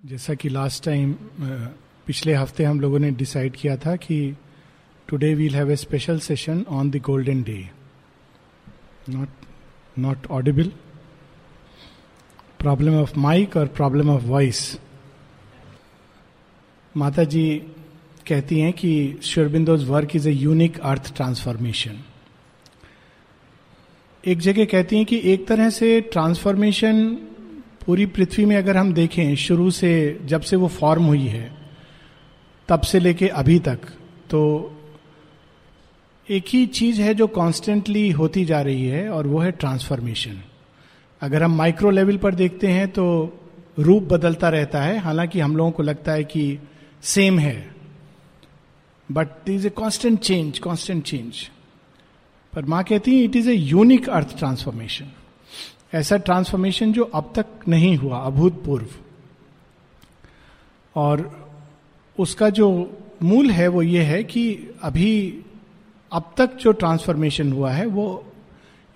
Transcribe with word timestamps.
जैसा 0.00 0.34
कि 0.34 0.48
last 0.48 0.84
time 0.84 1.12
पिछले 2.06 2.34
हफ़्ते 2.34 2.64
हम 2.64 2.80
लोगों 2.80 2.98
ने 2.98 3.10
डिसाइड 3.12 3.56
किया 3.56 3.76
था 3.76 3.94
कि 3.96 4.16
today 5.08 5.32
we'll 5.34 5.54
have 5.54 5.70
a 5.72 5.76
special 5.76 6.18
session 6.18 6.64
on 6.70 6.90
the 6.90 7.00
golden 7.06 7.42
day 7.42 7.58
not 9.08 9.28
not 9.98 10.26
audible 10.30 10.72
problem 12.60 12.94
of 13.00 13.12
mic 13.18 13.56
और 13.56 13.66
problem 13.76 14.10
of 14.10 14.24
voice 14.24 14.62
Mata 16.94 17.24
ji 17.26 17.46
कहती 18.28 18.60
हैं 18.60 18.72
कि 18.72 19.18
Sri Aurobindo's 19.22 19.88
work 19.88 20.16
is 20.16 20.28
a 20.28 20.32
unique 20.32 20.80
earth 20.82 21.14
transformation 21.16 22.04
एक 24.24 24.38
जगह 24.40 24.64
कहती 24.66 24.96
हैं 24.96 25.04
कि 25.06 25.20
एक 25.32 25.46
तरह 25.48 25.70
से 25.70 26.00
ट्रांसफॉर्मेशन 26.12 27.18
पूरी 27.90 28.04
पृथ्वी 28.06 28.44
में 28.44 28.56
अगर 28.56 28.76
हम 28.76 28.92
देखें, 28.94 29.34
शुरू 29.34 29.70
से 29.70 30.18
जब 30.24 30.40
से 30.40 30.56
वो 30.56 30.68
फॉर्म 30.68 31.04
हुई 31.04 31.26
है, 31.26 31.50
तब 32.68 32.80
से 32.80 32.98
लेके 33.00 33.28
अभी 33.28 33.58
तक 33.58 33.86
तो 34.30 34.42
एक 36.28 36.44
ही 36.48 36.66
चीज़ 36.66 37.00
है 37.02 37.14
जो 37.14 37.26
कॉन्स्टेंटली 37.26 38.10
होती 38.10 38.44
जा 38.44 38.60
रही 38.60 38.86
है, 38.86 39.08
और 39.08 39.26
वो 39.26 39.38
है 39.38 39.50
ट्रांसफॉर्मेशन 39.50 40.40
अगर 41.22 41.42
हम 41.42 41.56
माइक्रो 41.56 41.90
लेवल 41.90 42.16
पर 42.16 42.34
देखते 42.34 42.66
हैं 42.66 42.88
तो 42.88 43.06
रूप 43.78 44.02
बदलता 44.02 44.48
रहता 44.48 44.82
है, 44.82 44.98
हालाँकि 44.98 45.40
हम 45.40 45.56
लोगों 45.56 45.70
को 45.70 45.82
लगता 45.82 46.12
है 46.12 46.24
कि 46.24 46.58
सेम 47.02 47.38
है. 47.38 47.74
But 49.08 49.48
is 49.48 49.66
a 49.66 49.70
constant 49.70 50.20
change 50.20 50.58
constant 50.58 51.04
change 51.04 51.48
पर 52.52 52.64
माँ 52.64 52.84
कहती 52.84 53.18
है 53.18 53.24
it 53.24 53.36
is 53.36 53.50
a 53.50 53.54
unique 53.54 54.08
earth 54.08 54.38
transformation 54.38 55.12
ऐसा 55.92 56.16
ट्रांसफॉर्मेशन 56.16 56.92
जो 56.92 57.04
अब 57.04 57.32
तक 57.36 57.46
नहीं 57.68 57.96
हुआ, 57.96 58.18
अभूतपूर्व। 58.18 58.88
और 60.96 61.30
उसका 62.18 62.48
जो 62.50 62.68
मूल 63.22 63.50
है 63.50 63.66
वो 63.68 63.82
ये 63.82 64.02
है 64.02 64.22
कि 64.24 64.42
अभी 64.82 65.44
अब 66.12 66.32
तक 66.36 66.54
जो 66.56 66.72
ट्रांसफॉर्मेशन 66.72 67.52
हुआ 67.52 67.70
है, 67.70 67.86
वो 67.86 68.24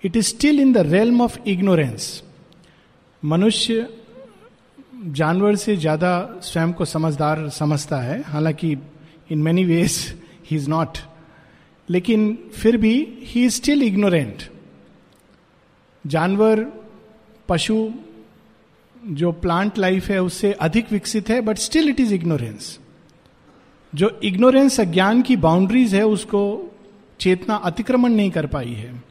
it 0.03 0.15
is 0.17 0.25
still 0.25 0.59
in 0.59 0.73
the 0.73 0.77
realm 0.87 1.21
of 1.21 1.37
ignorance 1.47 2.23
मनुष्य 3.23 3.87
जानवर 5.05 5.55
से 5.55 5.75
ज़्यादा 5.77 6.39
स्वयं 6.41 6.73
को 6.73 6.85
समझदार 6.85 7.49
समझता 7.49 7.97
है, 7.97 8.21
हालाँकि 8.23 8.77
in 9.31 9.41
many 9.41 9.65
ways 9.65 9.97
he 10.49 10.55
is 10.55 10.69
not 10.69 10.97
लेकिन 11.89 12.37
फिर 12.53 12.77
भी 12.77 12.95
ही 13.21 13.45
इज़ 13.45 13.53
स्टिल 13.53 13.83
इग्नोरेंट 13.83 14.43
जानवर 16.05 16.65
पशु 17.49 17.91
जो 19.07 19.31
प्लांट 19.31 19.77
लाइफ 19.77 20.07
है, 20.07 20.21
उससे 20.21 20.51
अधिक 20.51 20.91
विकसित 20.91 21.29
है 21.29 21.41
but 21.41 21.57
still 21.57 21.89
it 21.89 21.99
is 21.99 22.13
ignorance 22.13 22.79
जो 23.95 24.19
इग्नोरेंस 24.23 24.79
अज्ञान 24.79 25.21
की 25.21 25.35
बाउंड्रीज 25.35 25.95
है, 25.95 26.05
उसको 26.05 26.71
चेतना 27.19 27.55
अतिक्रमण 27.55 28.09
नहीं 28.09 28.31
कर 28.31 28.45
पाई 28.45 28.73
है। 28.73 29.03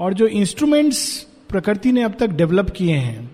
और 0.00 0.14
जो 0.14 0.26
इंस्ट्रूमेंट्स 0.26 1.26
प्रकृति 1.48 1.92
ने 1.92 2.02
अब 2.02 2.16
तक 2.20 2.26
डेवलप 2.26 2.70
किए 2.70 2.96
हैं, 2.96 3.30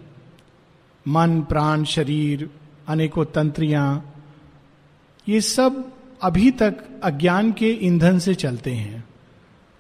मन, 1.09 1.41
प्राण, 1.41 1.85
शरीर, 1.85 2.51
अनेकों 2.89 3.25
तंत्रियाँ, 3.25 4.15
ये 5.29 5.41
सब 5.41 5.93
अभी 6.23 6.51
तक 6.51 7.01
अज्ञान 7.03 7.53
के 7.53 7.79
ईंधन 7.83 8.19
से 8.19 8.35
चलते 8.35 8.71
हैं। 8.71 9.05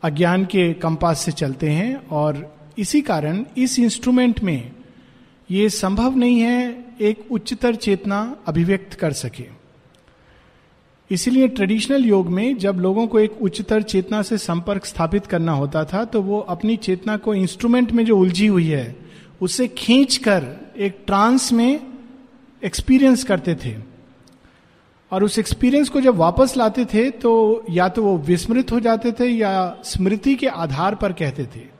अज्ञान 0.02 0.44
के 0.44 0.72
कंपास 0.72 1.20
से 1.20 1.32
चलते 1.32 1.70
हैं 1.70 2.06
और 2.06 2.61
इसी 2.78 3.00
कारण 3.00 3.44
इस 3.56 3.78
इंस्ट्रूमेंट 3.78 4.40
में 4.40 4.72
ये 5.50 5.68
संभव 5.68 6.16
नहीं 6.16 6.40
है 6.40 6.84
एक 7.00 7.32
उच्चतर 7.32 7.74
चेतना 7.74 8.36
अभिव्यक्त 8.46 8.94
कर 8.94 9.12
सके। 9.12 9.44
इसीलिए 11.10 11.48
ट्रेडिशनल 11.48 12.04
योग 12.04 12.28
में 12.28 12.56
जब 12.58 12.76
लोगों 12.76 13.06
को 13.06 13.20
एक 13.20 13.42
उच्चतर 13.42 13.82
चेतना 13.82 14.22
से 14.22 14.38
संपर्क 14.38 14.84
स्थापित 14.84 15.26
करना 15.26 15.52
होता 15.52 15.84
था 15.84 16.04
तो 16.04 16.22
वो 16.22 16.38
अपनी 16.40 16.76
चेतना 16.76 17.16
को 17.16 17.34
इंस्ट्रूमेंट 17.34 17.92
में 17.92 18.04
जो 18.04 18.18
उलझी 18.18 18.46
हुई 18.46 18.66
है, 18.66 18.96
उसे 19.40 19.68
खींच 19.68 20.16
कर 20.16 20.46
एक 20.78 20.98
ट्रांस 21.06 21.52
में 21.52 21.80
एक्सपीरियंस 22.62 23.24
करते 23.24 23.54
थे। 23.54 23.76
और 25.12 25.24
उस 25.24 25.38
एक्सपीरियंस 25.38 25.88
को 25.88 26.00
जब 26.00 26.16
वापस 26.16 26.56
लाते 26.56 26.84
थे 26.84 27.10
तो 27.10 27.64
या 27.70 27.88
तो 27.88 28.02
वो 28.02 28.16
विस्मृत 28.18 28.72
हो 28.72 28.80
जाते 28.80 29.12
थे 29.12 29.26
या 29.26 29.76
स्मृति 29.84 30.34
के 30.34 30.46
आधार 30.46 30.94
पर 30.94 31.12
कहते 31.12 31.44
थे। 31.56 31.71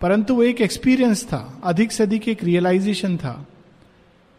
परंतु 0.00 0.34
वो 0.34 0.42
एक 0.42 0.60
एक्सपीरियंस 0.60 1.24
था, 1.24 1.60
अधिक 1.64 1.92
से 1.92 2.02
अधिक 2.02 2.28
एक 2.28 2.44
रियलाइजेशन 2.44 3.16
था, 3.16 3.46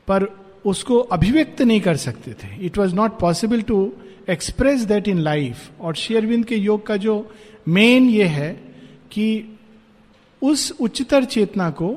पर 0.08 0.28
उसको 0.66 0.98
अभिव्यक्त 0.98 1.62
नहीं 1.62 1.82
कर 1.82 1.98
सकते 1.98 2.34
थे। 2.34 2.66
It 2.66 2.78
was 2.78 2.96
not 2.96 3.20
possible 3.20 3.62
to 3.62 3.94
express 4.30 4.82
that 4.82 5.08
in 5.08 5.20
life 5.20 5.70
और 5.82 5.96
शेयरविंद 5.96 6.46
के 6.46 6.56
योग 6.56 6.86
का 6.86 6.98
जो 6.98 7.32
मेन 7.68 8.10
ये 8.10 8.24
है 8.24 8.52
कि 9.12 9.58
उस 10.42 10.72
उच्चतर 10.80 11.24
चेतना 11.24 11.70
को 11.70 11.96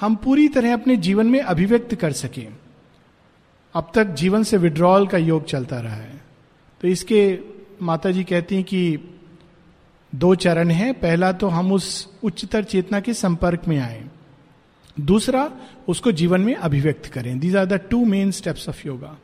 हम 0.00 0.16
पूरी 0.16 0.48
तरह 0.48 0.72
अपने 0.72 0.96
जीवन 0.96 1.26
में 1.26 1.40
अभिव्यक्त 1.40 1.94
कर 1.94 2.12
सके। 2.12 2.46
अब 3.74 3.92
तक 3.94 4.04
जीवन 4.04 4.42
से 4.42 4.56
विड्रॉल 4.56 5.06
का 5.06 5.18
योग 5.18 5.44
चलता 5.44 5.80
रहा 5.80 5.94
है। 5.94 6.20
तो 6.80 6.88
इसके 6.88 7.38
माता 7.82 8.10
जी 8.10 8.24
कहती 8.24 8.54
हैं 8.54 8.64
कि 8.64 8.98
दो 10.14 10.34
चरण 10.34 10.70
है। 10.70 10.92
पहला 10.92 11.32
तो 11.32 11.48
हम 11.48 11.72
उस 11.72 12.08
उच्चतर 12.22 12.64
चेतना 12.64 13.00
के 13.00 13.14
संपर्क 13.14 13.62
में 13.68 13.78
आए। 13.78 14.04
दूसरा, 15.00 15.50
उसको 15.88 16.12
जीवन 16.12 16.40
में 16.40 16.54
अभिव्यक्त 16.54 17.06
करें। 17.06 17.38
These 17.38 17.56
are 17.56 17.66
the 17.66 17.72
two 17.72 18.04
main 18.04 18.30
steps 18.30 18.68
of 18.68 18.86
yoga 18.86 19.16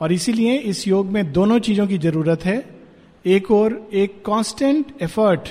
और 0.00 0.12
इसीलिए 0.12 0.56
इस 0.56 0.88
योग 0.88 1.06
में 1.06 1.32
दोनों 1.32 1.58
चीज़ों 1.58 1.86
की 1.86 1.98
ज़रूरत 1.98 2.44
है। 2.44 2.64
एक 3.26 3.50
और, 3.50 3.90
एक 3.92 4.24
constant 4.26 4.86
effort 5.02 5.48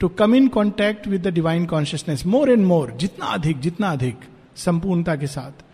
to 0.00 0.08
come 0.08 0.34
in 0.34 0.48
contact 0.48 1.06
with 1.08 1.22
the 1.22 1.26
divine 1.26 1.66
consciousness 1.66 2.26
more 2.26 2.50
and 2.50 2.66
more 2.66 2.90
जितना 2.90 3.26
अधिक 3.26 3.60
जितना 3.60 3.90
अधिक, 3.90 4.16
संपूर्णता 4.56 5.16
के 5.16 5.26
साथ। 5.26 5.64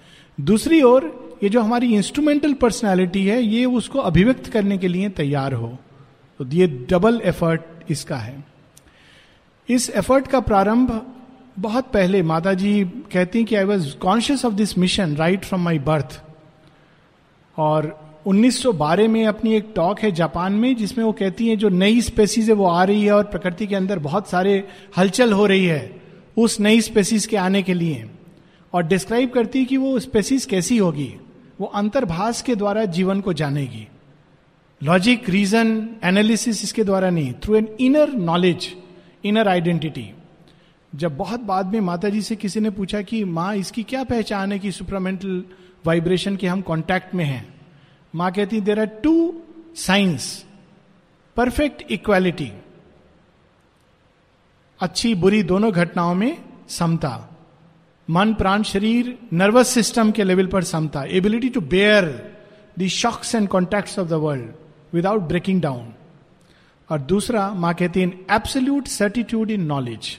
दूसरी 0.41 0.82
ओर, 0.82 1.31
ये 1.43 1.49
जो 1.49 1.60
हमारी 1.60 1.94
इंस्ट्रूमेंटल 1.94 2.53
पर्सनैलिटी 2.53 3.26
है, 3.26 3.43
ये 3.43 3.65
उसको 3.65 3.99
अभिव्यक्त 3.99 4.47
करने 4.47 4.78
के 4.78 4.88
लिए 4.88 5.09
तैयार 5.09 5.53
हो। 5.53 5.78
तो 6.38 6.47
ये 6.47 6.66
डबल 6.91 7.20
एफर्ट 7.25 7.60
इसका 7.91 8.16
है? 8.16 8.44
इस 9.69 9.91
एफर्ट 9.91 10.26
का 10.26 10.41
प्रारंभ 10.41 11.06
बहुत 11.59 11.84
पहले 11.84 12.22
माता 12.22 12.53
जी 12.54 12.84
कहती 12.84 13.44
कि 13.44 13.54
I 13.54 13.65
was 13.65 13.97
conscious 13.97 14.44
of 14.44 14.54
this 14.54 14.78
mission 14.78 15.16
right 15.16 15.44
from 15.44 15.62
my 15.62 15.78
birth 15.78 16.21
और 17.56 18.09
1912 18.26 19.09
में 19.09 19.26
अपनी 19.26 19.54
एक 19.54 19.72
टॉक 19.76 20.00
है 20.00 20.10
जापान 20.12 20.53
में, 20.53 20.76
जिसमें 20.76 21.04
वो 21.04 21.12
कहती 21.12 21.49
हैं 21.49 21.59
जो 21.59 21.69
नई 21.69 22.00
स्पेसीज 22.00 22.49
है, 22.49 22.54
वो 22.54 22.66
आ 22.66 22.84
रही 22.84 23.04
है 23.04 23.12
और 23.12 23.25
प्रकृति 23.25 23.66
के 23.66 23.75
अंदर 23.75 23.99
बहुत 23.99 24.28
सारे 24.28 24.69
हलचल 24.97 25.32
हो 25.32 25.47
रही 25.47 25.66
है 25.66 26.00
उस 26.37 26.60
नई 26.60 26.81
स्पेसीज 26.81 27.26
के 27.26 27.37
आने 27.37 27.62
के 27.62 27.75
लिए। 27.75 28.10
और 28.72 28.82
डिस्क्राइब 28.82 29.31
करती 29.31 29.59
है 29.59 29.65
कि 29.65 29.76
वो 29.76 29.99
स्पेसीज 29.99 30.44
कैसी 30.44 30.78
होगी, 30.78 31.15
वो 31.60 31.66
अंतर्भाष 31.66 32.43
के 32.43 32.55
द्वारा 32.55 32.84
जीवन 32.84 33.20
को 33.20 33.32
जानेगी। 33.32 33.88
लॉजिक 34.82 35.28
रीजन 35.30 35.88
एनालिसिस 36.04 36.62
इसके 36.64 36.84
द्वारा 36.84 37.10
नहीं 37.10 37.32
through 37.32 37.54
an 37.54 37.68
inner 37.80 38.12
knowledge 38.12 38.68
inner 39.24 39.48
identity 39.48 40.10
जब 40.92 41.16
बहुत 41.16 41.40
बाद 41.40 41.72
में 41.72 41.80
माता 41.80 42.08
जी 42.08 42.20
से 42.22 42.36
किसी 42.36 42.60
ने 42.60 42.70
पूछा 42.70 43.00
कि 43.02 43.24
माँ, 43.24 43.54
इसकी 43.54 43.82
क्या 43.82 44.04
पहचान 44.04 44.52
है 44.52 44.58
कि 44.58 44.72
सुपरामेंटल 44.72 45.42
वाइब्रेशन 45.86 46.36
के 46.36 46.46
हम 46.46 46.60
कांटेक्ट 46.60 47.14
में 47.14 47.24
हैं? 47.24 47.54
माँ 48.14 48.30
कहती 48.32 48.60
there 48.60 48.80
are 48.80 48.86
two 48.86 49.42
signs 49.76 50.44
perfect 51.36 51.82
equality 51.92 52.50
अच्छी, 54.80 55.14
बुरी 55.14 55.42
दोनों 55.42 55.72
घटनाओं 55.72 56.14
में 56.14 56.38
समता. 56.68 57.12
मन, 58.08 58.34
प्राण, 58.34 58.62
शरीर 58.62 59.18
नर्वस 59.32 59.68
सिस्टम 59.68 60.10
के 60.10 60.24
लेवल 60.24 60.46
पर 60.46 60.64
समता. 60.64 61.04
Ability 61.04 61.48
to 61.48 61.60
bear 61.60 62.04
the 62.78 62.86
shocks 62.86 63.34
and 63.34 63.48
contact 63.48 63.98
of 63.98 64.08
the 64.08 64.12
world 64.12 64.68
without 64.93 65.20
breaking 65.20 65.62
down 65.62 65.94
और 66.90 66.99
दूसरा, 66.99 67.55
माँ 67.55 67.75
कहती 67.75 68.00
है 68.00 68.06
एब्सोल्यूट 68.31 68.87
सर्टिट्यूड 68.87 69.50
इन 69.50 69.62
नॉलेज 69.62 70.19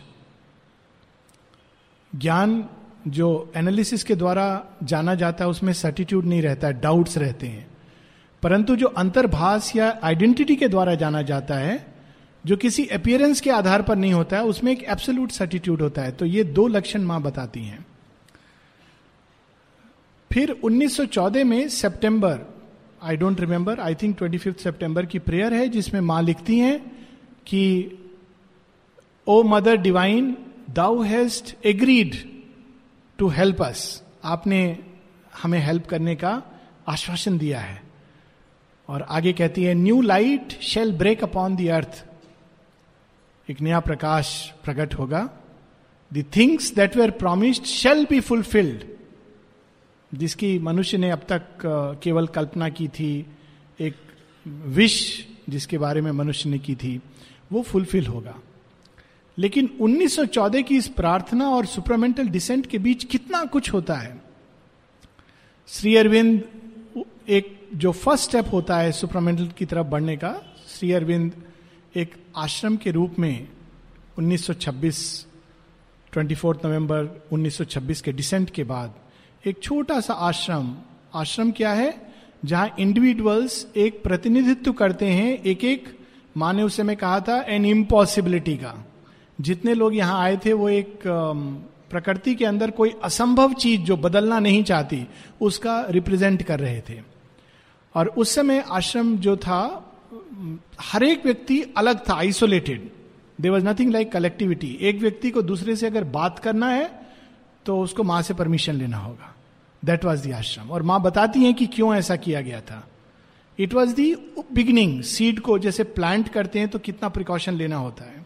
ज्ञान 2.16 2.69
जो 3.07 3.51
एनालिसिस 3.56 4.04
के 4.04 4.16
द्वारा 4.16 4.66
जाना 4.83 5.16
जाता 5.16 5.44
है, 5.44 5.50
उसमें 5.50 5.74
सर्टिट्यूड 5.74 6.25
नहीं 6.25 6.42
रहता 6.42 6.68
है 6.68 6.81
डाउट्स 6.81 7.18
रहते 7.18 7.48
हैं। 7.48 7.68
परंतु 8.44 8.75
जो 8.75 8.88
अंतर्भाष 8.88 9.75
या 9.75 10.00
आइडेंटिटी 10.04 10.56
के 10.56 10.68
द्वारा 10.68 10.95
जाना 10.95 11.22
जाता 11.22 11.56
है, 11.56 11.94
जो 12.45 12.57
किसी 12.57 12.86
अपियरेंस 12.86 13.42
के 13.42 13.50
आधार 13.50 13.81
पर 13.81 13.95
नहीं 13.95 14.13
होता 14.13 14.38
है, 14.38 14.44
उसमें 14.44 14.72
एक 14.72 14.83
एब्सोल्यूट 14.83 15.31
सर्टिट्यूड 15.31 15.81
होता 15.81 16.01
है। 16.01 16.12
तो 16.12 16.25
ये 16.25 16.44
दो 16.44 16.68
लक्षण 16.68 17.01
माँ 17.01 17.22
बताती 17.22 17.63
हैं। 17.63 17.86
फिर 20.33 20.51
1914 20.63 21.44
में 21.44 21.69
सितंबर 21.69 22.58
I 23.04 23.18
don't 23.18 23.40
remember 23.40 23.80
I 23.80 23.96
think 23.96 24.18
twenty 24.18 24.38
fifth 24.38 24.60
September 24.60 25.06
की 25.06 25.19
प्रेयर 25.19 25.54
है, 25.54 25.68
जिसमें 25.68 26.01
माँ 26.01 26.22
लिखती 26.24 26.57
हैं 26.60 26.80
कि 27.48 27.63
O 29.28 29.42
Mother 29.44 29.78
Divine 29.78 30.36
thou 30.69 31.01
hast 31.01 31.56
agreed 31.66 32.16
to 33.19 33.28
help 33.28 33.62
us 33.62 34.04
आपने 34.24 34.62
हमें 35.44 35.60
हेल्प 35.60 35.86
करने 35.88 36.16
का 36.16 36.42
आश्वासन 36.88 37.38
दिया 37.38 37.60
है। 37.60 37.81
और 38.90 39.01
आगे 39.01 39.34
कहती 39.34 39.63
है 39.63 39.74
new 39.74 40.01
light 40.01 40.60
shall 40.62 40.92
break 40.98 41.24
upon 41.24 41.56
the 41.56 41.68
earth 41.69 42.06
एक 43.48 43.62
नया 43.62 43.80
प्रकाश 43.80 44.30
प्रकट 44.63 44.94
होगा। 44.94 45.30
The 46.12 46.25
things 46.36 46.74
that 46.75 46.98
were 46.98 47.12
promised 47.12 47.63
shall 47.66 48.06
be 48.10 48.19
fulfilled 48.19 48.84
जिसकी 50.13 50.59
मनुष्य 50.59 50.97
ने 50.97 51.09
अब 51.11 51.19
तक 51.19 51.41
केवल 52.03 52.27
कल्पना 52.27 52.69
की 52.69 52.88
थी, 52.88 53.25
एक 53.79 53.95
विश 54.47 55.27
जिसके 55.50 55.77
बारे 55.77 56.01
में 56.01 56.11
मनुष्य 56.11 56.50
ने 56.50 56.59
की 56.59 56.75
थी, 56.75 57.01
वो 57.51 57.61
फुलफिल 57.61 58.07
होगा। 58.07 58.35
लेकिन 59.38 59.77
1914 59.81 60.61
की 60.61 60.77
इस 60.77 60.88
प्रार्थना 60.88 61.50
और 61.50 61.65
सुपरमेंटल 61.65 62.27
डिसेंट 62.27 62.65
के 62.65 62.77
बीच 62.77 63.03
कितना 63.03 63.44
कुछ 63.44 63.73
होता 63.73 63.95
है? 63.95 64.21
श्री 65.67 65.95
अरविंद 65.95 66.44
एक 67.29 67.67
जो 67.75 67.91
फ़र्स्ट 67.91 68.23
स्टेप 68.23 68.45
होता 68.51 68.77
है 68.77 68.91
सुपरमेंटल 68.91 69.47
की 69.47 69.65
तरफ़ 69.65 69.88
बढ़ने 69.88 70.17
का, 70.17 70.41
श्री 70.67 70.91
अरविंद 70.91 71.31
एक 71.95 72.15
आश्रम 72.38 72.77
के 72.77 72.91
रूप 72.91 73.19
में 73.19 73.47
1926 74.19 75.27
24 76.13 76.65
नवंबर 76.65 77.05
1926 77.31 78.01
के 78.01 78.12
डिसेंट 78.12 78.50
के 78.50 78.63
बाद 78.63 78.94
एक 79.45 79.59
छोटा 79.63 80.00
सा 80.00 80.13
आश्रम। 80.13 80.75
आश्रम 81.15 81.51
क्या 81.51 81.71
है? 81.74 82.12
जहाँ 82.45 82.75
इंडिविजुअल्स 82.80 83.68
एक 83.75 84.03
प्रतिनिधित्व 84.03 84.71
करते 84.74 85.06
हैं 85.06 85.44
एक 85.44 85.63
एक 85.63 85.88
माने 86.38 86.63
उसे 86.63 86.81
समय 86.83 86.95
कहा 86.95 87.19
था 87.19 87.41
एन 87.47 87.65
इम्पॉसिबिलिटी 87.65 88.56
का। 88.56 88.74
जितने 89.41 89.74
लोग 89.74 89.95
यहाँ 89.95 90.21
आए 90.21 90.38
थे, 90.38 90.53
वो 90.53 90.69
एक 90.69 91.00
प्रकृति 91.89 92.36
के 92.36 92.45
अंदर 92.45 92.71
कोई 92.71 92.94
असंभव 93.03 93.53
चीज़ 93.53 93.81
जो 93.81 93.97
बदलना 93.97 94.39
नहीं 94.39 94.63
चाहती, 94.63 95.07
उसका 95.41 95.86
रिप्रेजेंट 95.89 96.44
कर 96.44 96.59
रहे 96.59 96.81
थे। 96.81 97.01
और 97.95 98.07
उस 98.07 98.36
समय 98.36 98.63
आश्रम 98.71 99.18
जो 99.18 99.38
था, 99.38 99.62
हर 100.81 101.03
एक 101.03 101.25
व्यक्ति 101.25 101.62
अलग 101.77 102.09
था 102.09 102.13
isolated 102.13 102.89
there 103.41 103.51
was 103.51 103.65
nothing 103.65 103.91
like 103.91 104.12
collectivity 104.12 104.77
एक 104.81 105.00
व्यक्ति 105.00 105.30
को 105.30 105.41
दूसरे 105.41 105.75
से 105.75 105.88
अगर 105.88 106.03
बात 106.03 106.39
करना 106.39 106.68
है 106.68 107.08
तो 107.65 107.79
उसको 107.81 108.03
माँ 108.03 108.21
से 108.21 108.33
परमिशन 108.33 108.75
लेना 108.75 108.97
होगा। 108.97 109.35
दैट 109.83 110.06
वॉज़ 110.06 110.23
दी 110.23 110.31
आश्रम 110.31 110.69
और 110.71 110.83
माँ 110.83 111.01
बताती 111.01 111.44
हैं 111.44 111.53
कि 111.53 111.65
क्यों 111.67 111.94
ऐसा 111.95 112.15
किया 112.17 112.41
गया 112.41 112.61
था। 112.61 112.88
It 113.59 113.73
was 113.73 113.94
the 113.95 114.13
beginning 114.53 115.01
seed 115.03 115.39
को 115.39 115.57
जैसे 115.59 115.83
प्लांट 115.85 116.29
करते 116.29 116.59
हैं 116.59 116.67
तो 116.67 116.79
कितना 116.79 117.09
प्रिकॉशन 117.09 117.53
लेना 117.53 117.77
होता 117.77 118.06
है। 118.06 118.25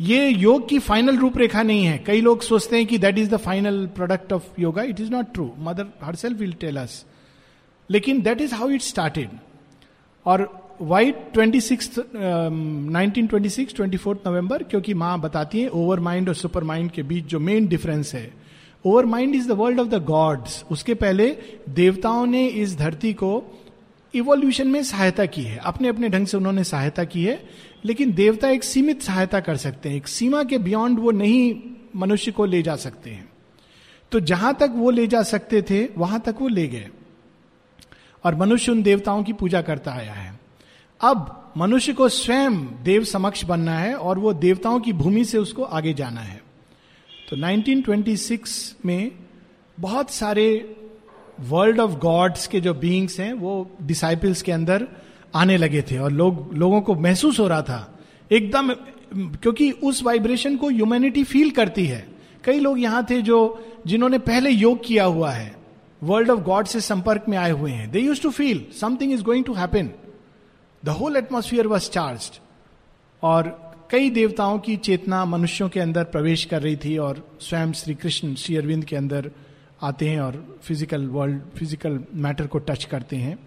ये 0.00 0.28
योग 0.28 0.68
की 0.68 0.78
फाइनल 0.78 1.16
रूपरेखा 1.18 1.62
नहीं 1.62 1.84
है। 1.84 1.98
कई 1.98 2.20
लोग 2.20 2.42
सोचते 2.42 2.76
हैं 2.76 2.86
कि 2.86 2.98
that 2.98 3.18
is 3.18 3.30
the 3.30 3.36
final 3.36 3.86
product 3.96 4.32
of 4.32 4.60
yoga 4.60 4.82
it 4.82 5.00
is 5.00 5.10
not 5.10 5.32
true 5.34 5.50
Mother 5.58 5.86
herself 6.14 6.38
will 6.38 6.52
tell 6.60 6.76
us 6.76 7.04
लेकिन 7.90 8.22
that 8.22 8.40
is 8.40 8.54
how 8.54 8.70
it 8.70 8.82
started 8.82 9.30
और 10.26 10.48
why 10.80 11.10
twenty 11.34 11.60
six 11.60 11.90
nineteen 12.14 13.26
twenty 13.26 13.48
six 13.48 13.74
twenty 13.74 13.96
fourth 13.96 14.26
नवंबर 14.26 14.62
क्योंकि 14.62 14.94
माँ 14.94 15.18
बताती 15.20 15.60
है 15.60 15.68
ओवर 15.68 16.00
माइंड 16.00 16.28
और 16.28 16.34
super 16.34 16.64
mind 16.64 16.90
के 16.90 17.02
बीच 17.02 17.24
जो 17.24 17.38
मेन 17.40 17.66
डिफरेंस 17.66 18.14
है। 18.14 18.30
Overmind 19.06 19.34
is 19.34 19.48
the 19.48 19.50
world 19.50 19.80
of 19.80 19.88
the 19.88 20.04
gods 20.04 20.64
उसके 20.70 20.94
पहले 20.94 21.36
देवताओं 21.68 22.26
ने 22.26 22.46
इस 22.46 22.76
धरती 22.76 23.12
को 23.12 23.60
इवोल्यूशन 24.14 24.68
में 24.68 24.82
सहायता 24.82 25.26
की 25.26 25.42
है। 25.42 25.56
अपने 25.56 25.88
अपने 25.88 26.08
ढंग 26.08 26.26
से 26.26 26.36
उन्होंने 26.36 26.64
सहायता 26.64 27.04
की 27.04 27.24
है, 27.24 27.48
लेकिन 27.84 28.12
देवता 28.12 28.48
एक 28.48 28.64
सीमित 28.64 29.02
सहायता 29.02 29.40
कर 29.40 29.56
सकते 29.56 29.88
हैं। 29.88 29.96
एक 29.96 30.08
सीमा 30.08 30.42
के 30.42 30.58
बियॉन्ड 30.58 30.98
वो 30.98 31.10
नहीं 31.10 31.60
मनुष्य 31.96 32.32
को 32.32 32.44
ले 32.44 32.62
जा 32.62 32.76
सकते 32.76 33.10
हैं। 33.10 33.28
तो 34.12 34.20
जहाँ 34.20 34.54
तक 34.54 34.70
वो 34.74 34.90
ले 34.90 35.06
जा 35.06 35.22
सकते 35.22 35.62
थे, 35.62 35.88
वहाँ 35.98 36.20
तक 36.20 36.34
वो 36.40 36.48
ले 36.48 36.66
गए। 36.66 36.88
और 38.24 38.34
मनुष्य 38.34 38.72
उन 38.72 38.82
देवताओं 38.82 39.22
की 39.22 39.32
पूजा 39.32 39.62
करता 39.62 39.92
आया 39.92 40.12
है। 40.12 40.40
अब 41.00 41.52
मनुष्य 41.56 41.92
को 41.92 42.08
स्वयं 42.08 42.82
देव 42.82 43.04
समक्ष 43.04 43.44
बनना 43.44 43.78
है 43.78 43.94
और 43.94 44.18
वो 44.18 44.32
देवताओं 44.32 44.80
की 44.80 44.92
भूमि 44.92 45.24
से 45.24 45.38
उसको 45.38 45.62
आगे 45.62 45.94
जाना 45.94 46.20
है। 46.20 46.37
तो 47.28 47.36
1926 47.36 48.76
में 48.86 49.12
बहुत 49.80 50.10
सारे 50.10 50.76
वर्ल्ड 51.40 51.80
ऑफ़ 51.80 51.92
गॉड्स 51.92 52.46
के 52.46 52.60
जो 52.60 52.74
बींग्स 52.74 53.20
हैं, 53.20 53.32
वो 53.32 53.70
डिसाइपल्स 53.82 54.42
के 54.42 54.52
अंदर 54.52 54.88
आने 55.34 55.56
लगे 55.56 55.82
थे 55.82 55.98
और 55.98 56.12
लोग, 56.12 56.54
लोगों 56.54 56.80
को 56.80 56.94
महसूस 56.94 57.40
हो 57.40 57.48
रहा 57.48 57.62
था। 57.62 57.98
एकदम, 58.32 58.72
क्योंकि 59.14 59.70
उस 59.70 60.02
वाइब्रेशन 60.02 60.56
को 60.56 60.68
ह्यूमैनिटी 60.68 61.24
फील 61.24 61.50
करती 61.50 61.86
है। 61.86 62.08
कई 62.44 62.58
लोग 62.58 62.80
यहाँ 62.80 63.06
थे 63.10 63.22
जो, 63.22 63.64
जिन्होंने 63.86 64.18
पहले 64.18 64.50
योग 64.50 64.84
किया 64.84 65.04
हुआ 65.04 65.30
है 65.30 65.56
वर्ल्ड 66.02 66.30
ऑफ़ 66.30 66.40
गॉड 66.40 66.66
से 66.66 66.80
संपर्क 66.80 67.24
में 67.28 67.38
आए 67.38 67.50
हुए 67.50 67.70
हैं। 67.70 67.90
They 67.90 68.00
used 68.00 68.22
to 68.22 68.30
feel 68.30 68.66
something 68.80 69.12
is 69.12 69.22
going 69.22 69.44
to 69.44 69.52
happen 69.52 69.90
the 70.84 70.88
whole 70.88 71.16
atmosphere 71.16 71.66
was 71.66 71.90
charge 71.90 72.40
और 73.22 73.67
कई 73.90 74.08
देवताओं 74.10 74.58
की 74.58 74.76
चेतना 74.76 75.24
मनुष्यों 75.24 75.68
के 75.68 75.80
अंदर 75.80 76.04
प्रवेश 76.04 76.44
कर 76.44 76.62
रही 76.62 76.76
थी 76.76 76.96
और 76.98 77.22
स्वयं 77.40 77.72
श्री 77.72 77.94
कृष्ण 77.94 78.34
श्री 78.34 78.56
अरविंद 78.56 78.84
के 78.84 78.96
अंदर 78.96 79.30
आते 79.82 80.08
हैं 80.08 80.20
और 80.20 80.34
फ़िज़िकल 80.62 81.06
वर्ल्ड 81.06 81.40
फ़िज़िकल 81.56 81.98
मैटर 82.14 82.46
को 82.46 82.58
टच 82.58 82.84
करते 82.84 83.16
हैं। 83.16 83.38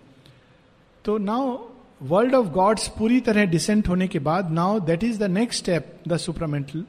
तो 1.06 1.18
नाउ 1.18 1.58
वर्ल्ड 2.02 2.36
ऑफ़ 2.36 2.48
गॉड्स 2.48 2.88
पूरी 2.88 3.20
तरह 3.20 3.46
डिसेंट 3.46 3.88
होने 3.88 4.08
के 4.08 4.20
बाद 4.20 4.52
now 4.52 4.80
that 4.80 5.04
is 5.04 5.20
the 5.20 5.30
next 5.32 5.64
step 5.64 5.94
the 6.08 6.18
supramental 6.18 6.84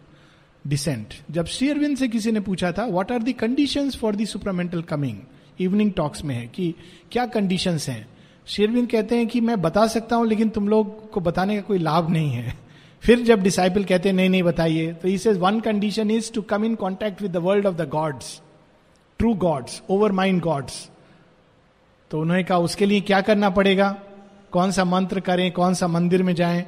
descent 0.64 1.14
जब 1.30 1.46
श्री 1.46 1.68
अरविंद 1.70 1.96
से 1.96 2.08
किसी 2.08 2.32
ने 2.32 2.40
पूछा 2.40 2.72
था 2.72 2.86
what 2.86 3.12
are 3.12 3.22
the 3.22 3.32
condition 3.34 3.90
for 3.90 4.16
the 4.16 4.26
supramental 4.26 4.82
coming 4.82 5.18
evening 5.60 5.92
talks 5.92 6.24
में 6.24 6.34
है 6.34 6.46
कि 6.46 6.74
क्या 7.12 7.26
कंडीशन 7.26 7.78
हैं? 7.88 8.06
शेरविंद 8.46 8.90
कहते 8.90 9.16
हैं 9.16 9.26
कि 9.26 9.40
मैं 9.40 9.60
बता 9.62 9.86
सकता 9.86 10.16
हूँ, 10.16 10.26
लेकिन 10.26 10.48
तुम 10.48 10.68
लोग 10.68 11.10
को 11.10 11.20
बताने 11.20 11.56
का 11.56 11.62
कोई 11.62 11.78
लाभ 11.78 12.10
नहीं 12.10 12.30
है। 12.30 12.54
फिर 13.02 13.20
जब 13.20 13.42
डिसाइपल 13.42 13.84
कहते 13.84 14.08
हैं, 14.08 14.16
नहीं 14.16 14.28
नहीं, 14.30 14.42
बताइए। 14.42 14.92
तो 14.92 15.08
इस 15.08 15.26
one 15.26 15.60
condition 15.60 16.10
is 16.10 16.32
to 16.32 16.42
come 16.42 16.64
in 16.64 16.74
contact 16.74 17.22
with 17.22 17.32
the 17.32 17.36
world 17.36 17.66
of 17.66 17.74
the 17.76 17.88
gods 17.88 18.40
true 19.18 19.34
gods 19.34 19.82
overmind 20.12 20.40
gods 20.42 20.88
तो 22.10 22.20
उन्होंने 22.20 22.42
कहा, 22.44 22.58
उसके 22.58 22.86
लिए 22.86 23.00
क्या 23.00 23.20
करना 23.20 23.50
पड़ेगा? 23.50 23.90
कौन 24.52 24.70
सा 24.70 24.84
मंत्र 24.84 25.20
करें? 25.20 25.50
कौन 25.52 25.74
सा 25.74 25.86
मंदिर 25.88 26.22
में 26.22 26.34
जाएँ? 26.34 26.64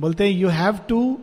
बोलते 0.00 0.24
हैं 0.24 0.32
you 0.32 0.48
have 0.48 0.78
to 0.88 1.18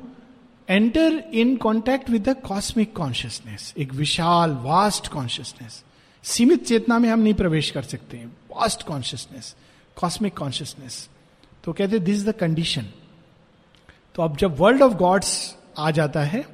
enter 0.69 1.23
in 1.33 1.55
contact 1.57 2.09
with 2.09 2.29
the 2.29 2.35
cosmic 2.41 2.95
consciousness 2.95 3.73
एक 3.77 3.93
विशाल 3.93 4.51
वास्ट 4.61 5.07
कॉन्शियसनेस 5.07 5.83
सीमित 6.23 6.65
चेतना 6.65 6.99
में 6.99 7.09
हम 7.09 7.19
नहीं 7.19 7.33
प्रवेश 7.33 7.69
कर 7.71 7.83
सकते 7.83 8.17
वास्ट 8.51 8.83
कॉन्शियसनेस 8.83 9.55
कॉस्मिक 9.95 10.37
कॉन्शियसनेस 10.37 11.07
तो 11.63 11.73
कहते 11.73 11.99
दिस 11.99 12.15
इज़ 12.15 12.29
द 12.29 12.33
कंडीशन 12.33 12.85
तो 14.15 14.23
अब 14.23 14.37
जब 14.37 14.59
वर्ल्ड 14.59 14.81
ऑफ़ 14.81 14.93
गॉड्स 14.93 15.55
आ 15.77 15.91
जाता 15.91 16.21
है, 16.21 16.45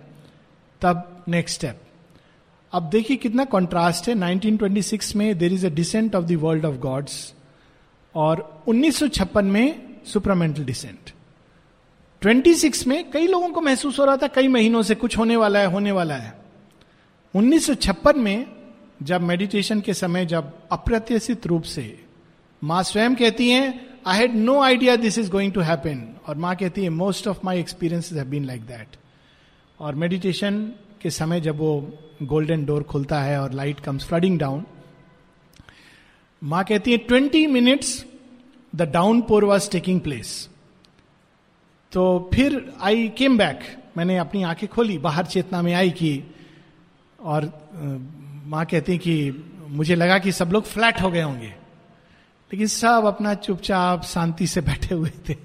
तब 0.82 1.24
नेक्स्ट 1.28 1.58
स्टेप 1.58 1.82
अब 2.74 2.90
देखिए 2.90 3.18
कितना 3.18 3.46
कॉन्ट्रास्ट 3.46 4.08
है। 4.10 4.16
1926 4.16 5.16
में 5.16 5.38
there 5.38 5.54
is 5.54 5.66
a 5.66 5.70
descent 5.70 6.16
of 6.16 6.26
the 6.26 6.32
world 6.32 6.66
of 6.66 6.76
gods 6.76 7.34
और 8.16 8.64
1956 8.68 9.44
में 9.44 9.98
सुपरामेंटल 10.06 10.64
डिसेंट 10.64 11.12
26 12.22 12.88
में 12.88 13.12
कई 13.12 13.28
लोगों 13.28 13.50
को 13.50 13.62
महसूस 13.62 14.00
हो 14.00 14.06
रहा 14.06 14.18
था, 14.18 14.28
कई 14.28 14.48
महीनों 14.48 14.82
से 14.82 14.96
कुछ 14.96 15.18
होने 15.18 15.36
वाला 15.36 15.60
है, 15.60 15.66
होने 15.66 15.92
वाला 15.92 16.16
है। 16.16 16.34
1956 17.34 18.16
में 18.16 18.46
जब 19.04 19.22
मेडिटेशन 19.22 19.82
के 19.82 19.94
समय 19.94 20.26
जब 20.26 20.52
अप्रत्याशित 20.72 21.48
रूप 21.48 21.64
से 21.64 22.04
माँ 22.64 22.84
स्वयं 22.84 23.16
कहती 23.16 23.50
हैं 23.50 23.91
I 24.08 24.18
had 24.18 24.36
no 24.36 24.62
idea 24.62 24.96
this 24.96 25.18
is 25.18 25.32
going 25.32 25.54
to 25.54 25.62
happen 25.62 26.16
और 26.28 26.36
माँ 26.36 26.56
कहती 26.56 26.84
है 26.84 26.90
most 26.90 27.28
of 27.28 27.40
my 27.44 27.60
experience 27.60 28.14
have 28.14 28.26
been 28.26 28.46
like 28.46 28.62
that 28.62 28.88
और 29.80 29.96
मेडिटेशन 29.96 30.72
के 31.02 31.10
समय 31.10 31.42
जब 31.42 31.58
वो 31.58 32.00
गोल्डन 32.24 32.66
डोर 32.66 32.84
खुलता 32.84 33.22
है 33.22 33.42
और 33.42 33.52
लाइट 33.52 33.80
कम्स 33.80 34.06
फ्लडिंग 34.06 34.40
डाउन 34.40 34.66
माँ 36.44 36.64
कहती 36.64 36.92
है 36.92 36.98
twenty 36.98 37.48
minutes 37.48 38.06
the 38.76 38.82
downpour 39.22 39.46
was 39.46 39.72
taking 39.72 40.02
place 40.02 40.50
तो 41.92 42.30
फिर 42.34 42.74
आई 42.82 43.10
केम 43.10 43.38
बैक 43.38 43.60
मैंने 43.98 44.18
अपनी 44.18 44.44
आँखें 44.44 44.70
खोली, 44.70 44.98
बाहर 44.98 45.26
चेतना 45.26 45.62
में 45.62 45.74
आई 45.74 45.90
कि, 45.90 46.24
और 47.20 47.70
माँ 48.46 48.66
कहती 48.66 48.98
कि 48.98 49.32
मुझे 49.68 49.96
लगा 49.96 50.20
कि 50.20 50.32
सब 50.32 50.52
लोग 50.52 50.64
फ्लैट 50.64 51.02
हो 51.02 51.12
गए 51.12 51.22
होंगे। 51.22 51.61
लेकिन 52.52 52.68
सब 52.68 53.06
अपना 53.08 53.34
चुपचाप 53.36 54.04
शांति 54.04 54.48
से 54.48 54.62
बैठे 54.62 54.96
हुए 54.96 55.12
थे। 55.30 55.36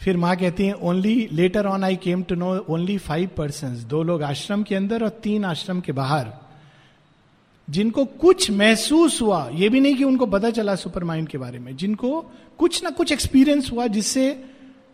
फिर 0.00 0.16
माँ 0.16 0.34
कहती 0.36 0.66
है 0.66 0.72
only 0.72 1.28
later 1.32 1.66
on 1.66 1.84
I 1.84 1.96
came 1.96 2.22
to 2.22 2.34
know 2.34 2.56
only 2.70 2.98
five 2.98 3.30
person 3.36 3.74
दो 3.88 4.02
लोग 4.02 4.22
आश्रम 4.22 4.62
के 4.62 4.74
अंदर 4.74 5.02
और 5.04 5.08
तीन 5.22 5.44
आश्रम 5.44 5.80
के 5.80 5.92
बाहर। 5.92 6.32
जिनको 7.68 8.04
कुछ 8.04 8.50
महसूस 8.50 9.20
हुआ, 9.22 9.48
ये 9.54 9.68
भी 9.68 9.80
नहीं 9.80 9.96
कि 9.96 10.04
उनको 10.04 10.26
पता 10.26 10.50
चला 10.50 10.74
सुपर 10.74 11.04
माइंड 11.04 11.28
के 11.28 11.38
बारे 11.38 11.58
में, 11.58 11.76
जिनको 11.76 12.20
कुछ 12.58 12.82
ना 12.84 12.90
कुछ 12.90 13.12
एक्सपीरियंस 13.12 13.70
हुआ 13.72 13.86
जिससे 13.86 14.24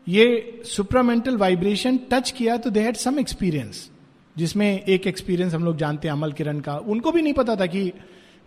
ये 0.07 0.63
सुपरामेंटल 0.67 1.37
वाइब्रेशन 1.37 1.99
टच 2.11 2.31
किया 2.31 2.57
तो 2.57 2.71
दे 2.71 2.81
हैड 2.81 2.97
सम 2.97 3.19
एक्सपीरियंस 3.19 3.89
जिसमें 4.37 4.83
एक 4.83 5.07
एक्सपीरियंस 5.07 5.55
हम 5.55 5.65
लोग 5.65 5.77
जानते 5.77 6.09
हैं 6.09 6.13
अमल 6.13 6.33
किरण 6.33 6.61
का। 6.61 6.77
उनको 6.77 7.13
भी 7.13 7.23
नहीं 7.23 7.35
पता 7.35 7.57
था 7.57 7.67
कि 7.67 7.93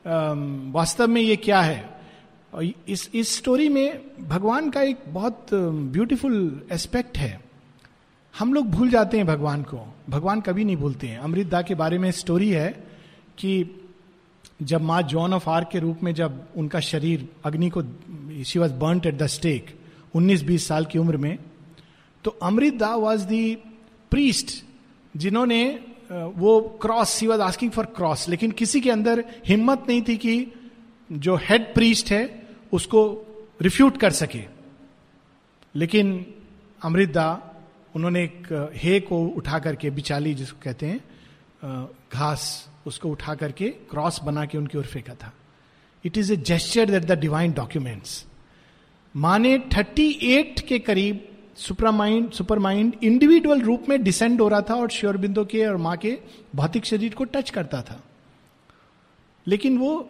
वास्तव 0.06 1.08
में 1.08 1.22
ये 1.22 1.36
क्या 1.36 1.62
है? 1.62 1.98
और 2.54 2.63
इस 2.88 3.10
इस 3.13 3.38
स्टोरी 3.38 3.70
में 3.70 4.01
भगवान 4.22 4.70
का 4.70 4.82
एक 4.82 4.98
बहुत 5.08 5.48
ब्यूटीफुल 5.54 6.68
एस्पेक्ट 6.72 7.18
है। 7.18 7.42
हम 8.39 8.54
लोग 8.54 8.68
भूल 8.68 8.89
जाते 8.89 9.18
हैं 9.18 9.25
भगवान 9.27 9.63
को। 9.63 9.94
भगवान 10.10 10.42
कभी 10.42 10.63
नहीं 10.63 10.77
भूलते 10.77 11.08
हैं। 11.08 11.18
अमृतदा 11.18 11.62
के 11.62 11.75
बारे 11.75 11.98
में 11.98 12.12
स्टोरी 12.12 12.50
है 12.50 12.70
कि 13.38 13.82
जब 14.63 14.82
माँ 14.82 15.01
जॉन 15.01 15.34
ऑफ़ 15.34 15.50
आर्क 15.50 15.70
के 15.72 15.80
रूप 15.80 16.04
में 16.04 16.13
जब 16.13 16.48
उनका 16.58 16.80
शरीर 16.80 17.27
अग्नि 17.46 17.70
को 17.70 17.82
she 18.44 18.60
was 18.60 18.74
burn 18.74 19.01
at 19.08 19.18
the 19.18 19.27
stake 19.27 19.80
19-20 20.16 20.68
साल 20.68 20.86
की 20.86 21.00
उम्र 21.00 21.18
में 21.18 21.38
तो 22.24 22.32
अमृतदा 22.32 22.96
वॉज़ 22.96 23.25
दी 23.25 23.56
प्रीस्ट 24.12 24.66
जिन्होंने 25.18 25.80
वो 26.11 26.59
cross 26.81 27.09
she 27.09 27.27
was 27.27 27.41
asking 27.41 27.71
for 27.71 27.85
cross 27.85 28.27
लेकिन 28.29 28.51
किसी 28.51 28.81
के 28.81 28.91
अंदर 28.91 29.23
हिम्मत 29.45 29.85
नहीं 29.89 30.01
थी 30.07 30.17
कि 30.17 30.53
जो 31.11 31.35
हेड 31.35 31.73
प्रीस्ट 31.73 32.11
है, 32.11 32.47
उसको 32.71 33.01
रिफ्यूट 33.61 33.97
कर 33.97 34.11
सके। 34.11 34.43
लेकिन 35.75 36.25
अमृतदा 36.81 37.27
उन्होंने 37.95 38.23
एक 38.23 38.71
हे 38.75 38.99
को 38.99 39.25
उठा 39.27 39.59
करके, 39.59 39.89
बिचाली 39.89 40.33
जिसको 40.33 40.59
कहते 40.63 40.85
हैं 40.85 40.99
घास, 42.13 42.69
उसको 42.85 43.09
उठा 43.09 43.35
करके 43.35 43.69
क्रॉस 43.69 44.19
बना 44.23 44.45
के 44.45 44.57
उनकी 44.57 44.77
ओर 44.77 44.85
फेंका 44.85 45.13
था। 45.13 45.33
It 46.05 46.17
is 46.17 46.33
a 46.33 46.35
gesture 46.35 46.89
that 46.89 47.03
the 47.03 47.19
divine 47.19 47.53
documents 47.53 48.25
माने 49.15 49.57
38 49.59 50.59
के 50.59 50.79
करीब 50.79 51.26
सुपरमाइंड 51.57 52.31
सुपरमाइंड 52.31 52.93
इंडिविजुअल 53.03 53.61
रूप 53.61 53.85
में 53.89 54.03
डिसेंड 54.03 54.41
हो 54.41 54.47
रहा 54.47 54.61
था 54.61 54.73
और 54.73 54.89
श्योरबिंदो 54.89 55.45
के 55.45 55.65
और 55.65 55.77
माँ 55.77 55.97
के 55.97 56.17
भौतिक 56.55 56.85
शरीर 56.85 57.13
को 57.13 57.23
टच 57.23 57.49
करता 57.49 57.81
था। 57.81 58.03
लेकिन 59.47 59.77
वो 59.77 60.09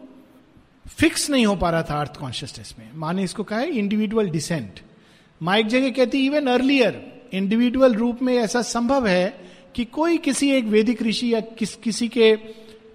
फिक्स 0.88 1.30
नहीं 1.30 1.46
हो 1.46 1.56
पा 1.56 1.70
रहा 1.70 1.84
था 1.84 2.00
अर्थ 2.00 2.18
कॉन्शियसनेस 2.18 2.76
में। 2.80 2.90
माँ 2.96 3.14
ने 3.14 3.24
इसको 3.24 3.44
कहा 3.44 3.62
इंडिविजुअल 3.62 4.30
डिसेंट 4.30 4.80
माँ 5.42 5.58
एक 5.58 5.68
जगह 5.68 5.90
कहती 5.90 6.26
इवन 6.26 6.48
अर्लियर 6.48 7.22
इंडिविजुअल 7.34 7.94
रूप 7.94 8.22
में 8.22 8.36
ऐसा 8.38 8.62
संभव 8.62 9.08
है 9.08 9.48
कि 9.76 9.86
कोई 9.86 10.18
किसी 10.18 10.52
एक 10.52 10.66
वैदिक 10.66 11.02
ऋषि 11.02 11.34
या 11.34 11.40
किस, 11.40 11.76
किसी 11.76 12.08
के 12.08 12.38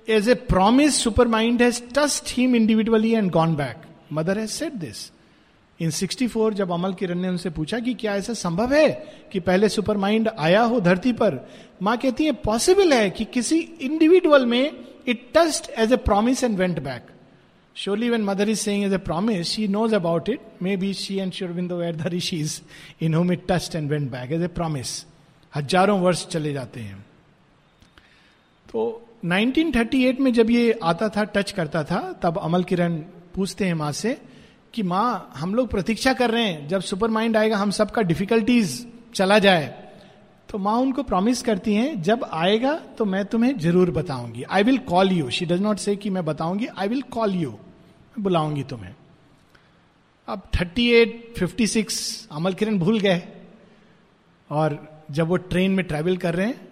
as 0.09 0.29
a 0.29 0.35
promise 0.35 0.97
supermind 1.29 1.63
has 1.63 1.83
touched 1.95 2.25
him 2.29 2.57
individually 2.57 3.15
and 3.15 3.31
gone 3.31 3.55
back 3.57 3.83
Mother 4.13 4.39
has 4.39 4.51
set 4.51 4.73
this 4.73 5.11
in 5.83 5.91
64 5.91 6.53
जब 6.53 6.73
अमल 6.73 6.95
किरण 6.95 7.21
ने 7.21 7.29
उनसे 7.29 7.51
पूछा 7.51 7.79
कि 7.79 7.95
क्या 7.95 8.15
ऐसा 8.17 8.33
संभव 8.33 8.75
है 8.75 8.89
कि 9.33 9.41
पहले 9.41 9.69
सुपर 9.69 9.97
माइंड 9.97 10.29
आया 10.29 10.63
हो 10.63 10.81
धरती 10.81 11.13
पर? 11.13 11.49
माँ 11.83 11.97
कहती 11.97 12.25
है 12.25 12.33
पॉसिबल 12.33 12.93
है 12.93 13.11
कि 13.11 13.25
किसी 13.25 13.59
इंडिविजुअल 13.59 14.47
में 14.47 14.85
it 15.09 15.31
touched 15.35 15.71
as 15.71 15.93
a 15.93 15.97
promise 15.97 16.45
and 16.45 16.59
went 16.59 16.83
back 16.83 17.07
surely 17.77 18.11
when 18.11 18.23
Mother 18.23 18.49
is 18.49 18.59
saying 18.59 18.85
as 18.85 18.93
a 18.93 18.99
promise 18.99 19.49
she 19.49 19.69
knows 19.69 19.95
about 19.95 20.29
it 20.29 20.41
maybe 20.77 20.95
she 20.95 21.17
and 21.17 21.33
Sri Aurobindo 21.33 21.77
were 21.77 21.97
the 21.97 22.07
rishis 22.07 22.63
in 23.03 23.15
whom 23.15 23.33
it 23.33 23.43
touched 23.49 23.75
and 23.75 23.91
went 23.91 24.11
back 24.11 24.33
as 24.33 24.43
a 24.43 24.47
promise 24.47 25.07
हज़ारों 25.55 26.01
वर्ष 26.01 26.27
चले 26.27 26.53
जाते 26.53 26.81
हैं। 26.81 27.07
तो 28.73 29.09
1938 29.25 30.21
में 30.21 30.33
जब 30.33 30.51
ये 30.51 30.79
आता 30.83 31.09
था, 31.09 31.25
टच 31.25 31.51
करता 31.51 31.85
था, 31.85 32.21
तब 32.23 32.39
अमल 32.39 32.65
किरण 32.65 32.97
पूछते 33.35 33.67
हैं 33.67 33.75
माँ 33.75 33.93
से 33.93 34.19
कि 34.75 34.83
माँ 34.83 35.33
हम 35.37 35.55
लोग 35.55 35.69
प्रतीक्षा 35.69 36.13
कर 36.13 36.31
रहे 36.31 36.45
हैं 36.45 36.67
जब 36.69 36.81
सुपर 36.83 37.11
माइंड 37.11 37.37
आएगा 37.37 37.57
हम 37.57 37.71
सबका 37.71 38.03
डिफिकल्टीज 38.03 38.87
चला 39.15 39.39
जाए। 39.39 39.67
तो 40.49 40.59
माँ 40.59 40.77
उनको 40.77 41.03
प्रॉमिस 41.03 41.43
करती 41.43 41.75
हैं 41.75 42.01
जब 42.03 42.25
आएगा 42.25 42.75
तो 42.99 43.05
मैं 43.05 43.25
तुम्हें 43.25 43.59
ज़रूर 43.59 43.91
बताऊँगी। 43.91 44.43
I 44.43 44.63
will 44.63 44.79
call 44.89 45.13
you 45.13 45.31
she 45.31 45.47
does 45.47 45.61
not 45.61 45.79
say 45.79 45.97
कि 45.97 46.11
मैं 46.11 46.25
बताऊँगी 46.25 46.67
आई 46.69 46.89
विल 46.89 47.03
कॉल 47.13 47.35
यू 47.35 47.55
बुलाऊँगी 48.19 48.63
तुम्हें। 48.63 48.95
अब 50.29 50.43
38, 50.53 51.15
56 51.37 52.27
अमल 52.33 52.55
किरण 52.55 52.79
भूल 52.79 52.99
गए। 53.01 53.23
और 54.51 54.79
जब 55.11 55.29
वो 55.29 55.37
ट्रेन 55.37 55.71
में 55.71 55.85
ट्रेवल 55.87 56.17
कर 56.17 56.35
रहे 56.35 56.47
हैं 56.47 56.69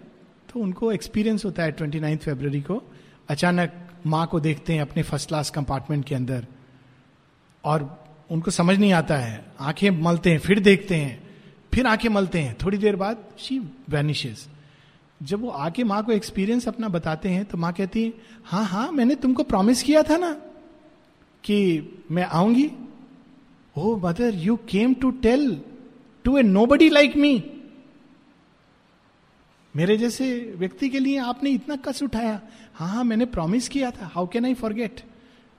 तो 0.48 0.60
उनको 0.60 0.92
एक्सपीरियंस 0.92 1.44
होता 1.44 1.62
है 1.62 1.72
ट्वेंटी 1.72 2.00
नाइन्थ 2.00 2.28
को। 2.66 2.82
अचानक 3.28 3.72
माँ 4.06 4.26
को 4.26 4.40
देखते 4.40 4.72
हैं 4.72 4.80
अपने 4.80 5.02
फ़र्स्ट 5.02 5.28
क्लास 5.28 5.50
कंपार्टमेंट 5.50 6.04
के 6.04 6.14
अंदर। 6.14 6.46
और 7.64 7.88
उनको 8.30 8.50
समझ 8.50 8.78
नहीं 8.78 8.92
आता 8.92 9.16
है। 9.16 9.44
आँखें 9.60 9.90
मलते 9.92 10.30
हैं, 10.30 10.38
फिर 10.38 10.60
देखते 10.60 10.94
हैं, 10.94 11.22
फिर 11.72 11.86
आँखें 11.86 12.08
मलते 12.08 12.40
हैं। 12.40 12.56
थोड़ी 12.64 12.78
देर 12.78 12.96
बाद 12.96 13.24
शी 13.38 13.58
वैनिशेज 13.90 14.46
जब 15.20 15.40
वो 15.40 15.48
आके 15.50 15.84
माँ 15.84 16.02
को 16.04 16.12
एक्सपीरियंस 16.12 16.66
अपना 16.68 16.88
बताते 16.88 17.28
हैं 17.28 17.44
तो 17.44 17.58
माँ 17.58 17.72
कहती 17.72 18.04
है 18.04 18.12
हाँ 18.44 18.64
हाँ 18.64 18.90
मैंने 18.92 19.14
तुमको 19.14 19.42
प्रॉमिस 19.42 19.82
किया 19.82 20.02
था 20.02 20.16
ना 20.16 20.32
कि 21.44 21.58
मैं 22.10 22.24
आऊँगी। 22.24 22.70
O 23.76 23.96
Mother 23.96 24.34
you 24.34 24.56
came 24.68 24.94
to 24.94 25.10
tell 25.22 25.60
to 26.24 26.36
a 26.38 26.42
nobody 26.66 26.88
like 26.88 27.16
me 27.16 27.32
मेरे 29.74 29.96
जैसे 29.96 30.30
व्यक्ति 30.56 30.88
के 30.88 30.98
लिए 30.98 31.18
आपने 31.20 31.50
इतना 31.50 31.76
कष्ट 31.76 32.02
उठाया। 32.02 32.40
हाँ 32.74 32.88
हाँ 32.88 33.04
मैंने 33.04 33.24
प्रॉमिस 33.26 33.68
किया 33.68 33.90
था। 33.90 34.06
How 34.06 34.26
can 34.26 34.44
I 34.44 34.54
forget 34.54 35.00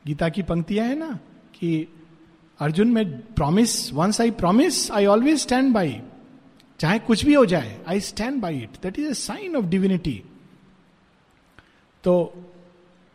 Gita 0.05 0.29
की 0.29 0.41
पंक्तियाँ 0.43 0.87
है 0.87 0.95
ना। 0.95 1.17
कि, 1.61 1.87
अर्जुन 2.59 2.87
में 2.91 3.33
promise 3.33 3.93
once 3.93 4.21
I 4.21 4.31
promise 4.31 4.91
I 4.91 5.05
always 5.05 5.39
stand 5.39 5.73
by 5.73 6.01
चाहे 6.79 6.99
कुछ 6.99 7.25
भी 7.25 7.33
हो 7.33 7.45
जाए 7.45 7.83
I 7.87 7.99
stand 7.99 8.41
by 8.41 8.57
it 8.57 8.69
that 8.83 8.99
is 8.99 9.09
a 9.09 9.13
sign 9.13 9.55
of 9.55 9.65
divinity 9.65 10.23
तो 12.03 12.33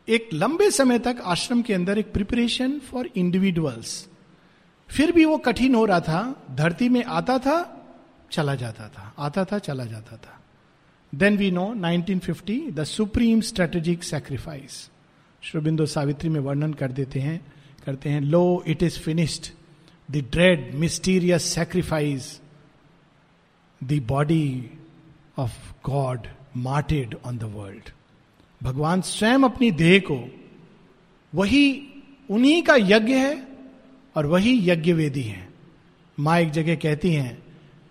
एक 0.09 0.29
लंबे 0.35 0.71
समय 0.71 0.99
तक 0.99 1.17
आश्रम 1.25 1.62
के 1.62 1.75
अंदर 1.75 1.99
एक 1.99 2.12
प्रिपरेशन 2.12 2.79
फॉर 2.79 3.11
इंडिविजुअल्स 3.17 4.09
फिर 4.88 5.12
भी 5.12 5.25
वो 5.25 5.38
कठिन 5.38 5.75
हो 5.75 5.85
रहा 5.85 6.00
था, 6.00 6.47
धरती 6.55 6.88
में 6.88 7.05
आता 7.05 7.38
था, 7.38 7.87
चला 8.31 8.55
जाता 8.55 8.88
था, 8.88 9.15
आता 9.19 9.45
था, 9.45 9.59
चला 9.59 9.85
जाता 9.85 10.17
था. 10.17 10.41
Then 11.15 11.37
we 11.37 11.50
know 11.50 11.75
1950 11.75 12.71
the 12.73 12.85
supreme 12.85 13.41
strategic 13.41 14.05
sacrifice 14.05 14.91
Sri Aurobindo 15.43 15.87
Savitri 15.87 16.29
में 16.29 16.41
वर्णन 16.41 16.73
कर 16.73 16.93
देते 16.93 17.21
हैं 17.21 17.53
करते 17.87 18.11
हैं, 18.11 18.21
lo 18.21 18.64
it 18.66 18.83
is 18.83 18.99
finished 19.00 19.52
the 20.09 20.25
dread 20.33 20.75
mysterious 20.75 21.45
sacrifice 21.55 22.40
the 23.81 24.00
body 24.09 24.71
of 25.38 25.59
God 25.87 26.26
martyred 26.57 27.16
on 27.25 27.38
the 27.38 27.52
world 27.55 27.90
भगवान 28.61 29.00
स्वयं 29.02 29.43
अपनी 29.45 29.71
देह 29.73 29.99
को, 30.00 30.19
वही 31.33 31.83
उन्हीं 32.31 32.62
का 32.62 32.76
यज्ञ 32.76 33.14
है 33.14 33.47
और 34.16 34.26
वही 34.26 34.59
यज्ञ 34.71 34.93
वेदी 34.93 35.23
है। 35.23 35.49
माँ 36.19 36.38
एक 36.40 36.50
जगह 36.50 36.75
कहती 36.75 37.12
हैं 37.12 37.38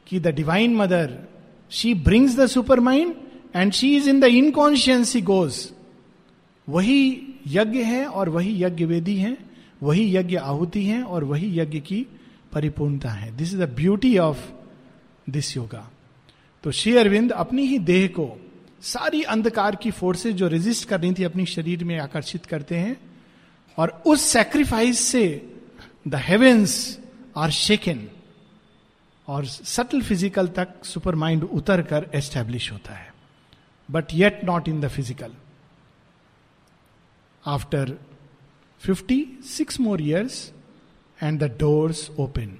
कि 0.07 0.19
the 0.19 0.27
divine 0.35 0.75
Mother 0.75 1.17
she 1.71 1.93
brings 1.93 2.35
the 2.35 2.45
supermind 2.79 3.13
and 3.55 3.71
she 3.71 3.95
is 3.97 4.09
in 4.09 4.19
the 4.19 4.23
inconscience 4.23 5.15
goes 5.23 5.69
वही 6.67 6.99
यज्ञ 7.47 7.81
है 7.83 8.05
और 8.05 8.29
वही 8.29 8.63
यज्ञ 8.63 8.85
वेदी 8.85 9.15
है। 9.17 9.37
वही 9.85 10.15
यज्ञ 10.15 10.35
आहुति 10.37 10.85
है 10.85 11.01
और 11.03 11.23
वही 11.23 11.59
यज्ञ 11.59 11.79
की 11.81 12.05
परिपूर्णता 12.53 13.09
है। 13.11 13.35
This 13.37 13.53
is 13.53 13.61
the 13.61 13.69
beauty 13.75 14.17
of 14.19 14.49
this 15.29 15.55
yoga 15.57 15.87
तो 16.63 16.71
श्री 16.71 16.95
अरविंद 16.97 17.31
अपनी 17.33 17.65
ही 17.67 17.79
देह 17.81 18.07
को 18.09 18.27
सारी 18.83 19.21
अंधकार 19.23 19.75
की 19.75 19.91
फोर्सेज 19.91 20.35
जो 20.35 20.47
रेजिस्ट 20.47 20.87
कर 20.89 20.99
रही 20.99 21.13
थी 21.13 21.23
अपनी 21.23 21.45
शरीर 21.45 21.83
में 21.83 21.97
आकर्षित 21.99 22.45
करते 22.45 22.75
हैं 22.77 22.97
और 23.77 23.89
उस 24.07 24.21
सेक्रीफाइस 24.23 24.99
से 25.01 25.25
द 26.07 26.15
हेवेंस 26.23 26.75
आर 27.37 27.51
शेकन 27.51 28.07
और 29.27 29.45
सटल 29.45 30.01
फ़िज़िकल 30.01 30.47
तक 30.57 30.85
सुपर 30.85 31.15
माइंड 31.15 31.43
उतर 31.43 31.81
कर 31.81 32.09
एस्टेब्लिश 32.15 32.71
होता 32.71 32.93
है। 32.93 33.13
But 33.89 34.13
yet 34.13 34.43
not 34.45 34.67
in 34.67 34.79
the 34.81 34.87
physical 34.87 35.31
after 37.43 37.97
fifty 38.85 39.25
six 39.43 39.79
more 39.79 40.01
years 40.01 40.51
and 41.23 41.39
the 41.39 41.43
doors 41.59 42.09
open 42.19 42.57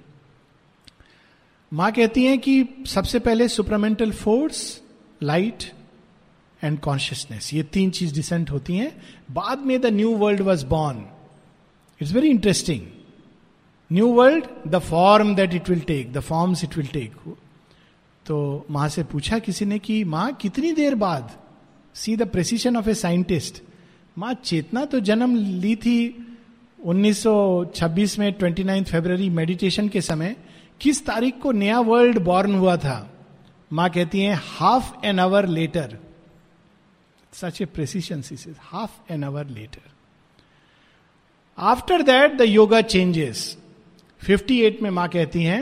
माँ 1.72 1.92
कहती 1.92 2.24
हैं 2.24 2.38
कि 2.38 2.68
सबसे 2.86 3.18
पहले 3.18 3.48
supramental 3.48 4.12
force 4.12 4.82
light 5.22 5.64
and 6.64 6.78
consciousness 6.80 7.54
ये 7.54 7.62
तीन 7.62 7.90
चीज़ 7.90 8.14
डिसेंट 8.14 8.50
होती 8.50 8.76
हैं। 8.76 9.02
बाद 9.30 9.58
में 9.58 9.80
the 9.80 9.86
new 9.86 10.16
world 10.16 10.40
was 10.40 10.66
born 10.66 11.04
it's 12.02 12.12
very 12.12 12.28
interesting 12.28 12.86
new 13.92 14.06
world 14.06 14.44
the 14.68 14.78
form 14.78 15.34
that 15.34 15.54
it 15.54 15.68
will 15.68 15.80
take 15.80 16.12
the 16.12 16.20
forms 16.20 16.64
it 16.64 16.76
will 16.76 16.86
take 16.86 17.16
तो 18.26 18.66
माँ 18.70 18.88
से 18.88 19.02
पूछा 19.02 19.38
किसी 19.38 19.64
ने 19.64 19.78
कि, 19.78 20.04
माँ, 20.04 20.32
कितनी 20.32 20.72
देर 20.72 20.94
बाद? 20.94 21.38
See 21.94 22.16
the 22.16 22.22
precision 22.22 22.76
of 22.76 22.88
a 22.88 22.94
scientist 22.94 23.62
माँ, 24.16 24.32
चेतना 24.34 24.84
तो 24.84 25.00
जन्म 25.00 25.34
ली 25.36 25.74
थी 25.76 25.98
1926 26.78 28.18
में 28.18 28.32
29 28.38 28.84
फरवरी 28.84 29.28
मेडिटेशन 29.30 29.88
के 29.88 30.00
समय। 30.00 30.36
किस 30.80 31.04
तारीख 31.06 31.38
को 31.42 31.52
नया 31.52 31.80
वर्ल्ड 31.80 32.18
बॉर्न 32.18 32.54
हुआ 32.54 32.76
था? 32.76 33.10
माँ 33.72 33.88
कहती 33.90 34.20
हैं 34.20 34.40
half 34.42 35.06
an 35.06 35.18
hour 35.18 35.46
later 35.46 35.98
such 37.32 37.60
a 37.62 37.64
precision 37.64 38.22
half 38.60 39.12
an 39.12 39.24
hour 39.24 39.46
later 39.46 39.90
after 41.58 42.02
that 42.02 42.36
the 42.38 42.40
yoga 42.40 42.80
changes 42.80 43.56
58 44.22 44.82
में 44.82 44.90
माँ 44.90 45.08
कहती 45.08 45.42
हैं 45.42 45.60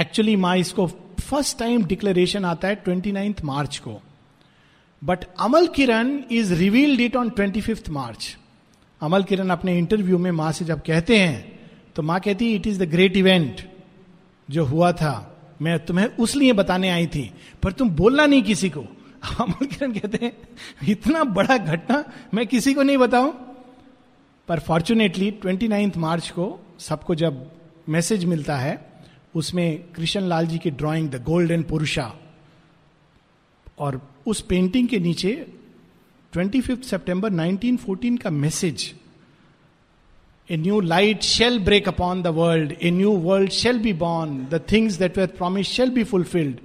एक्चुअली 0.00 0.36
माँ, 0.36 0.56
इसको 0.56 0.86
फ़र्स्ट 1.20 1.58
टाइम 1.58 1.84
डिक्लेरेशन 1.84 2.44
आता 2.44 2.68
है 2.68 2.74
ट्वेंटी 2.74 3.12
मार्च 3.44 3.78
को। 3.78 4.00
But 5.04 5.24
Amal 5.40 5.66
Kiran 5.66 6.22
is 6.30 6.54
revealed 6.54 7.00
it 7.00 7.16
on 7.16 7.30
twenty 7.30 7.60
fifth 7.60 7.88
March 7.88 8.36
Amal 9.00 9.22
Kiran 9.22 9.48
अपने 9.48 9.78
इंटरव्यू 9.78 10.18
में 10.18 10.30
माँ 10.30 10.52
से 10.52 10.64
जब 10.64 10.80
कहते 10.80 11.18
हैं 11.18 11.58
तो 11.96 12.02
माँ 12.02 12.20
कहती 12.20 12.54
it 12.54 12.66
is 12.66 12.84
the 12.84 12.88
great 12.88 13.16
event 13.16 13.60
जो 14.50 14.64
हुआ 14.64 14.92
था। 14.92 15.32
मैं 15.62 15.78
तुम्हें 15.86 16.06
उस 16.06 16.36
लिए 16.36 16.52
बताने 16.52 16.88
आई 16.90 17.06
थी, 17.06 17.30
पर 17.62 17.72
तुम 17.72 17.90
बोलना 17.90 18.26
नहीं 18.26 18.42
किसी 18.42 18.70
को। 18.70 18.80
अमल 19.40 19.66
किरण 19.66 19.92
कहते 19.92 20.24
हैं, 20.26 20.32
इतना 20.88 21.24
बड़ा 21.24 21.56
घटना 21.56 22.04
मैं 22.34 22.46
किसी 22.46 22.74
को 22.74 22.82
नहीं 22.82 22.98
बताऊँ। 22.98 23.32
पर 24.48 24.58
फॉर्चुनेटली 24.58 25.30
ट्वेंटी 25.30 25.68
नाइन्थ 25.68 25.96
मार्च 25.96 26.30
को 26.30 26.60
सबको 26.78 27.14
जब 27.14 27.50
मैसेज 27.88 28.24
मिलता 28.24 28.56
है, 28.56 28.78
उसमें 29.34 29.84
कृष्ण 29.92 30.20
लाल 30.20 30.46
जी 30.46 30.58
की 30.58 30.70
ड्राइंग 30.70 31.10
द 31.10 31.22
गोल्डन 31.22 31.62
पुरुषा 31.62 32.12
और 33.78 34.00
उस 34.26 34.40
पेंटिंग 34.40 34.88
के 34.88 34.98
नीचे 34.98 35.32
ट्वेंटी 36.32 36.60
फिफ्थ 36.60 36.82
सेप्टेंबर 36.82 37.30
1914 37.30 38.22
का 38.22 38.30
message 38.30 38.94
a 40.48 40.56
new 40.56 40.80
light 40.80 41.22
shall 41.22 41.58
break 41.58 41.88
upon 41.88 42.22
the 42.22 42.26
world 42.26 42.72
a 42.72 42.90
new 42.90 43.12
world 43.18 43.50
shall 43.50 43.78
be 43.78 43.92
born 43.92 44.36
the 44.50 44.60
things 44.72 44.98
that 44.98 45.18
were 45.18 45.26
promise 45.26 45.68
shall 45.68 45.90
be 45.90 46.04
fulfilled 46.04 46.58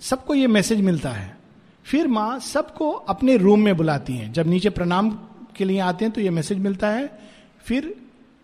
सबको 0.00 0.34
ये 0.34 0.46
मैसेज 0.46 0.80
मिलता 0.80 1.10
है। 1.10 1.36
फिर 1.84 2.06
माँ 2.06 2.38
सबको 2.40 2.90
अपने 2.90 3.36
रूम 3.36 3.60
में 3.60 3.76
बुलाती 3.76 4.12
हैं। 4.12 4.32
जब 4.32 4.46
नीचे 4.46 4.70
प्रणाम 4.70 5.10
के 5.56 5.64
लिए 5.64 5.78
आते 5.80 6.04
हैं 6.04 6.14
तो 6.14 6.20
ये 6.20 6.30
मैसेज 6.30 6.58
मिलता 6.58 6.90
है। 6.90 7.18
फिर 7.64 7.94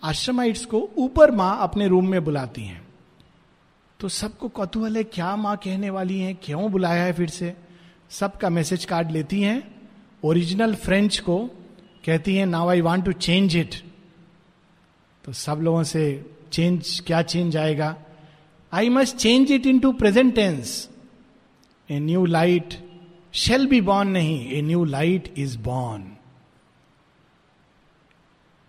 आश्रमाइट्स 0.03 0.65
को 0.65 0.89
ऊपर 0.99 1.31
माँ 1.31 1.57
अपने 1.61 1.89
रूम 1.89 2.09
में 2.09 2.25
बुलाती 2.25 2.63
हैं। 2.63 2.83
तो 4.01 4.09
सबको 4.09 4.49
कौतूहल 4.49 4.97
है, 4.97 5.05
क्या 5.05 5.37
माँ 5.37 5.57
कहने 5.57 5.91
वाली 5.91 6.19
है? 6.19 6.35
क्यों 6.35 6.71
बुलाया 6.73 7.05
है 7.05 7.13
फिर 7.13 7.29
से? 7.29 7.55
सबका 8.19 8.49
मैसेज 8.51 8.85
कार्ड 8.85 9.11
लेती 9.11 9.41
हैं 9.43 9.63
ओरिजिनल 10.25 10.75
फ्रेंच 10.75 11.19
को 11.19 11.39
कहती 12.05 12.35
हैं 12.37 12.47
now 12.47 12.69
I 12.69 12.81
want 12.81 13.05
to 13.05 13.13
change 13.13 13.57
it 13.57 13.75
तो 15.25 15.33
सब 15.33 15.61
लोगों 15.63 15.83
से 15.83 16.05
चेंज 16.53 17.01
क्या 17.07 17.23
चेंज 17.23 17.57
आएगा? 17.57 17.97
I 18.73 18.89
must 18.89 19.17
change 19.17 19.53
it 19.53 19.67
into 19.79 19.93
present 19.93 20.35
tense 20.35 20.91
a 21.91 21.99
new 22.01 22.25
light 22.27 22.75
shall 23.35 23.67
be 23.67 23.81
born 23.81 24.09
नहीं 24.09 24.39
a 24.53 24.61
new 24.63 24.85
light 24.85 25.33
is 25.39 25.59
born 25.59 26.05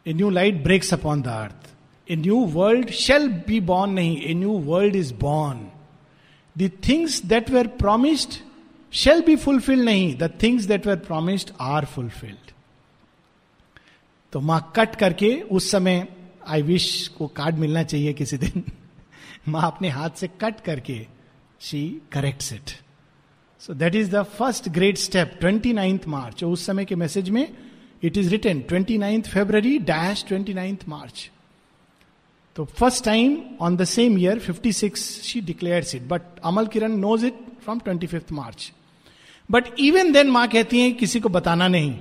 a 0.06 0.14
new 0.14 0.30
light 0.30 0.64
breaks 0.64 0.94
upon 0.94 1.22
the 1.22 1.28
earth 1.28 1.70
a 2.12 2.16
new 2.16 2.40
world 2.56 2.90
shall 3.04 3.28
be 3.48 3.60
born 3.60 3.94
नहीं 3.94 4.18
a 4.22 4.34
new 4.34 4.58
world 4.66 4.96
is 4.96 5.14
born 5.14 5.68
the 6.56 6.72
things 6.90 7.26
that 7.26 7.50
were 7.50 7.68
promised 7.68 8.40
shall 8.96 9.22
be 9.22 9.36
fulfil 9.36 9.86
नहीं 9.86 10.16
the 10.18 10.32
things 10.44 10.66
that 10.66 10.88
were 10.88 10.98
promised 10.98 11.52
are 11.62 11.86
fulfilled 11.86 12.52
तो 14.34 14.40
माँ 14.42 14.60
cut 14.76 14.96
करके 14.96 15.34
उस 15.52 15.72
समय 15.72 16.08
I 16.48 16.62
wish 16.62 17.08
को 17.08 17.28
card 17.28 17.56
मिलना 17.56 17.84
चाहिए 17.84 18.14
किसी 18.14 18.38
दिन। 18.38 18.64
माँ 19.48 19.62
अपने 19.62 19.90
हाथ 19.90 20.10
से 20.10 20.28
कट 20.42 20.60
करके 20.60 21.06
she 21.62 21.82
correct 22.12 22.54
it 22.54 22.70
so 23.62 23.74
that 23.74 23.96
is 23.96 24.12
the 24.12 24.24
first 24.38 24.70
great 24.70 24.98
step 24.98 25.38
twenty 25.40 25.74
ninth 25.74 26.08
March 26.08 26.44
उस 26.44 26.66
समय 26.66 26.86
के 26.86 26.96
मैसेज 26.96 27.30
में 27.30 27.48
it 28.04 28.18
is 28.18 28.30
return 28.30 28.62
twenty 28.62 28.98
ninth 28.98 29.28
February 29.28 29.78
dash 29.80 30.26
twenty 30.28 30.54
ninth 30.54 30.88
March 30.88 31.30
तो 32.56 32.66
first 32.66 33.06
time 33.06 33.38
on 33.62 33.78
the 33.78 33.84
same 33.84 34.18
year 34.20 34.40
56 34.42 34.98
she 35.24 35.42
declares 35.42 35.96
it 35.96 36.02
but 36.02 36.40
Amal 36.44 36.68
Kiran 36.68 36.98
knows 36.98 37.26
it 37.26 37.40
from 37.64 37.80
twenty 37.80 38.08
fifth 38.08 38.32
March 38.32 38.72
but 39.52 39.64
even 39.80 40.12
then 40.12 40.28
माँ 40.28 40.48
कहती 40.48 40.82
है, 40.82 40.92
किसी 40.92 41.20
को 41.20 41.30
बताना 41.30 41.68
नहीं। 41.68 41.92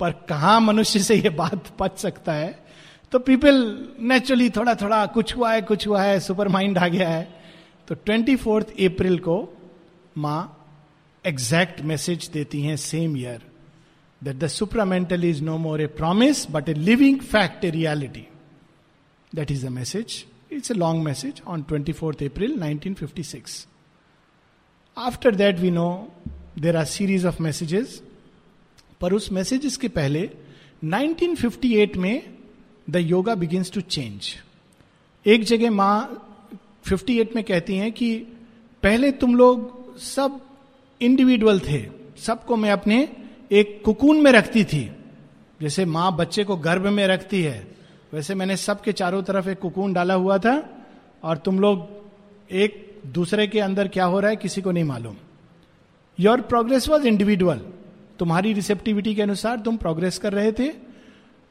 पर 0.00 0.12
कहा 0.28 0.60
मनुष्य 0.60 1.00
से 1.00 1.14
यह 1.14 1.30
बात 1.30 1.76
पच 1.78 1.98
सकता 1.98 2.32
है? 2.32 2.64
तो 3.12 3.18
पीपल 3.18 3.88
नेचुरली 4.00 4.50
थोड़ा 4.50 4.74
थोड़ा 4.74 5.06
कुछ 5.06 5.36
हुआ 5.36 5.52
है, 5.52 5.62
कुछ 5.62 5.88
हुआ 5.88 6.02
है 6.02 6.20
सुपर 6.20 6.48
माइंड 6.48 6.78
आ 6.78 6.88
गया 6.88 7.08
है। 7.08 7.42
तो 7.88 7.94
ट्वेंटी 7.94 8.36
फोर्थ 8.36 8.66
अप्रैल 8.70 9.18
को 9.18 9.56
माँ 10.18 10.66
एग्जैक्ट 11.26 11.80
मैसेज 11.80 12.28
देती 12.28 12.62
हैं 12.62 12.76
same 12.76 13.16
year 13.16 13.42
that 14.24 14.36
the 14.36 14.46
supramental 14.46 15.24
is 15.24 15.42
no 15.42 15.58
more 15.58 15.80
a 15.80 15.86
promise 15.86 16.50
but 16.50 16.68
a 16.68 16.74
living 16.74 17.20
fact 17.20 17.64
a 17.64 17.70
reality 17.70 18.26
that 19.34 19.50
is 19.50 19.66
a 19.66 19.70
message 19.70 20.24
it's 20.52 20.70
a 20.70 20.74
long 20.74 21.04
message 21.04 21.42
on 21.46 21.62
twenty 21.62 21.92
fourth 21.92 22.18
on 22.18 22.24
24th 22.24 22.32
April 22.32 22.50
1956. 22.50 23.66
After 24.96 25.30
that, 25.30 25.60
we 25.60 25.70
know 25.70 26.10
there 26.58 26.76
are 26.76 26.84
series 26.84 27.26
of 27.26 27.42
messages 27.42 28.02
पर 29.00 29.12
उस 29.12 29.32
messages 29.32 29.76
के 29.76 29.88
पहले 29.88 30.30
1958 30.84 31.96
में 31.96 32.22
the 32.90 32.96
yoga 32.96 33.34
begins 33.34 33.72
to 33.72 33.80
change 33.80 34.36
एक 35.26 35.44
जगह 35.44 35.70
माँ 35.70 36.24
58 36.86 37.34
में 37.36 37.44
कहती 37.44 37.76
हैं 37.76 37.92
कि 37.92 38.18
पहले 38.82 39.12
तुम 39.12 39.34
लोग 39.34 39.78
सब 39.98 40.40
इंडिविजुअल 41.00 41.60
थे। 41.60 41.86
सबको 42.18 42.56
मैं 42.56 42.70
अपने 42.70 43.16
एक 43.52 43.82
कुकून 43.84 44.20
में 44.20 44.32
रखती 44.32 44.64
थी। 44.64 44.90
जैसे 45.62 45.84
माँ 45.84 46.16
बच्चे 46.16 46.44
को 46.44 46.56
गर्भ 46.56 46.86
में 46.86 47.06
रखती 47.06 47.42
है। 47.42 47.76
वैसे 48.12 48.34
मैंने 48.34 48.56
सबके 48.56 48.92
चारों 48.92 49.22
तरफ़ 49.22 49.48
एक 49.48 49.58
कुकून 49.58 49.92
डाला 49.92 50.14
हुआ 50.14 50.38
था। 50.38 50.86
और 51.22 51.36
तुम 51.36 51.60
लोग 51.60 51.88
एक 52.52 53.00
दूसरे 53.06 53.46
के 53.46 53.60
अंदर 53.60 53.88
क्या 53.88 54.04
हो 54.04 54.20
रहा 54.20 54.30
है 54.30 54.36
किसी 54.36 54.62
को 54.62 54.70
नहीं 54.70 54.84
मालूम। 54.84 55.16
योर 56.18 56.40
प्रोग्रेस 56.40 56.88
वॉज़ 56.88 57.06
इंडिविजुअल 57.06 57.60
तुम्हारी 58.18 58.52
रिसेप्टिविटी 58.52 59.14
के 59.14 59.22
अनुसार 59.22 59.58
तुम 59.58 59.76
प्रोग्रेस 59.76 60.18
कर 60.18 60.32
रहे 60.32 60.52
थे। 60.52 60.70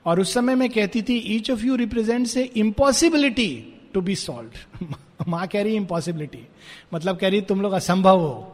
और 0.05 0.19
उस 0.19 0.33
समय 0.33 0.55
मैं 0.55 0.69
कहती 0.69 1.01
थी 1.01 1.15
each 1.35 1.51
of 1.51 1.63
you 1.65 1.75
represent 1.75 2.27
an 2.37 2.43
impossibility 2.57 3.49
to 3.93 4.01
be 4.01 4.15
solve 4.15 4.95
माँ 5.27 5.47
कह 5.47 5.63
रही 5.63 5.75
इम्पॉसिबिलिटी 5.75 6.47
मतलब 6.93 7.17
कह 7.17 7.29
रही, 7.29 7.41
तुम 7.41 7.61
लोग 7.61 7.73
असंभव 7.73 8.19
हो। 8.19 8.53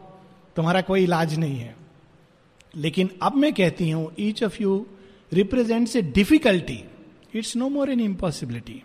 तुम्हारा 0.56 0.80
कोई 0.80 1.02
इलाज 1.02 1.38
नहीं 1.38 1.58
है। 1.58 1.74
लेकिन 2.76 3.10
अब 3.22 3.34
मैं 3.34 3.52
कहती 3.54 3.90
हूँ 3.90 4.10
each 4.20 4.42
of 4.44 4.62
you 4.62 4.86
represents 5.32 5.96
a 5.96 6.02
difficulty 6.02 6.82
it's 7.34 7.56
no 7.56 7.68
more 7.68 7.90
an 7.90 8.00
impossibility 8.00 8.82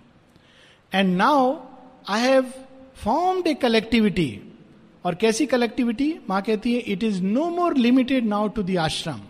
and 0.94 1.16
now 1.18 1.56
I 2.10 2.22
have 2.22 2.52
formed 2.96 3.48
a 3.48 3.54
collectivity 3.54 4.30
और 5.06 5.16
कैसी 5.16 5.46
कलेक्टिविटी 5.46 6.16
माँ 6.30 6.42
कहती 6.42 6.74
है 6.74 6.80
it 6.80 7.04
is 7.04 7.24
no 7.24 7.50
more 7.50 7.78
limited 7.78 8.26
now 8.26 8.48
to 8.48 8.64
the 8.64 8.78
ashram 8.78 9.22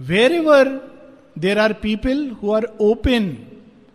wherever 0.32 0.68
there 1.38 1.58
are 1.58 1.72
people 1.72 2.30
who 2.30 2.52
are 2.52 2.64
open 2.80 3.36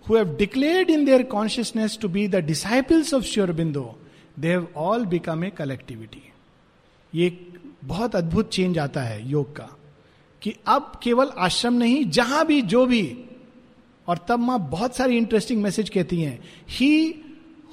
who 0.09 0.15
have 0.15 0.35
declared 0.37 0.89
in 0.89 1.05
their 1.05 1.23
consciousness 1.23 1.97
to 2.01 2.09
be 2.09 2.27
the 2.27 2.35
disciples 2.35 3.13
of 3.13 3.23
Sri Aurobindo 3.23 3.99
they 4.39 4.47
have 4.47 4.67
all 4.77 5.05
become 5.05 5.43
a 5.43 5.49
collectivity 5.49 6.23
ये 7.15 7.45
बहुत 7.83 8.15
अद्भुत 8.15 8.49
change 8.49 8.79
आता 8.79 9.01
है 9.01 9.29
योग 9.29 9.55
का, 9.55 9.69
कि 10.41 10.55
अब 10.67 10.99
केवल 11.03 11.29
आश्रम 11.37 11.73
नहीं, 11.73 12.09
जहाँ 12.09 12.45
भी, 12.45 12.61
जो 12.61 12.85
भी, 12.85 13.17
और 14.07 14.17
तब 14.17 14.39
माँ 14.39 14.59
बहुत 14.59 14.95
सारी 14.95 15.17
इंटरेस्टिंग 15.17 15.63
मैसेज 15.63 15.89
कहती 15.89 16.21
हैं। 16.21 16.39
He 16.69 17.15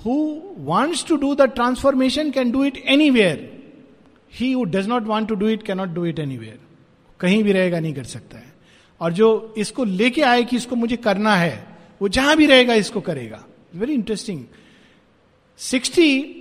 to 0.05 1.17
do 1.17 1.35
the 1.35 1.43
transformation 1.55 2.31
can 2.31 2.51
do 2.51 2.65
it 2.65 2.77
anywhere 3.11 3.49
he 4.33 4.53
who 4.53 4.65
does 4.65 4.89
not 4.89 5.07
want 5.07 5.29
to 5.29 5.35
do 5.35 5.49
it 5.49 5.63
cannot 5.63 5.89
do 5.89 6.05
it 6.07 6.19
anywhere 6.39 6.59
कहीं 7.21 7.43
भी 7.45 7.53
रहेगा, 7.53 7.81
नहीं 7.81 7.95
कर 7.95 8.05
सकता 8.05 8.39
है। 8.39 8.53
और 9.01 9.13
जो 9.13 9.55
इसको 9.59 9.85
लेके 9.85 10.23
आए 10.23 10.45
कि 10.45 10.57
इसको 10.57 10.77
मुझे 10.77 10.97
करना 10.97 11.35
है, 11.37 11.67
वो 12.01 12.09
जहाँ 12.09 12.37
भी 12.37 12.47
रहेगा, 12.47 12.75
इसको 12.75 13.01
करेगा। 13.01 13.45
Very 13.75 13.95
interesting 13.95 14.45
sixty 15.61 16.37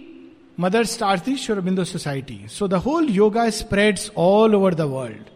mother 0.60 0.84
start 0.86 1.28
थी 1.28 1.36
Sri Aurobindo 1.38 1.84
society 1.84 2.40
so 2.50 2.68
the 2.68 2.74
whole 2.86 3.10
yoga 3.10 3.50
spreads 3.50 4.12
all 4.18 4.56
over 4.56 4.74
the 4.76 4.82
world 4.82 5.30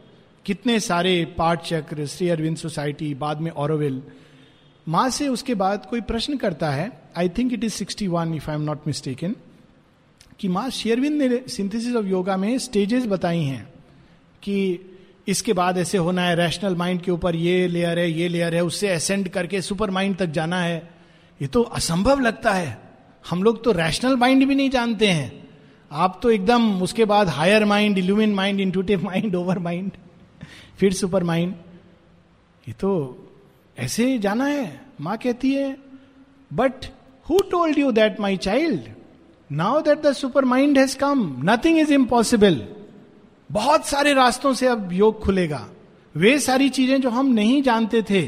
कितने 0.46 0.80
सारे 0.80 1.14
पाठ 1.38 1.64
चक्र, 1.66 2.06
श्री 2.06 2.30
अरविंद 2.30 2.58
सोसाइटी 2.58 3.14
बाद 3.16 3.42
में 3.42 3.52
औरविल 3.52 4.02
माँ 4.88 5.10
से 5.10 5.28
उसके 5.28 5.56
बाद 5.56 5.86
कोई 5.90 6.02
प्रश्न 6.02 6.38
करता 6.38 6.70
है 6.70 6.92
I 7.18 7.30
think 7.30 7.54
it 7.54 7.64
is 7.64 7.74
sixty 7.74 8.08
one 8.08 8.34
if 8.34 8.50
I 8.50 8.56
am 8.56 8.62
not 8.62 8.88
mistaken 8.88 9.36
कि 10.40 10.48
माँ 10.48 10.70
शेयरविंद 10.70 11.22
ने 11.22 11.42
सिंथेसिस 11.48 11.96
ऑफ़ 11.96 12.06
योगा 12.06 12.38
में 12.38 12.58
स्टेजेस 12.60 13.06
बताई 13.06 13.44
हैं 13.44 13.64
कि 14.44 14.80
इसके 15.28 15.54
बाद 15.54 15.78
ऐसे 15.78 15.98
होना 15.98 16.22
है 16.22 16.36
रैशनल 16.36 16.76
माइंड 16.76 17.02
के 17.02 17.12
ऊपर 17.12 17.36
ये 17.36 17.68
लेयर 17.68 18.00
है, 18.00 18.10
ये 18.12 18.28
लेयर 18.28 18.56
है, 18.56 18.64
उससे 18.64 18.88
असेंड 18.90 19.30
करके 19.30 19.62
सुपर 19.62 19.90
माइंड 19.90 20.16
तक 20.18 20.26
जाना 20.28 20.62
है। 20.62 20.78
ये 21.42 21.48
तो 21.48 21.62
असंभव 21.62 22.20
लगता 22.20 22.52
है। 22.54 22.78
हम 23.30 23.44
लोग 23.44 23.64
तो 23.64 23.72
रैशनल 23.72 24.16
माइंड 24.16 24.46
भी 24.48 24.56
नहीं 24.56 24.70
जानते 24.70 25.08
हैं। 25.08 25.32
आप 25.92 26.20
तो 26.24 26.32
एकदम 26.32 26.82
उसके 26.82 27.06
बाद 27.06 27.28
higher 27.30 27.66
mind 27.66 27.98
illumined 27.98 28.34
mind 28.36 28.60
intuitive 28.60 29.04
mind 29.04 29.36
over 29.36 29.60
mind 29.60 29.92
फिर 30.78 30.94
सुपर 30.94 31.24
माइंड 31.24 31.54
ये 32.68 32.74
तो 32.74 32.92
ऐसे 33.78 34.18
जाना 34.20 34.46
है, 34.46 34.82
माँ 35.02 35.18
कहती 35.18 35.54
है। 35.54 35.78
But 36.52 36.86
who 37.30 37.40
told 37.52 37.78
you 37.80 37.92
that 37.92 38.20
my 38.20 38.38
child 38.38 38.90
now 39.50 39.82
that 39.82 40.02
the 40.02 40.12
super 40.14 40.46
mind 40.46 40.78
has 40.78 40.98
come 40.98 41.26
nothing 41.50 41.80
is 41.80 41.94
impossible 41.94 42.62
बहुत 43.50 43.86
सारे 43.86 44.14
रास्तों 44.14 44.54
से 44.54 44.68
अब 44.68 44.92
योग 44.94 45.20
खुलेगा। 45.24 45.68
वे 46.16 46.38
सारी 46.40 46.70
चीज़ें 46.70 47.02
जो 47.02 47.10
हम 47.10 47.28
नहीं 47.34 47.62
जानते 47.64 48.02
थे, 48.10 48.22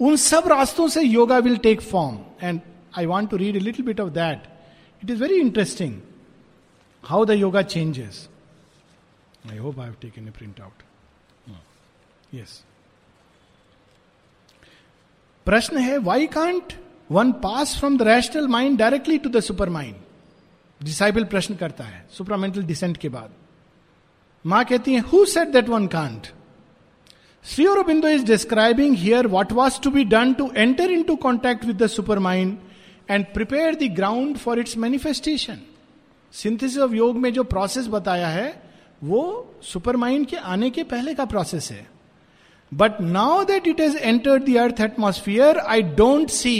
उन 0.00 0.16
सब 0.16 0.48
रास्तों 0.48 0.88
से 0.88 1.02
yoga 1.02 1.38
will 1.38 1.56
take 1.58 1.80
form 1.80 2.18
and 2.42 2.60
I 2.98 3.06
want 3.06 3.30
to 3.30 3.36
read 3.36 3.56
a 3.56 3.60
little 3.60 3.86
bit 3.86 4.00
of 4.00 4.10
that 4.12 4.42
it 5.02 5.10
is 5.10 5.20
very 5.22 5.40
interesting 5.40 5.94
how 7.04 7.24
the 7.24 7.30
yoga 7.30 7.62
changes 7.64 8.28
I 9.50 9.58
hope 9.58 9.80
I 9.80 9.90
taken 10.00 10.28
a 10.28 10.30
print 10.30 10.60
out 10.60 10.82
yes 12.34 12.62
प्रश्न 15.46 15.78
है 15.78 15.98
why 15.98 16.26
can't 16.26 16.72
one 17.10 17.32
pass 17.42 17.78
from 17.78 17.96
the 17.98 18.02
rational 18.02 18.48
mind 18.48 18.78
directly 18.78 19.18
to 19.18 19.28
the 19.30 19.40
super 19.40 19.68
mind 19.68 19.94
disciple 20.80 21.24
प्रश्न 21.24 21.54
करता 21.54 21.84
है 21.84 22.06
supramental 22.16 22.62
descent 22.62 22.96
के 22.96 23.08
बाद। 23.08 23.30
माँ 24.44 24.64
कहती 24.64 24.94
है 24.94 25.00
who 25.02 25.24
said 25.24 25.48
that 25.48 25.68
one 25.68 25.86
can't 25.86 26.26
Shri 27.44 27.66
Aurobindo 27.66 28.08
is 28.08 28.24
describing 28.26 28.96
here 28.96 29.26
what 29.26 29.52
was 29.52 29.80
to 29.80 29.90
be 29.90 30.04
done 30.04 30.32
to 30.34 30.50
enter 30.56 30.90
into 31.02 31.16
contact 31.16 31.64
with 31.64 31.82
the 31.82 31.86
super 31.86 32.18
mind 32.18 32.56
and 33.10 33.24
prepare 33.34 33.74
the 33.74 33.92
ground 33.96 34.36
for 34.36 34.58
its 34.58 34.76
manifestation 34.76 35.58
synthesis 36.34 36.78
of 36.78 36.92
yoga 36.94 37.16
में 37.16 37.32
जो 37.32 37.44
process 37.44 37.86
बताया 37.88 38.28
है, 38.28 38.62
वो 39.04 39.54
super 39.62 39.96
mind 39.96 40.26
के 40.26 40.36
आने 40.36 40.70
के 40.70 40.82
पहले 40.84 41.14
का 41.14 41.24
प्रोसेस 41.24 41.70
है। 41.72 41.86
But 42.72 43.00
now 43.00 43.44
that 43.44 43.66
it 43.68 43.80
is 43.80 43.96
entered 43.96 44.44
the 44.44 44.56
earth 44.56 44.80
atmosphere 44.80 45.58
I 45.58 45.82
don't 45.96 46.30
see 46.30 46.58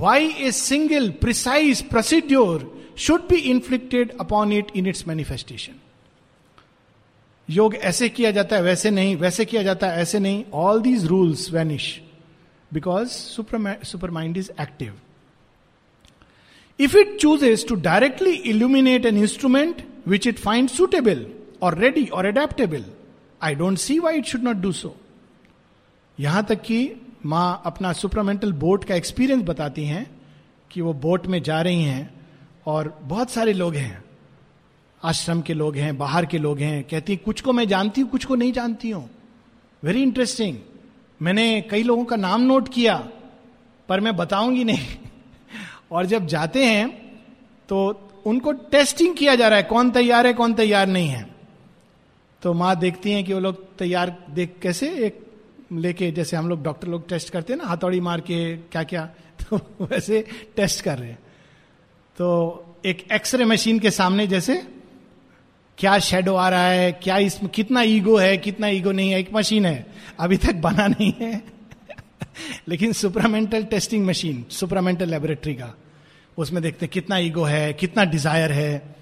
why 0.00 0.28
a 0.28 0.50
single 0.52 1.10
precise 1.20 1.82
procedure 1.88 2.70
should 2.98 3.28
be 3.28 3.36
inflicted 3.50 4.16
upon 4.20 4.52
it 4.52 4.70
in 4.76 4.86
its 4.86 5.06
manifestation 5.08 5.80
yoga 7.48 7.74
ऐसे 7.74 8.08
किया 8.08 8.30
जाता 8.30 8.56
है, 8.56 8.62
वैसे 8.62 8.90
नहीं, 8.90 9.16
वैसे 9.16 9.44
किया 9.44 9.62
जाता 9.62 9.86
है, 9.86 10.02
ऐसे 10.02 10.18
नहीं। 10.18 10.44
All 10.54 10.80
these 10.82 11.04
rules 11.06 11.50
vanish 11.52 12.00
because 12.70 13.08
super 13.08 14.10
mind 14.10 14.36
is 14.36 14.50
active 14.60 14.92
if 16.78 16.96
it 16.98 17.16
chooses 17.20 17.64
to 17.68 17.74
directly 17.82 18.32
illuminate 18.52 19.06
an 19.06 19.18
instrument 19.18 19.82
which 20.08 20.26
it 20.26 20.38
find 20.38 20.68
suitable 20.68 21.26
or 21.62 21.78
ready 21.78 22.04
or 22.06 22.26
adaptable 22.26 22.84
I 23.42 23.54
don't 23.54 23.78
see 23.78 23.98
why 23.98 24.18
it 24.18 24.24
should 24.26 24.42
not 24.42 24.56
do 24.56 24.72
so 24.72 24.96
यहाँ 26.18 26.44
तक 26.44 26.62
कि 26.62 26.78
माँ 27.26 27.62
अपना 27.66 27.92
supermental 27.92 28.52
boat 28.52 28.84
का 28.84 28.94
experience 28.94 29.42
बताती 29.42 29.84
हैं 29.84 30.06
कि 30.70 30.80
वो 30.80 30.92
बोट 30.92 31.26
में 31.26 31.42
जा 31.42 31.60
रही 31.62 31.82
हैं 31.82 32.14
और 32.66 32.98
बहुत 33.02 33.30
सारे 33.30 33.52
लोग 33.52 33.74
हैं। 33.74 34.04
आश्रम 35.02 35.40
के 35.42 35.54
लोग 35.54 35.76
हैं, 35.76 35.96
बाहर 35.98 36.26
के 36.26 36.38
लोग 36.38 36.58
हैं, 36.58 36.84
कहती 36.84 37.16
कुछ 37.16 37.40
को 37.40 37.52
मैं 37.52 37.68
जानती 37.68 38.00
हूँ, 38.00 38.10
कुछ 38.10 38.24
को 38.24 38.34
नहीं 38.34 38.52
जानती 38.52 38.90
हूँ। 38.90 39.10
वेरी 39.82 40.02
इंटरेस्टिंग 40.02 40.58
मैंने 41.22 41.60
कई 41.60 41.82
लोगों 41.82 42.04
का 42.04 42.16
नाम 42.16 42.40
नोट 42.40 42.68
किया, 42.68 42.96
पर 43.88 44.00
मैं 44.00 44.16
बताऊँगी 44.16 44.64
नहीं। 44.64 44.86
और 45.92 46.06
जब 46.06 46.26
जाते 46.26 46.64
हैं 46.64 46.88
तो 47.68 48.10
उनको 48.26 48.52
टेस्टिंग 48.52 49.14
किया 49.16 49.34
जा 49.34 49.48
रहा 49.48 49.56
है, 49.56 49.62
कौन 49.62 49.90
तैयार 49.90 50.26
है, 50.26 50.32
कौन 50.32 50.54
तैयार 50.54 50.86
नहीं 50.86 51.08
है। 51.08 51.34
तो 52.42 52.52
माँ 52.52 52.76
देखती 52.76 53.12
हैं 53.12 53.24
कि 53.24 53.32
वो 53.32 53.40
लोग 53.40 53.76
तैयार 53.76 54.16
देख 54.30 54.56
कैसे, 54.62 54.88
एक 54.88 55.24
लेके 55.72 56.10
जैसे 56.10 56.36
हम 56.36 56.48
लोग 56.48 56.62
डॉक्टर 56.62 56.88
लोग 56.88 57.08
टेस्ट 57.08 57.30
करते 57.30 57.52
हैं 57.52 57.60
ना, 57.60 57.66
हथौड़ी 57.66 58.00
मार 58.00 58.20
के 58.20 58.56
क्या 58.56 58.82
क्या 58.82 59.04
तो 59.50 59.56
वैसे 59.80 60.24
टेस्ट 60.56 60.80
कर 60.80 60.98
रहे 60.98 61.10
हैं। 61.10 61.18
तो 62.16 62.76
एक 62.86 63.06
एक्सरे 63.12 63.44
मशीन 63.44 63.78
के 63.78 63.90
सामने 63.90 64.26
जैसे 64.26 64.62
क्या 65.78 65.98
शेडो 65.98 66.34
आ 66.34 66.48
रहा 66.48 66.66
है, 66.66 66.92
क्या 66.92 67.18
इसमें 67.18 67.50
कितना 67.52 67.82
ईगो 67.82 68.16
है, 68.16 68.36
कितना 68.36 68.68
ईगो 68.68 68.92
नहीं 68.92 69.10
है, 69.10 69.18
एक 69.20 69.34
मशीन 69.34 69.66
है। 69.66 69.86
अभी 70.20 70.36
तक 70.36 70.54
बना 70.54 70.86
नहीं 70.86 71.12
है। 71.20 71.42
लेकिन 72.68 72.92
supramental 72.92 73.64
testing 73.64 74.06
machine 74.06 74.44
supramental 74.50 75.08
laboratory 75.08 75.54
का, 75.54 75.74
उसमें 76.38 76.62
देखते 76.62 76.86
कितना 76.86 77.18
ईगो 77.18 77.42
है, 77.42 77.72
कितना 77.72 78.04
डिज़ायर 78.04 78.52
है, 78.52 78.94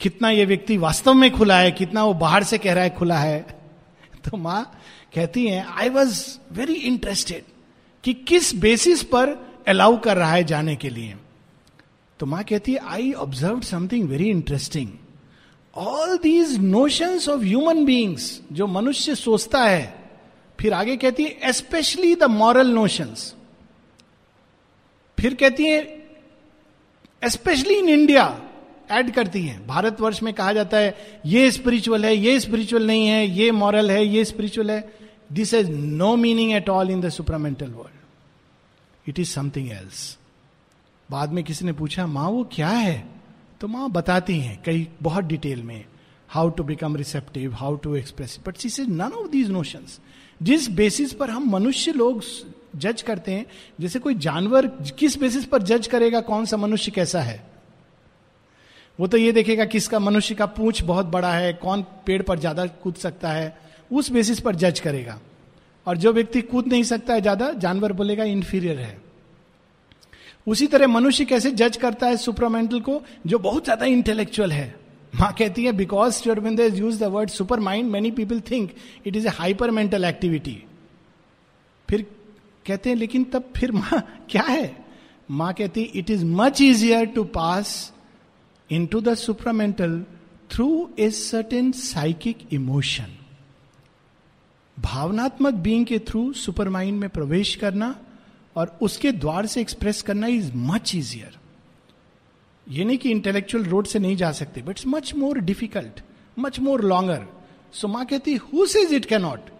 कितना 0.00 0.30
ये 0.30 0.44
व्यक्ति 0.44 0.76
वास्तव 0.76 1.14
में 1.14 1.30
खुला 1.30 1.58
है, 1.58 1.70
कितना 1.70 2.04
वो 2.04 2.14
बाहर 2.14 2.44
से 2.44 2.58
कह 2.58 2.72
रहा 2.72 2.84
है 2.84 2.90
खुला 2.90 3.18
है। 3.18 3.40
तो 4.24 4.36
माँ 4.36 4.79
कहती 5.12 5.46
हैं 5.46 5.64
आई 5.66 5.88
वॉज़ 5.88 6.22
वेरी 6.52 6.74
इंटरेस्टेड 6.74 7.44
कि 8.04 8.14
किस 8.28 8.54
बेसिस 8.54 9.02
पर 9.04 9.36
अलाउ 9.68 10.00
कर 10.00 10.16
रहा 10.16 10.32
है 10.32 10.44
जाने 10.44 10.76
के 10.76 10.88
लिए. 10.88 11.14
तो 12.20 12.26
माँ 12.26 12.42
कहती 12.44 12.72
है 12.72 12.78
I 12.86 13.12
observe 13.12 13.60
something 13.60 14.08
very 14.08 14.28
interesting 14.30 14.88
all 15.76 16.16
these 16.18 16.56
notions 16.58 17.28
of 17.28 17.40
human 17.40 17.84
beings 17.84 18.40
जो 18.52 18.66
मनुष्य 18.66 19.14
सोचता 19.14 19.62
है, 19.64 19.94
फिर 20.58 20.72
आगे 20.72 20.96
कहती 20.96 21.24
है 21.24 21.52
स्पेशली 21.52 22.14
द 22.14 22.24
मॉरल 22.30 22.70
नोशंस 22.70 23.34
फिर 25.18 25.34
कहती 25.34 25.64
है 25.64 25.98
स्पेशली 27.22 27.74
इन 27.74 27.88
इंडिया 27.88 28.24
ऐड 28.90 29.10
करती 29.14 29.40
हैं। 29.42 29.66
भारतवर्ष 29.66 30.22
में 30.22 30.32
कहा 30.34 30.52
जाता 30.52 30.76
है, 30.76 31.20
ये 31.26 31.50
स्पिरिचुअल 31.50 32.04
है, 32.04 32.14
ये 32.16 32.38
स्पिरिचुअल 32.40 32.86
नहीं 32.86 33.06
है, 33.06 33.26
ये 33.28 33.50
मॉरल 33.52 33.90
है, 33.90 34.04
ये 34.06 34.24
स्पिरिचुअल 34.24 34.70
है। 34.70 34.99
This 35.32 35.54
is 35.54 35.70
no 35.70 36.14
meaning 36.16 36.52
at 36.52 36.68
all 36.68 36.90
in 36.90 37.00
the 37.00 37.08
supramental 37.08 37.70
world 37.70 39.08
it 39.08 39.18
is 39.18 39.30
something 39.30 39.70
else 39.70 40.18
बाद 41.10 41.32
में 41.32 41.42
किसी 41.44 41.64
ने 41.64 41.72
पूछा, 41.72 42.06
माँ, 42.06 42.28
वो 42.28 42.44
क्या 42.52 42.68
है? 42.68 43.08
तो 43.60 43.68
माँ 43.68 43.90
बताती 43.90 44.38
हैं 44.40 44.62
कई 44.66 44.86
बहुत 45.02 45.24
डिटेल 45.24 45.62
में 45.62 45.84
how 46.28 46.50
to 46.50 46.62
become 46.64 46.96
receptive 46.96 47.54
how 47.54 47.76
to 47.76 47.94
express 47.96 48.38
but 48.46 48.56
see 48.56 48.68
is 48.82 48.90
none 48.90 49.12
of 49.12 49.28
these 49.30 49.50
notions 49.50 49.98
जिस 50.42 50.68
बेसिस 50.70 51.12
पर 51.12 51.30
हम 51.30 51.50
मनुष्य 51.50 51.92
लोग 51.92 52.22
जज 52.76 53.02
करते 53.02 53.32
हैं, 53.32 53.46
जैसे 53.80 53.98
कोई 53.98 54.14
जानवर 54.14 54.66
किस 54.98 55.18
बेसिस 55.18 55.44
पर 55.44 55.62
जज 55.62 55.86
करेगा 55.86 56.20
कौन 56.20 56.44
सा 56.44 56.56
मनुष्य 56.56 56.90
कैसा 56.90 57.20
है? 57.20 57.42
वो 58.98 59.06
तो 59.06 59.16
ये 59.16 59.32
देखेगा 59.32 59.64
किसका 59.64 59.98
मनुष्य 59.98 60.34
का 60.34 60.46
पूछ 60.46 60.82
बहुत 60.82 61.06
बड़ा 61.06 61.32
है, 61.32 61.52
कौन 61.52 61.82
पेड़ 62.06 62.22
पर 62.22 62.38
ज़्यादा 62.38 62.66
कूद 62.66 62.94
सकता 62.94 63.28
है 63.28 63.69
उस 63.90 64.10
बेसिस 64.10 64.40
पर 64.40 64.56
जज 64.56 64.80
करेगा। 64.80 65.18
और 65.86 65.96
जो 65.96 66.12
व्यक्ति 66.12 66.40
कूद 66.42 66.66
नहीं 66.68 66.82
सकता 66.84 67.14
है 67.14 67.20
ज़्यादा, 67.20 67.52
जानवर 67.52 67.92
बोलेगा 67.92 68.24
इंफीरियर 68.26 68.78
है। 68.78 68.98
उसी 70.46 70.66
तरह 70.66 70.86
मनुष्य 70.86 71.24
कैसे 71.24 71.50
जज 71.52 71.76
करता 71.76 72.06
है 72.06 72.16
सुपरमेंटल 72.16 72.80
को? 72.80 73.02
जो 73.26 73.38
बहुत 73.38 73.64
ज़्यादा 73.64 73.86
इंटेलेक्चुअल 73.86 74.52
है। 74.52 74.74
माँ 75.12 75.32
कहती 75.38 75.64
है 75.64 75.72
because 75.72 76.22
use 76.76 76.98
the 77.00 77.06
word 77.06 77.30
super 77.30 77.60
mind 77.60 77.90
many 77.90 78.10
people 78.10 78.40
think 78.50 78.70
it 79.06 79.16
is 79.16 79.26
a 79.26 79.30
hyper 79.30 79.70
mental 79.70 80.04
activity 80.04 80.62
फिर 81.88 82.06
कहते 82.66 82.90
हैं, 82.90 82.96
लेकिन 82.96 83.24
तब 83.24 83.52
फिर 83.56 83.72
माँ 83.72 84.02
क्या 84.30 84.42
है? 84.42 84.76
माँ 85.30 85.52
कहती 85.54 85.82
it 85.82 86.10
is 86.10 86.24
much 86.26 86.60
easier 86.62 87.06
to 87.06 87.24
pass 87.34 87.92
into 88.86 89.00
the 89.00 89.14
supermental 89.16 90.02
through 90.50 90.68
a 90.98 91.10
certain 91.12 91.72
psychic 91.74 92.46
emotion 92.52 93.16
भावनात्मक 94.80 95.54
बींग 95.62 95.84
के 95.86 95.98
थ्रू 95.98 96.32
सुपर 96.32 96.68
माइंड 96.68 96.98
में 97.00 97.08
प्रवेश 97.10 97.54
करना 97.56 97.94
और 98.56 98.78
उसके 98.82 99.12
द्वार 99.12 99.46
से 99.46 99.60
एक्सप्रेस 99.60 100.02
करना 100.02 100.26
इज़ 100.26 100.50
मच 100.56 100.94
इजियर 100.94 101.38
ये 102.66 102.84
नहीं 102.84 102.98
कि 102.98 103.10
इंटेलेक्चुअल 103.10 103.64
रोड 103.64 103.86
से 103.86 103.98
नहीं 103.98 104.16
जा 104.16 104.30
सकते 104.32 104.62
but 104.62 104.80
much 104.86 105.14
more 105.14 105.38
difficult 105.40 106.00
much 106.38 106.60
more 106.60 106.84
longer 106.84 107.26
so 107.74 107.88
माँ 107.88 108.04
कहती 108.06 108.34
who 108.44 108.66
says 108.66 108.92
it 108.94 109.04
cannot 109.04 109.50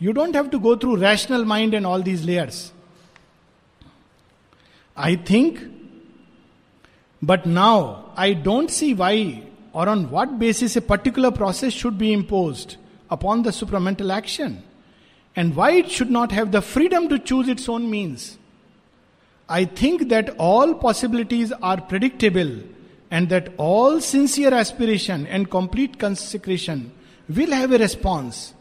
you 0.00 0.12
don't 0.12 0.36
have 0.36 0.48
to 0.48 0.58
go 0.58 0.76
through 0.76 0.94
rational 0.94 1.44
mind 1.44 1.74
and 1.74 1.86
all 1.86 2.02
these 2.02 2.24
layers 2.24 2.72
I 4.96 5.16
think 5.30 5.58
but 7.22 7.46
now 7.46 7.94
I 8.18 8.34
don't 8.44 8.70
see 8.70 8.92
why 8.94 9.42
or 9.74 9.88
on 9.88 10.04
what 10.06 10.28
basis 10.38 10.76
a 10.76 10.80
particular 10.88 11.30
process 11.30 11.74
should 11.74 11.94
be 11.94 12.12
impose 12.12 12.66
upon 13.10 13.42
the 13.42 13.50
supermental 13.50 14.10
action 14.10 14.56
And 15.35 15.53
why 15.53 15.77
it 15.79 15.87
should 15.97 16.09
not 16.11 16.33
have 16.33 16.47
the 16.49 16.59
freedom 16.73 17.07
to 17.07 17.17
choose 17.17 17.49
its 17.49 17.69
own 17.69 17.85
means 17.89 18.33
I 19.49 19.65
think 19.65 20.09
that 20.09 20.29
all 20.39 20.73
possibilities 20.73 21.51
are 21.61 21.79
predictable 21.79 22.63
and 23.11 23.29
that 23.29 23.53
all 23.57 24.01
sincere 24.01 24.53
aspiration 24.53 25.27
and 25.27 25.49
complete 25.49 25.99
consecration 25.99 26.91
will 27.29 27.51
have 27.51 27.71
a 27.71 27.77
response 27.77 28.53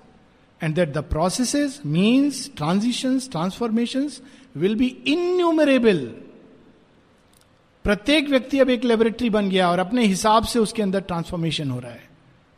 and 0.60 0.76
that 0.76 0.92
the 0.92 1.02
processes, 1.02 1.84
means, 1.84 2.48
transitions, 2.50 3.28
transformations 3.28 4.20
will 4.54 4.74
be 4.74 4.90
innumerable. 5.06 6.04
प्रत्येक 7.84 8.28
व्यक्ति 8.28 8.58
अब 8.58 8.70
एक 8.70 8.84
laboratory 8.84 9.30
बन 9.30 9.48
गया 9.50 9.70
और 9.70 9.78
अपने 9.78 10.04
हिसाब 10.06 10.44
से 10.44 10.58
उसके 10.58 10.82
अंदर 10.82 11.00
ट्रांसफॉर्मेशन 11.00 11.70
हो 11.70 11.78
रहा 11.80 11.92
है 11.92 12.07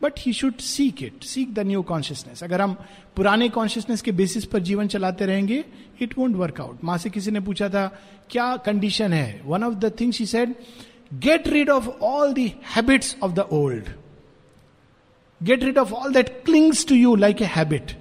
but 0.02 0.20
he 0.20 0.34
should 0.34 0.58
seek 0.58 1.04
it 1.04 1.24
seek 1.24 1.54
the 1.54 1.60
new 1.60 1.82
consciousness 1.82 2.44
अगर 2.44 2.62
हम 2.62 2.74
पुराने 3.16 3.50
कॉन्शियसनेस 3.50 4.02
के 4.02 4.12
बेसिस 4.12 4.46
पर 4.46 4.60
जीवन 4.60 4.88
चलाते 4.88 5.26
रहेंगे 5.26 5.64
इट 6.02 6.18
वोंट 6.18 6.36
वर्क 6.36 6.62
आउट 6.62 6.84
माँ 6.84 6.98
से 6.98 7.10
किसी 7.10 7.32
ने 7.32 7.40
पूछा 7.40 7.70
था, 7.70 7.88
क्या 8.30 8.56
कंडीशन 8.58 9.14
है? 9.14 9.42
One 9.46 9.64
of 9.64 9.74
the 9.74 9.92
things 10.00 10.20
he 10.20 10.26
said 10.26 10.56
get 11.14 11.48
rid 11.48 11.70
of 11.70 11.88
all 11.88 12.34
the 12.34 12.52
habits 12.76 13.16
of 13.24 13.32
the 13.32 13.40
old 13.40 13.90
get 15.42 15.64
rid 15.64 15.78
of 15.78 15.94
all 15.94 16.14
that 16.14 16.30
clings 16.46 16.86
to 16.88 16.96
you 16.96 17.16
like 17.16 17.42
a 17.42 17.46
habit 17.46 17.92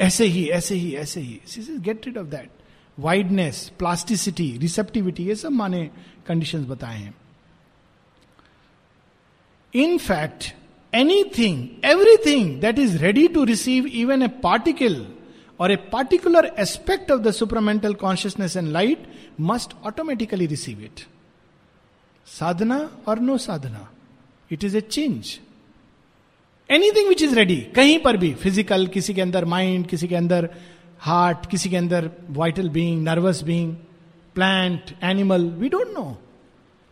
ऐसे 0.00 0.24
ही 0.24 0.48
ऐसे 0.48 0.74
ही 0.74 0.94
ऐसे 0.94 1.20
ही. 1.20 1.40
Get 1.78 2.06
rid 2.06 2.18
of 2.18 2.26
that 2.26 2.50
wideness 2.98 3.72
plasticity 3.78 4.56
receptivity 4.58 5.24
ये 5.24 5.34
सब 5.34 5.52
माने 5.52 5.90
conditions 6.26 6.66
बताए 6.66 6.98
हैं. 6.98 7.14
In 9.74 9.98
fact 9.98 10.54
anything 10.92 11.66
everything 11.84 12.60
that 12.60 12.78
is 12.78 12.96
ready 12.98 13.26
to 13.28 13.44
receive 13.44 13.86
even 13.86 14.22
a 14.22 14.28
particle 14.42 15.04
or 15.60 15.72
a 15.72 15.76
particular 15.92 16.50
aspect 16.58 17.10
of 17.10 17.20
the 17.20 17.30
supermental 17.32 17.94
consciousness 18.02 18.56
and 18.56 18.68
light 18.72 19.06
must 19.40 19.74
automatically 19.86 20.46
receive 20.46 20.80
it 20.84 21.00
sadhana 22.26 22.78
or 23.08 23.20
no 23.20 23.36
sadhana 23.38 23.88
it 24.50 24.64
is 24.64 24.76
a 24.76 24.80
change 24.80 25.38
anything 26.70 27.08
which 27.08 27.22
is 27.22 27.34
ready 27.34 27.56
कहीं 27.76 27.98
पर 27.98 28.16
भी 28.16 28.32
physical 28.34 28.86
किसी 28.94 29.14
के 29.14 29.20
अंदर 29.20 29.44
mind 29.44 29.86
किसी 29.86 30.08
के 30.08 30.16
अंदर 30.16 30.48
heart 31.00 31.46
किसी 31.50 31.70
के 31.70 31.76
अंदर 31.76 32.10
vital 32.30 32.68
being 32.68 33.02
nervous 33.04 33.42
being 33.42 33.74
plant 34.34 34.94
animal 35.04 35.44
we 35.60 35.68
don't 35.68 35.88
know 35.94 36.06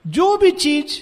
जो 0.05 0.37
भी 0.37 0.51
चीज़ 0.51 1.01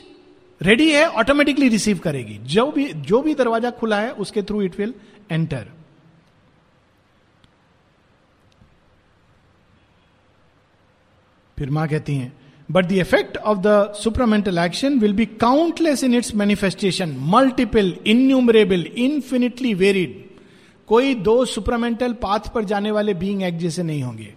रेडी 0.62 0.90
है 0.92 1.06
ऑटोमेटिकली 1.10 1.68
रिसीव 1.68 1.98
करेगी। 1.98 2.38
जो 2.44 2.70
भी 2.70 2.92
जो 2.92 3.22
भी 3.22 3.34
दरवाज़ा 3.34 3.70
खुला 3.70 4.00
है, 4.00 4.10
उसके 4.10 4.42
थ्रू 4.42 4.62
इट 4.62 4.78
विल 4.78 4.94
एंटर 5.30 5.66
फिर 11.58 11.70
माँ 11.70 11.88
कहती 11.88 12.14
हैं 12.14 12.32
but 12.70 12.84
the 12.84 12.92
effect 12.92 13.36
of 13.36 13.58
the 13.58 13.92
supermental 13.92 14.58
action 14.58 14.98
will 14.98 15.12
be 15.12 15.26
countless 15.26 16.04
in 16.04 16.14
its 16.14 16.34
manifestation 16.34 17.16
multiple 17.18 17.96
innumerable 18.06 18.82
infinitely 18.82 19.74
varied 19.74 20.24
कोई 20.86 21.14
दो 21.14 21.44
सुपरमेंटल 21.44 22.12
पाथ 22.12 22.40
पर 22.54 22.64
जाने 22.64 22.90
वाले 22.90 23.14
बींग 23.14 23.42
एक 23.42 23.58
जैसे 23.58 23.82
नहीं 23.82 24.02
होंगे। 24.02 24.34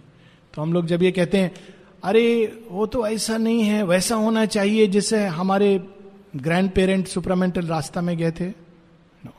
तो 0.54 0.62
हम 0.62 0.72
लोग 0.72 0.86
जब 0.86 1.02
ये 1.02 1.12
कहते 1.12 1.38
हैं, 1.38 1.52
अरे, 2.04 2.58
वो 2.68 2.86
तो 2.86 3.06
ऐसा 3.06 3.36
नहीं 3.36 3.62
है, 3.62 3.82
वैसा 3.82 4.14
होना 4.14 4.46
चाहिए 4.46 4.86
जिससे 4.86 5.26
हमारे 5.26 5.78
ग्रैंड 6.36 6.70
पेरेंट 6.70 7.06
सुपरामेंटल 7.08 7.66
रास्ता 7.66 8.00
में 8.00 8.16
गए 8.18 8.30
थे 8.30 8.48
no 9.24 9.32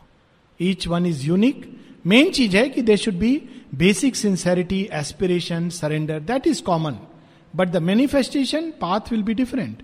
each 0.59 0.87
one 0.87 1.05
is 1.05 1.25
unique 1.27 1.65
main 2.05 2.31
चीज़ 2.31 2.57
है 2.57 2.67
कि 2.69 2.81
they 2.81 2.97
should 2.97 3.15
be 3.15 3.35
basic 3.75 4.15
sincerity 4.15 4.81
aspiration 4.93 5.69
surrender 5.69 6.19
that 6.21 6.47
is 6.47 6.61
common 6.63 6.97
but 7.55 7.69
the 7.69 7.77
manifestation 7.81 8.71
path 8.81 9.11
will 9.11 9.23
be 9.23 9.33
different 9.33 9.83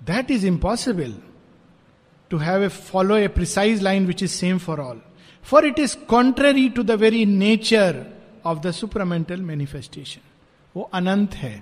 that 0.00 0.30
is 0.30 0.46
impossible 0.46 1.14
to 2.30 2.38
have 2.38 2.64
a 2.64 2.68
follow 2.68 3.16
a 3.16 3.28
precise 3.28 3.82
line 3.82 4.06
which 4.06 4.22
is 4.22 4.30
same 4.30 4.58
for 4.58 4.80
all 4.80 5.00
for 5.44 5.66
it 5.66 5.78
is 5.78 5.96
contrary 6.08 6.68
to 6.68 6.82
the 6.82 7.00
very 7.00 7.24
nature 7.26 8.04
of 8.44 8.58
the 8.58 8.70
supermental 8.72 9.40
manifestation 9.42 10.28
वो 10.74 10.82
अनंत 10.94 11.34
है 11.34 11.54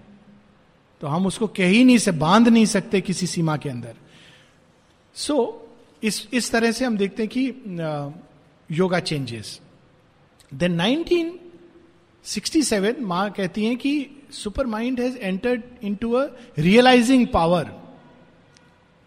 तो 1.00 1.06
हम 1.06 1.26
उसको 1.26 1.46
कह 1.46 1.66
ही 1.66 1.84
नहीं 1.84 1.98
से 1.98 2.10
बाँध 2.10 2.48
नहीं 2.48 2.66
सकते 2.66 3.00
किसी 3.00 3.26
सीमा 3.26 3.56
के 3.56 3.68
अंदर। 3.68 3.94
सो 5.14 5.34
so, 5.34 5.68
इस 6.04 6.28
इस 6.32 6.50
तरह 6.50 6.72
से 6.72 6.84
हम 6.84 6.96
देखते 6.96 7.22
हैं 7.22 7.30
कि 7.36 7.46
योगा 8.76 9.00
चेंजेस 9.00 9.60
देन 10.54 11.04
1967 12.24 13.00
माँ 13.00 13.30
कहती 13.30 13.64
हैं 13.64 13.76
कि 13.76 14.10
super 14.30 14.66
mind 14.66 15.00
has 15.00 15.16
entered 15.16 15.62
into 15.82 16.12
a 16.12 16.26
realising 16.58 17.26
power 17.26 17.70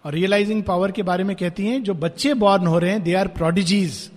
और 0.06 0.14
रियलाइजिंग 0.14 0.64
पावर 0.64 0.92
के 0.92 1.04
बारे 1.04 1.24
में 1.24 1.36
कहती 1.36 1.66
हैं 1.66 1.84
जो 1.84 1.94
बच्चे 1.94 2.34
बॉर्न 2.34 2.68
हो 2.68 2.80
रहे 2.80 2.92
हैं 2.92 3.04
दे 3.04 3.14
आर 3.14 3.28
प्रोडिजीज 3.28 4.12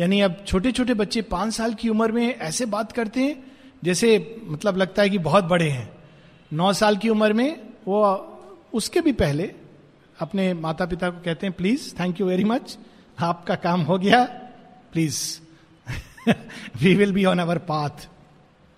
यानी 0.00 0.20
अब 0.20 0.44
छोटे 0.46 0.72
छोटे 0.72 0.94
बच्चे 0.94 1.22
पाँच 1.22 1.54
साल 1.54 1.74
की 1.74 1.88
उम्र 1.88 2.12
में 2.12 2.34
ऐसे 2.34 2.66
बात 2.66 2.92
करते 2.92 3.20
हैं 3.20 3.52
जैसे 3.84 4.36
मतलब 4.44 4.76
लगता 4.76 5.02
है 5.02 5.10
कि 5.10 5.18
बहुत 5.18 5.44
बड़े 5.44 5.70
हैं। 5.70 5.93
नौ 6.54 6.72
साल 6.72 6.96
की 6.96 7.08
उम्र 7.08 7.32
में 7.32 7.60
वो, 7.86 8.00
उसके 8.74 9.00
भी 9.00 9.12
पहले 9.14 9.50
अपने 10.18 10.52
माता 10.54 10.86
पिता 10.86 11.08
को 11.10 11.20
कहते 11.24 11.46
हैं 11.46 11.54
please 11.56 11.92
thank 12.00 12.20
you 12.20 12.26
very 12.26 12.44
much 12.44 12.76
आपका 13.18 13.54
काम 13.64 13.80
हो 13.82 13.98
गया. 13.98 14.24
Please 14.92 15.18
we 16.82 16.94
will 16.94 17.12
be 17.12 17.24
on 17.24 17.38
our 17.38 17.58
path 17.70 18.08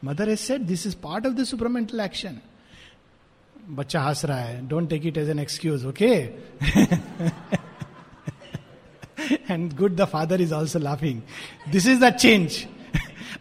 mother 0.02 0.28
is 0.30 0.40
set 0.40 0.60
this 0.62 0.86
is 0.86 0.96
part 1.02 1.26
of 1.26 1.34
the 1.34 1.44
supermental 1.44 2.00
action 2.00 2.38
बच्चा 3.70 4.00
हंस 4.00 4.24
रहा 4.24 4.38
है. 4.38 4.66
Don't 4.68 4.88
take 4.90 5.06
it 5.06 5.18
as 5.18 5.28
an 5.30 5.38
excuse 5.38 5.84
okay 5.86 6.12
and 9.50 9.72
good 9.76 9.96
the 9.96 10.04
father 10.12 10.40
is 10.40 10.54
also 10.54 10.78
laughing 10.78 11.20
this 11.72 11.86
is 11.86 12.04
the 12.04 12.10
change 12.14 12.66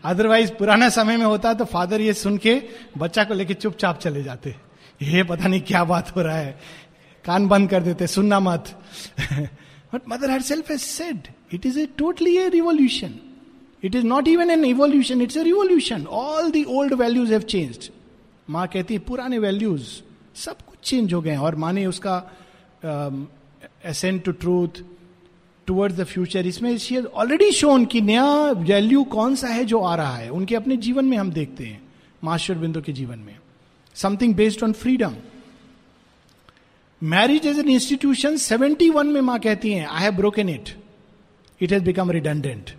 otherwise 0.04 0.52
पुराना 0.54 0.90
समय 0.90 1.18
में 1.18 1.26
होता 1.26 1.54
तो 1.54 1.66
father 1.66 2.02
ये 2.02 2.14
सुन 2.14 2.38
के 2.38 2.62
बच्चा 2.98 3.24
को 3.24 3.34
लेके 3.34 3.54
चुपचाप 3.54 4.00
चले 4.00 4.24
जाते। 4.24 4.56
ये 5.02 5.24
पता 5.24 5.48
नहीं 5.48 5.62
क्या 5.62 5.84
बात 5.84 6.16
हो 6.16 6.22
रहा 6.22 6.38
है। 6.38 6.60
कान 7.26 7.48
बंद 7.48 7.70
कर 7.70 7.84
देते, 7.84 8.08
सुनना 8.08 8.40
मत। 8.40 8.76
But 9.94 10.02
mother 10.10 10.32
herself 10.42 10.72
as 10.72 10.80
said 10.80 11.28
it 11.54 11.66
is 11.66 11.80
a 11.80 11.86
totally 11.98 12.36
a 12.38 12.48
revolution 12.50 13.14
it 13.84 13.96
is 13.96 14.06
not 14.06 14.28
even 14.28 14.50
an 14.50 14.66
evolution 14.66 15.22
it's 15.22 15.38
a 15.38 15.44
revolution 15.44 16.06
all 16.06 16.52
the 16.52 16.64
old 16.64 16.94
values 16.94 17.32
have 17.32 17.42
changed 17.42 17.92
माँ 18.50 18.68
कहती 18.68 18.94
है, 18.94 19.00
पुराने 19.00 19.40
वैल्यूज़ 19.40 19.88
सब 20.36 20.62
कुछ 20.62 20.78
चेंज 20.84 21.14
हो 21.14 21.22
गए 21.22 21.36
और 21.38 21.56
माँ 21.56 21.72
ने 21.74 21.86
उसका 21.86 22.16
ascent 23.86 24.24
to 24.24 24.32
truth 24.32 24.84
towards 25.68 25.98
the 25.98 26.04
future 26.04 26.48
इसमें 26.48 26.78
ऑलरेडी 27.04 27.52
शोन 27.52 27.86
कि 27.86 28.02
नया 28.02 28.26
वैल्यू 28.52 29.04
कौन 29.04 29.36
सा 29.36 29.48
है 29.48 29.64
जो 29.66 29.80
आ 29.80 29.96
रहा 29.96 30.16
है। 30.16 30.30
उनके 30.30 30.56
अपने 30.56 30.78
जीवन 30.78 31.06
में 31.06 31.18
हम 31.18 31.32
देखते 31.32 31.66
हैं, 31.66 31.82
मास्टर 32.24 32.54
बिंदु 32.56 32.82
के 32.82 32.94
जीवन 32.94 33.20
में। 33.20 33.38
Something 33.96 34.36
based 34.36 34.64
on 34.64 34.74
freedom 34.74 35.16
marriage 37.02 37.46
as 37.48 37.60
an 37.60 37.70
institution 37.70 38.38
seventy 38.38 38.90
one 38.90 39.08
में 39.08 39.22
माँ 39.22 39.40
कहती 39.40 39.72
हैं 39.72 39.86
I 39.88 40.04
have 40.04 40.16
broken 40.16 40.50
it 40.50 40.70
it 41.62 41.72
has 41.72 41.84
become 41.84 42.12
redundant 42.12 42.70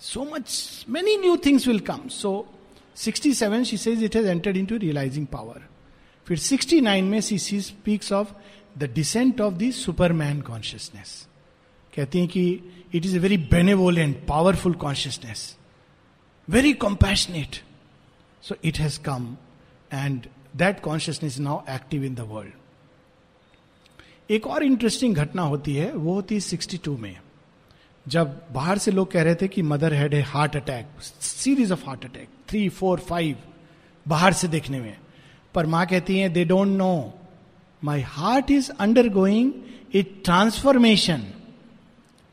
so 0.00 0.24
much 0.34 0.86
many 0.88 1.16
new 1.16 1.36
things 1.46 1.66
will 1.66 1.78
come 1.80 2.08
so 2.10 2.32
sixty 2.96 3.32
seven 3.34 3.64
she 3.64 3.76
says 3.76 4.02
it 4.02 4.16
has 4.16 4.28
entered 4.28 4.56
into 4.66 4.76
realising 4.76 5.26
power 5.26 5.66
फिर 6.26 6.38
sixty 6.38 6.80
nine 6.80 7.04
में 7.04 7.20
she 7.20 7.38
she 7.38 7.60
speaks 7.60 8.12
of 8.12 8.32
the 8.78 8.90
descent 8.94 9.40
of 9.40 9.54
the 9.54 9.70
superman 9.72 10.40
consciousness 10.40 11.26
कहती 11.96 12.18
हैं 12.18 12.28
कि 12.28 12.44
it 12.94 13.06
is 13.06 13.16
a 13.16 13.18
very 13.18 13.36
benevolent 13.50 14.26
powerful 14.26 14.72
consciousness 14.84 15.56
very 16.48 16.72
compassionate 16.84 17.56
so 18.42 18.54
it 18.64 18.78
has 18.78 19.00
come 19.00 19.36
and 19.94 20.26
that 20.56 20.80
consciousness 20.80 21.38
now 21.38 21.60
active 21.74 22.04
in 22.04 22.14
the 22.14 22.20
world 22.28 22.52
एक 24.30 24.46
और 24.46 24.62
interesting 24.62 25.14
घटना 25.14 25.42
होती 25.42 25.74
है, 25.74 25.92
वो 25.92 26.12
होती 26.14 26.34
है 26.34 26.40
सिक्सटी 26.40 26.76
टू 26.78 26.96
में, 26.96 27.16
जब 28.06 28.40
बाहर 28.52 28.78
से 28.78 28.90
लोग 28.90 29.10
कह 29.12 29.22
रहे 29.22 29.34
थे 29.34 29.48
कि 29.48 29.62
mother 29.62 29.94
had 29.94 30.14
a 30.14 30.20
heart 30.26 30.56
attack 30.56 31.00
series 31.20 31.72
of 31.72 31.84
heart 31.86 32.04
attack 32.04 32.28
three 32.48 32.68
four 32.68 33.00
five 33.08 33.36
बाहर 34.06 34.32
से 34.32 34.48
देखने 34.48 34.80
में। 34.80 34.96
पर 35.54 35.66
माँ 35.66 35.86
कहती 35.86 36.18
है 36.18 36.28
they 36.28 36.44
don't 36.44 36.68
know 36.68 36.92
my 37.82 38.00
heart 38.00 38.50
is 38.50 38.70
undergoing 39.08 39.52
a 39.94 40.02
transformation 40.24 41.24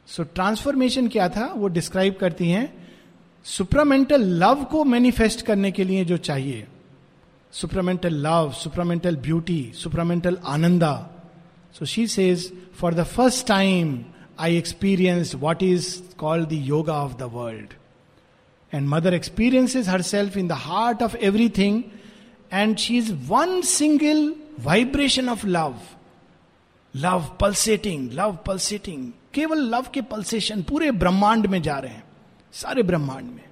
so 0.10 0.24
transformation 0.24 1.08
क्या 1.08 1.28
था? 1.30 1.46
वो 1.56 1.68
डिस्क्राइब 1.68 2.16
करती 2.20 2.50
हैं 2.50 2.74
सुप्रामेंटल 3.46 4.22
लव 4.44 4.64
को 4.72 4.84
मैनिफेस्ट 4.84 5.42
करने 5.46 5.72
के 5.72 5.84
लिए 5.84 6.06
जो 6.06 6.18
चाहिए। 6.18 6.66
Supramental 7.54 8.14
love 8.26 8.52
supramental 8.54 9.16
beauty 9.16 9.62
supramental 9.76 10.38
ananda 10.48 10.94
so 11.76 11.86
she 11.86 12.06
says 12.08 12.52
for 12.80 12.94
the 12.94 13.04
first 13.04 13.48
time 13.48 14.00
I 14.40 14.58
experience 14.58 15.34
what 15.36 15.64
is 15.64 15.88
called 16.18 16.48
the 16.50 16.54
yoga 16.66 16.94
of 17.04 17.14
the 17.18 17.30
world 17.34 17.74
and 18.74 18.88
Mother 18.88 19.14
experiences 19.14 19.88
herself 20.02 20.38
in 20.38 20.48
the 20.48 20.52
heart 20.66 21.04
of 21.04 21.16
everything 21.18 21.84
and 22.54 22.76
she 22.78 22.98
is 22.98 23.14
one 23.28 23.62
single 23.62 24.34
vibration 24.60 25.30
of 25.30 25.48
love 25.48 25.80
love 26.96 27.26
pulsating 27.40 28.12
love 28.14 28.38
pulsating 28.48 29.12
केवल 29.38 29.60
love 29.70 29.86
के 29.94 30.02
pulsation 30.02 30.62
पूरे 30.64 30.92
ब्रह्मांड 30.92 31.48
में 31.48 31.62
जा 31.62 31.78
रहे 31.80 31.94
हैं, 31.94 32.04
सारे 32.54 32.84
ब्रह्मांड 32.84 33.30
में। 33.32 33.44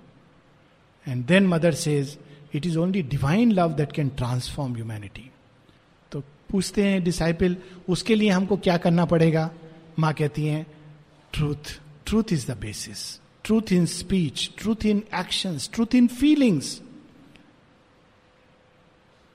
And 1.06 1.26
then 1.26 1.48
mother 1.48 1.74
says 1.74 2.18
it 2.56 2.66
is 2.66 2.78
only 2.78 3.02
divine 3.04 3.52
love 3.52 3.74
that 3.74 3.92
can 3.92 4.10
transform 4.18 4.74
humanity 4.76 5.30
तो 6.12 6.20
पूछते 6.52 6.84
हैं 6.84 7.04
डिसाइपल 7.04 7.58
उसके 7.90 8.16
लिए 8.16 8.30
हमको 8.30 8.58
क्या 8.58 8.78
करना 8.78 9.06
पड़ेगा? 9.06 9.50
माँ 10.00 10.14
कहती 10.14 10.46
हैं 10.46 10.66
truth 11.34 11.80
truth 12.06 12.34
is 12.34 12.52
the 12.52 12.58
basis 12.58 13.06
truth 13.44 13.72
in 13.72 13.86
speech 13.86 14.50
truth 14.58 14.86
in 14.86 15.04
action 15.20 15.58
truth 15.74 15.96
in 15.96 16.08
feelings 16.08 16.80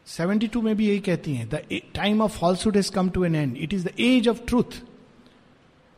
72 0.06 0.62
में 0.62 0.74
भी 0.76 0.88
यही 0.88 1.00
कहती 1.00 1.34
हैं 1.34 1.48
the 1.48 1.64
time 1.94 2.22
of 2.22 2.38
falsehood 2.38 2.76
is 2.76 2.92
come 2.92 3.10
to 3.10 3.24
an 3.24 3.34
end 3.34 3.56
it 3.56 3.74
is 3.74 3.86
the 3.86 4.00
age 4.00 4.28
of 4.28 4.46
truth 4.46 4.82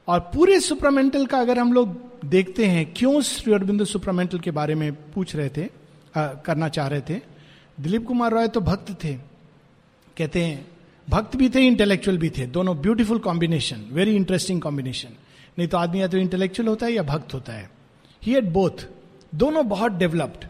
और 0.09 0.21
पूरे 0.35 0.59
सुपरामेंटल 0.61 1.27
का 1.27 1.39
अगर 1.39 1.59
हम 1.59 1.73
लोग 1.73 1.97
देखते 2.25 2.67
हैं 2.67 2.93
क्यों 2.97 3.21
श्री 3.21 3.53
अरविंद 3.55 3.85
सुपरामेंटल 3.85 4.39
के 4.39 4.51
बारे 4.51 4.75
में 4.75 4.93
पूछ 5.13 5.35
रहे 5.37 5.49
थे 5.49 5.65
आ, 6.17 6.27
करना 6.27 6.69
चाह 6.69 6.87
रहे 6.89 7.01
थे 7.01 7.21
दिलीप 7.81 8.07
कुमार 8.07 8.33
रॉय 8.33 8.49
तो 8.49 8.61
भक्त 8.61 8.91
थे। 9.05 9.15
कहते 10.17 10.45
हैं 10.45 10.67
भक्त 11.09 11.37
भी 11.37 11.49
थे 11.49 11.61
इंटेलेक्चुअल 11.67 12.19
भी 12.19 12.31
थे 12.31 12.47
दोनों 12.47 12.77
beautiful 12.81 13.19
combination 13.19 13.85
very 13.93 14.17
interesting 14.17 14.61
combination 14.63 15.09
नहीं 15.59 15.69
तो 15.69 15.79
आदमी 15.79 16.01
या 16.01 16.09
तो 16.09 16.19
इंटेलेक्चुअल 16.19 16.69
होता 16.69 16.87
है 16.87 16.93
या 16.93 17.03
भक्त 17.03 17.35
होता 17.35 17.53
है। 17.53 17.71
ही 18.23 18.37
एट 18.37 18.45
बोथ 18.45 18.87
दोनों 19.35 19.69
बहुत 19.69 19.93
डेवलप्ड 19.93 20.45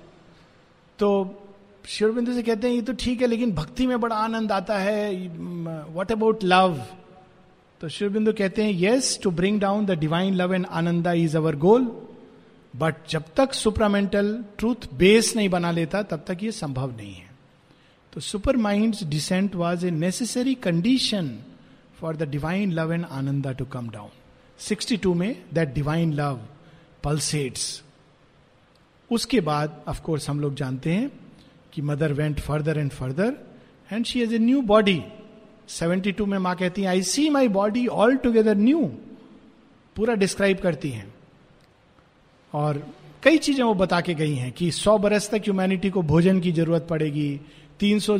तो 0.98 1.08
शिवरबिंदु 1.86 2.32
से 2.32 2.42
कहते 2.42 2.68
हैं 2.68 2.74
ये 2.74 2.82
तो 2.82 2.92
ठीक 2.92 3.20
है 3.20 3.26
लेकिन 3.26 3.52
भक्ति 3.54 3.86
में 3.86 4.00
बड़ा 4.00 4.16
आनंद 4.16 4.52
आता 4.52 4.78
है। 4.78 5.28
वट 5.94 6.12
अबाउट 6.12 6.44
लव 6.44 6.82
तो 7.82 7.88
शिवबिंदु 7.88 8.32
कहते 8.32 8.64
हैं 8.64 8.70
yes 8.70 9.18
to 9.22 9.30
bring 9.30 9.60
down 9.60 9.86
the 9.86 9.90
divine 9.90 10.34
love 10.34 10.54
and 10.54 10.66
ananda 10.70 11.12
is 11.12 11.36
our 11.36 11.56
goal 11.56 11.84
but 12.74 12.94
जब 13.08 13.22
तक 13.36 13.52
सुपरामेंटल 13.52 14.44
ट्रूथ 14.58 14.86
बेस 14.94 15.34
नहीं 15.36 15.48
बना 15.48 15.70
लेता, 15.70 16.02
तब 16.02 16.24
तक 16.26 16.42
ये 16.42 16.52
संभव 16.52 16.96
नहीं 16.96 17.14
है। 17.14 17.30
तो 18.12 18.20
super 18.20 18.56
mind 18.56 18.94
descent 19.04 19.54
was 19.54 19.86
a 19.86 19.90
necessary 19.90 20.54
condition 20.54 21.38
for 22.00 22.16
the 22.16 22.28
divine 22.28 22.72
love 22.72 22.92
and 22.92 23.04
ananda 23.04 23.52
to 23.52 23.64
come 23.64 23.88
down 23.90 24.10
62 24.60 25.14
में 25.14 25.36
दैट 25.54 25.74
डिवाइन 25.74 26.12
लव 26.12 26.38
पल्सेट्स 27.04 27.82
उसके 29.10 29.40
बाद 29.40 29.82
ऑफ़ 29.88 30.02
कोर्स 30.02 30.28
हम 30.30 30.40
लोग 30.40 30.54
जानते 30.54 30.92
हैं 30.92 31.10
कि 31.72 31.82
mother 31.82 32.12
went 32.12 32.40
further 32.40 32.78
and 32.78 32.90
further 32.90 33.36
and 33.92 34.04
she 34.04 34.22
is 34.22 34.34
a 34.34 34.38
new 34.38 34.62
body 34.62 35.02
72 35.72 36.26
में 36.26 36.38
माँ 36.38 36.54
कहती 36.56 36.82
है 36.82 36.88
I 36.88 37.02
see 37.02 37.28
my 37.30 37.48
body 37.48 37.86
all 37.86 38.16
together 38.16 38.56
new 38.56 38.80
पूरा 39.96 40.14
डिस्क्राइब 40.14 40.58
करती 40.58 40.90
हैं। 40.90 41.12
और 42.54 42.82
कई 43.22 43.38
चीज़ें 43.38 43.64
वो 43.64 43.74
बता 43.74 44.00
के 44.00 44.14
गई 44.14 44.34
हैं 44.34 44.50
कि 44.52 44.70
100 44.70 44.98
बरस 44.98 45.30
तक 45.30 45.42
ह्यूमैनिटी 45.44 45.90
को 45.90 46.02
भोजन 46.02 46.40
की 46.40 46.52
ज़रूरत 46.52 46.86
पड़ेगी 46.90 47.40
300 47.80 48.18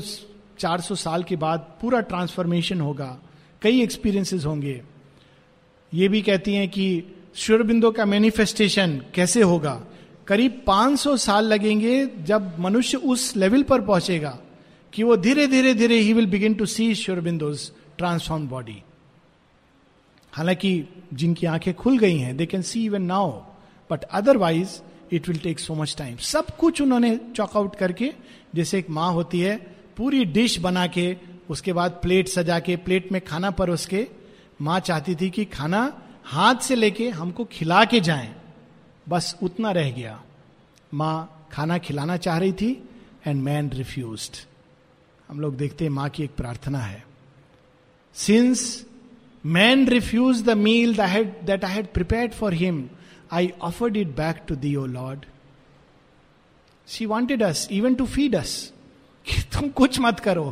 400 0.58 0.94
साल 0.96 1.22
के 1.22 1.36
बाद 1.36 1.66
पूरा 1.80 2.00
ट्रांसफॉर्मेशन 2.02 2.80
होगा, 2.80 3.18
कई 3.62 3.82
एक्सपीरियंसेस 3.82 4.44
होंगे। 4.44 4.80
ये 5.92 6.08
भी 6.08 6.22
कहती 6.22 6.54
हैं 6.54 6.68
कि 6.68 6.86
शुरबिंदो 7.34 7.90
का 7.90 8.04
मैनिफेस्टेशन 8.04 9.00
कैसे 9.14 9.42
होगा? 9.42 9.80
करीब 10.26 10.62
500 10.66 11.16
साल 11.16 11.46
लगेंगे 11.46 12.06
जब 12.24 12.58
मनुष्य 12.60 12.98
उस 12.98 13.36
लेवल 13.36 13.62
पर 13.62 13.80
पहुंचेगा। 13.80 14.38
कि 14.92 15.02
वो 15.02 15.16
धीरे 15.16 15.46
धीरे 15.46 15.74
धीरे 15.74 15.96
ही 15.96 16.12
will 16.12 16.26
begin 16.26 16.54
to 16.54 16.66
see 16.66 16.94
Sri Aurobindo's 16.94 17.70
transform 17.98 18.48
body 18.48 18.82
हालाँकि 20.32 20.84
जिनकी 21.14 21.46
आँखें 21.46 21.74
खुल 21.74 21.98
गई 21.98 22.18
हैं 22.18 22.36
they 22.36 22.46
can 22.46 22.62
see 22.62 22.84
even 22.84 23.02
now 23.02 23.30
but 23.90 24.04
otherwise 24.04 24.80
it 25.12 25.28
will 25.28 25.38
take 25.38 25.58
so 25.58 25.74
much 25.74 25.94
time 25.98 26.16
सब 26.16 26.56
कुछ 26.56 26.80
उन्होंने 26.80 27.20
चॉकआउट 27.36 27.76
करके, 27.76 28.12
जैसे 28.54 28.78
एक 28.78 28.90
माँ 28.90 29.12
होती 29.12 29.40
है, 29.40 29.56
पूरी 29.96 30.24
डिश 30.24 30.58
बना 30.58 30.86
के, 30.86 31.16
उसके 31.50 31.72
बाद 31.72 31.98
प्लेट 32.02 32.28
सजा 32.28 32.58
के 32.58 32.76
प्लेट 32.76 33.12
में 33.12 33.20
खाना 33.24 33.50
परोस 33.50 33.86
के, 33.86 34.06
माँ 34.60 34.80
चाहती 34.80 35.14
थी 35.14 35.30
कि 35.30 35.44
खाना 35.44 36.02
हाथ 36.24 36.54
से 36.54 36.74
लेके 36.74 37.08
हमको 37.08 37.44
खिला 37.44 37.84
के 37.84 38.00
जाए। 38.00 38.34
बस 39.08 39.36
उतना 39.42 39.70
रह 39.70 39.90
गया। 39.90 40.22
माँ 40.94 41.48
खाना 41.52 41.78
खिलाना 41.78 42.16
चाह 42.16 42.38
रही 42.38 42.52
थी 42.52 42.88
एंड 43.26 43.42
मैन 43.42 43.70
रिफ्यूज्ड 43.70 44.46
हम 45.32 45.40
लोग 45.40 45.54
देखते 45.56 45.84
हैं 45.84 45.90
माँ 45.90 46.08
की 46.08 46.22
एक 46.22 46.30
प्रार्थना 46.36 46.78
है। 46.78 47.02
Since 48.16 48.64
man 49.44 49.86
refuse 49.88 50.42
the 50.44 50.56
meal 50.58 50.94
that 50.96 51.64
I 51.64 51.72
had 51.72 51.86
prepare 51.94 52.28
for 52.30 52.54
him 52.54 52.84
I 53.32 53.50
offered 53.62 53.96
it 53.96 54.08
back 54.16 54.42
to 54.48 54.56
thee 54.56 54.74
O 54.76 54.84
lord 54.88 55.24
she 56.88 57.06
wanted 57.06 57.42
us 57.42 57.66
even 57.72 57.94
to 57.94 58.06
feed 58.06 58.36
us 58.36 58.52
कि 59.26 59.40
तुम 59.52 59.68
कुछ 59.70 60.00
मत 60.00 60.20
करो। 60.20 60.44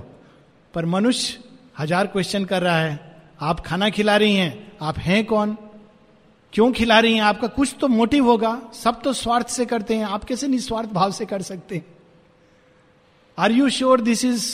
पर 0.75 0.87
मनुष्य 0.87 1.39
हज़ार 1.79 2.07
क्वेश्चन 2.07 2.45
कर 2.45 2.63
रहा 2.63 2.81
है। 2.81 2.99
आप 3.41 3.61
खाना 3.61 3.91
खिला 3.91 4.17
रही 4.17 4.37
हैं। 4.37 4.73
आप 4.83 4.99
हैं 5.01 5.25
कौन? 5.27 5.57
क्यों 6.53 6.73
खिला 6.73 7.01
रही 7.01 7.15
हैं? 7.15 7.23
आपका 7.23 7.49
कुछ 7.49 7.77
तो 7.81 7.89
मोटिव 7.91 8.27
होगा। 8.27 8.61
सब 8.75 9.03
तो 9.03 9.13
स्वार्थ 9.13 9.49
से 9.51 9.67
करते 9.67 9.97
हैं। 9.97 10.05
आप 10.07 10.25
कैसे 10.25 10.49
निस्वार्थ 10.49 10.91
भाव 10.91 11.13
से 11.13 11.27
कर 11.27 11.43
सकते 11.43 11.77
हैं? 11.77 11.85
Are 13.41 13.53
you 13.53 13.69
sure 13.69 14.01
this 14.01 14.25
is 14.25 14.45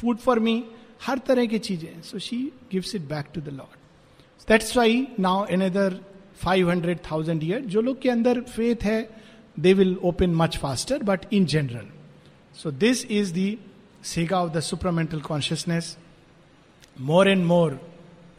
food 0.00 0.18
for 0.18 0.38
me 0.38 0.64
हर 1.06 1.18
तरह 1.18 1.46
की 1.46 1.58
चीज़ें। 1.58 2.02
So 2.02 2.18
she 2.18 2.36
gives 2.72 2.94
it 2.94 3.02
back 3.02 3.26
to 3.34 3.40
the 3.40 3.48
Lord 3.48 4.48
that's 4.48 4.76
why 4.76 5.06
now 5.20 5.46
another 5.62 6.00
five 6.36 6.70
hundred 6.70 6.98
thousand 7.10 7.44
year 7.44 7.60
जो 7.60 7.80
लोग 7.80 8.00
के 8.00 8.10
अंदर 8.10 8.40
फेथ 8.40 8.84
है 8.84 9.10
they 9.60 9.72
will 9.74 9.96
open 10.02 10.34
much 10.34 10.56
faster 10.56 11.02
but 11.02 11.20
in 11.32 11.44
general 11.46 11.86
so 12.54 12.70
this 12.70 13.04
is 13.06 13.34
the 13.34 13.56
saga 14.04 14.42
of 14.42 14.52
the 14.52 14.60
supermental 14.60 15.20
consciousness 15.20 15.96
more 17.00 17.28
and 17.28 17.44
more 17.44 17.80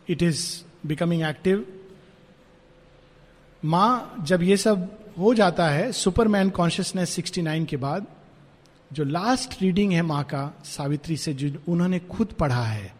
it 0.10 0.24
is 0.24 0.64
becoming 0.88 1.24
active 1.24 1.66
माँ, 3.66 4.24
जब 4.24 4.44
ये 4.44 4.58
सब 4.58 5.00
हो 5.20 5.34
जाता 5.34 5.68
है 5.70 5.92
सुपरमैन 5.92 6.50
कॉन्शियसनेस 6.50 7.20
69 7.20 7.66
के 7.66 7.78
बाद 7.78 8.06
जो 8.94 9.04
लास्ट 9.04 9.62
रीडिंग 9.62 9.92
है 9.94 10.02
माँ 10.02 10.24
का, 10.24 10.54
सावित्री 10.66 11.18
से 11.18 11.34
जो 11.34 11.50
उन्होंने 11.68 12.00
खुद 12.10 12.32
पढ़ा 12.40 12.64
है 12.64 12.94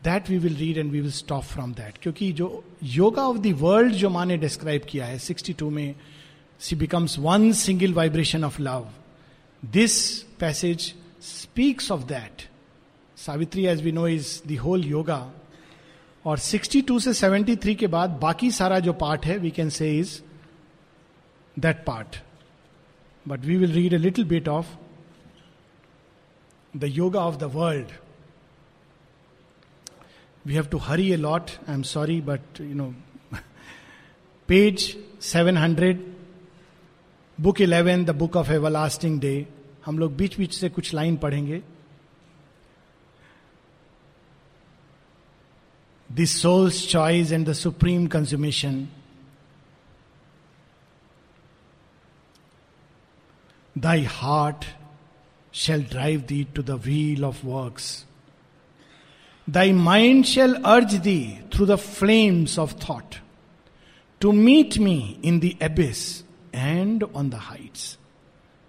that 0.00 0.30
we 0.30 0.38
will 0.38 0.56
read 0.56 0.78
and 0.78 0.90
we 0.92 1.00
will 1.00 1.10
stop 1.12 1.44
from 1.44 1.72
that 1.74 1.98
क्योंकि 2.02 2.32
जो 2.32 2.48
योगा 2.84 3.22
ऑफ़ 3.22 3.38
द 3.38 3.52
वर्ल्ड 3.60 3.92
जो 3.94 4.10
माँ 4.10 4.24
ने 4.26 4.36
डिस्क्राइब 4.36 4.84
किया 4.88 5.06
है 5.06 5.18
62 5.18 5.70
में 5.70 5.94
she 6.60 6.76
becomes 6.76 7.18
one 7.18 7.50
single 7.52 7.92
vibration 7.94 8.44
of 8.44 8.60
love 8.62 8.88
this 9.62 9.96
passage 10.40 10.92
speaks 11.22 11.90
of 11.92 12.04
that 12.04 12.42
Savitri 13.16 13.66
as 13.66 13.82
we 13.82 13.92
know 13.92 14.06
is 14.08 14.40
the 14.48 14.58
whole 14.58 14.84
yoga 14.84 15.20
और 16.24 16.38
62 16.38 17.00
से 17.00 17.12
73 17.14 17.74
के 17.74 17.86
बाद 17.86 18.18
बाकी 18.22 18.50
सारा 18.50 18.78
जो 18.78 18.92
पार्ट 18.92 19.26
है 19.26 19.36
we 19.38 19.50
can 19.50 19.68
say 19.70 19.90
is 19.98 20.18
that 21.56 21.84
part 21.84 22.16
but 23.26 23.44
we 23.44 23.56
will 23.56 23.72
read 23.72 23.94
a 23.94 23.98
little 23.98 24.24
bit 24.24 24.48
of 24.48 24.74
the 26.76 26.88
yoga 26.88 27.20
of 27.20 27.38
the 27.38 27.48
world. 27.48 27.92
We 30.44 30.54
have 30.54 30.70
to 30.70 30.78
hurry 30.78 31.12
a 31.12 31.18
lot. 31.18 31.58
I'm 31.66 31.84
sorry, 31.84 32.20
but 32.20 32.40
you 32.58 32.74
know, 32.74 32.94
page 34.48 34.96
700, 35.20 35.98
book 37.38 37.60
11, 37.60 38.04
the 38.06 38.10
book 38.18 38.36
of 38.36 38.52
everlasting 38.52 39.20
day 39.20 39.34
हम 39.86 39.98
लोग 39.98 40.16
बीच 40.16 40.36
बीच 40.38 40.54
से 40.54 40.68
कुछ 40.68 40.92
line 40.94 41.16
पढ़ेंगे 41.16 41.62
this 46.10 46.40
soul's 46.42 46.86
choice 46.90 47.32
and 47.32 47.48
the 47.48 47.52
supreme 47.52 48.06
consummation 48.06 48.86
thy 53.76 53.98
heart 54.00 54.66
shall 55.62 55.82
drive 55.92 56.26
thee 56.26 56.44
to 56.54 56.62
the 56.62 56.76
wheel 56.76 57.24
of 57.24 57.42
works. 57.44 58.04
Thy 59.48 59.72
mind 59.72 60.26
shall 60.26 60.54
urge 60.66 60.96
thee 61.02 61.38
through 61.50 61.66
the 61.66 61.78
flames 61.78 62.58
of 62.58 62.72
thought 62.72 63.20
to 64.20 64.32
meet 64.32 64.78
me 64.78 65.18
in 65.22 65.40
the 65.40 65.56
abyss 65.60 66.02
and 66.52 67.04
on 67.14 67.30
the 67.30 67.42
heights. 67.50 67.96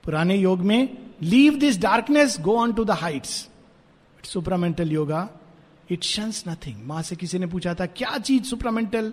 पुराने 0.03 0.35
योग 0.38 0.61
में 0.69 0.81
leave 1.23 1.55
this 1.59 1.79
darkness 1.81 2.38
go 2.41 2.55
on 2.57 2.73
to 2.73 2.83
the 2.85 2.91
heights 3.01 3.31
supramental 4.23 4.91
yoga 4.91 5.27
it 5.91 6.03
shuns 6.03 6.43
nothing 6.47 6.83
माँ 6.88 7.01
से 7.09 7.15
किसी 7.15 7.39
ने 7.39 7.47
पूछा 7.53 7.73
था 7.79 7.85
क्या 7.99 8.17
चीज़ 8.17 8.43
सुपरामेंटल 8.49 9.11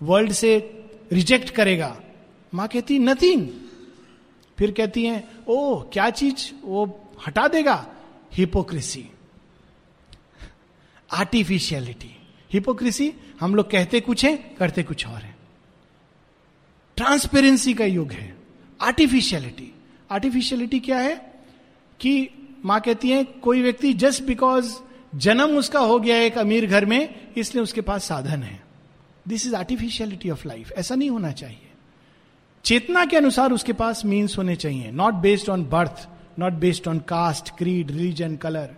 वर्ल्ड 0.00 0.32
से 0.40 0.52
रिजेक्ट 1.12 1.50
करेगा 1.56 1.96
माँ 2.52 2.68
कहती 2.68 2.98
नथिंग 2.98 3.48
फिर 4.58 4.70
कहती 4.70 5.04
हैं, 5.04 5.44
ओ, 5.48 5.80
क्या 5.80 6.10
चीज़ 6.10 6.54
वो 6.64 7.10
हटा 7.26 7.48
देगा? 7.48 7.94
हिपोक्रेसी 8.32 9.08
आर्टिफिशियलिटी 11.12 12.16
हिपोक्रेसी 12.52 13.12
हम 13.40 13.54
लोग 13.54 13.70
कहते 13.70 14.00
कुछ 14.00 14.24
है, 14.24 14.36
करते 14.36 14.82
कुछ 14.82 15.06
और 15.06 15.22
है. 15.22 15.36
ट्रांसपेरेंसी 16.96 17.74
का 17.74 17.84
युग 17.84 18.12
है. 18.12 18.36
आर्टिफिशियलिटी 18.80 19.74
आर्टिफिशियलिटी 20.10 20.80
क्या 20.80 20.98
है? 20.98 21.16
कि 22.00 22.30
माँ 22.64 22.80
कहती 22.80 23.10
है, 23.10 23.24
कोई 23.24 23.62
व्यक्ति 23.62 23.92
जस्ट 23.92 24.22
बिकॉज़ 24.22 24.74
जन्म 25.14 25.58
उसका 25.58 25.80
हो 25.80 26.00
गया 26.00 26.16
एक 26.16 26.38
अमीर 26.38 26.66
घर 26.66 26.84
में, 26.84 27.32
इसलिए 27.36 27.64
उसके 27.64 27.80
पास 27.80 28.04
साधन 28.04 28.42
है. 28.42 28.62
This 29.28 29.46
is 29.46 29.56
artificiality 29.56 30.30
of 30.30 30.48
life 30.48 30.72
ऐसा 30.72 30.94
नहीं 30.94 31.10
होना 31.10 31.32
चाहिए. 31.32 31.65
चेतना 32.66 33.04
के 33.04 33.16
अनुसार 33.16 33.52
उसके 33.52 33.72
पास 33.72 34.04
मीन्स 34.04 34.36
होने 34.38 34.54
चाहिए। 34.56 34.90
Not 34.90 35.14
based 35.14 35.48
on 35.50 35.64
birth 35.64 36.06
not 36.38 36.52
based 36.52 36.88
on 36.88 36.98
caste 37.08 37.50
creed 37.58 37.90
religion 37.90 38.34
colour 38.36 38.70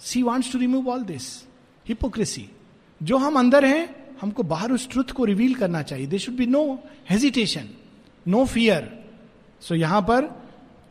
she 0.00 0.22
wants 0.22 0.52
to 0.52 0.58
remove 0.58 0.88
all 0.90 1.02
this 1.04 1.26
hypocrisy 1.86 2.48
जो 3.00 3.16
हम 3.16 3.38
अंदर 3.38 3.64
हैं, 3.64 3.88
हमको 4.20 4.42
बाहर 4.42 4.72
उस 4.72 4.88
ट्रुथ 4.90 5.10
को 5.12 5.24
रिवील 5.24 5.54
करना 5.54 5.82
चाहिए। 5.82 6.06
There 6.06 6.18
should 6.18 6.36
be 6.36 6.46
no 6.46 6.62
hesitation 7.10 7.68
no 8.26 8.44
fear 8.46 8.88
so 9.62 9.74
यहाँ 9.74 10.00
पर 10.02 10.30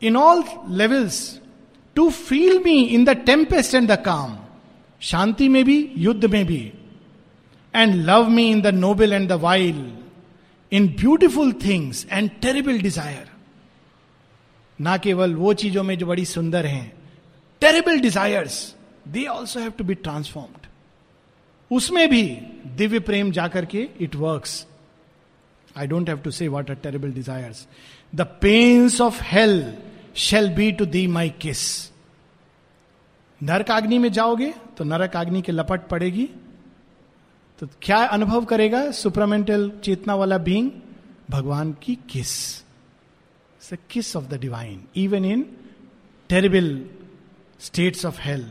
in 0.02 0.16
all 0.16 0.44
levels 0.70 1.18
to 1.96 2.08
feel 2.10 2.58
me 2.64 2.80
in 2.84 3.04
the 3.04 3.16
tempest 3.26 3.74
and 3.74 3.90
the 3.90 3.96
calm 4.04 4.36
शांति 5.02 5.48
में 5.48 5.64
भी, 5.64 5.92
युद्ध 5.96 6.24
में 6.24 6.44
भी. 6.46 6.72
And 7.74 7.94
love 8.06 8.28
me 8.28 8.48
in 8.50 8.60
the 8.62 8.74
noble 8.76 9.12
and 9.12 9.28
the 9.28 9.40
wild 9.42 10.01
in 10.72 10.88
beautiful 11.00 11.52
things 11.64 12.06
and 12.12 12.30
terrible 12.42 12.80
desire 12.80 13.30
ना 14.78 14.96
केवल 14.96 15.34
वो 15.34 15.52
चीज़ों 15.54 15.82
में 15.82 15.96
जो 15.98 16.06
बड़ी 16.06 16.24
सुंदर 16.24 16.66
हैं 16.66 16.86
terrible 17.62 18.00
desires 18.00 18.54
they 19.08 19.26
also 19.28 19.60
have 19.60 19.70
to 19.78 19.84
be 19.84 19.94
transformed 19.96 20.66
उसमें 21.70 22.08
भी 22.10 22.22
दिव्य 22.76 22.98
प्रेम 23.00 23.30
जाकर 23.32 23.64
के 23.64 23.88
it 24.00 24.16
works 24.16 24.66
I 25.76 25.86
don't 25.86 26.08
have 26.08 26.18
to 26.18 26.30
say 26.30 26.48
what 26.48 26.70
are 26.70 26.76
terrible 26.82 27.12
desires 27.12 27.66
the 28.12 28.26
pains 28.42 29.00
of 29.00 29.22
hell 29.24 29.64
shall 30.20 30.48
be 30.54 30.70
to 30.72 30.86
thee 30.86 31.06
my 31.08 31.30
kiss 31.40 31.62
नरक 33.40 33.70
अग्नि 33.70 33.98
में 33.98 34.10
जाओगे 34.12 34.52
तो 34.78 34.84
नरक 34.84 35.16
अग्नि 35.16 35.42
के 35.42 35.52
लपट 35.52 35.88
पड़ेगी 35.88 36.28
तो 37.62 37.68
क्या 37.82 37.98
अनुभव 38.04 38.44
करेगा 38.44 38.90
सुपरमेंटल 38.90 39.70
चेतना 39.84 40.14
वाला 40.14 40.38
बींग 40.38 40.70
भगवान 41.30 41.72
की 41.82 41.94
kiss 42.10 42.32
kiss 43.90 44.16
of 44.16 44.24
the 44.24 44.38
divine 44.40 44.80
even 44.96 45.24
in 45.24 45.44
terrible 46.28 46.66
states 47.60 48.06
of 48.06 48.20
hell 48.20 48.44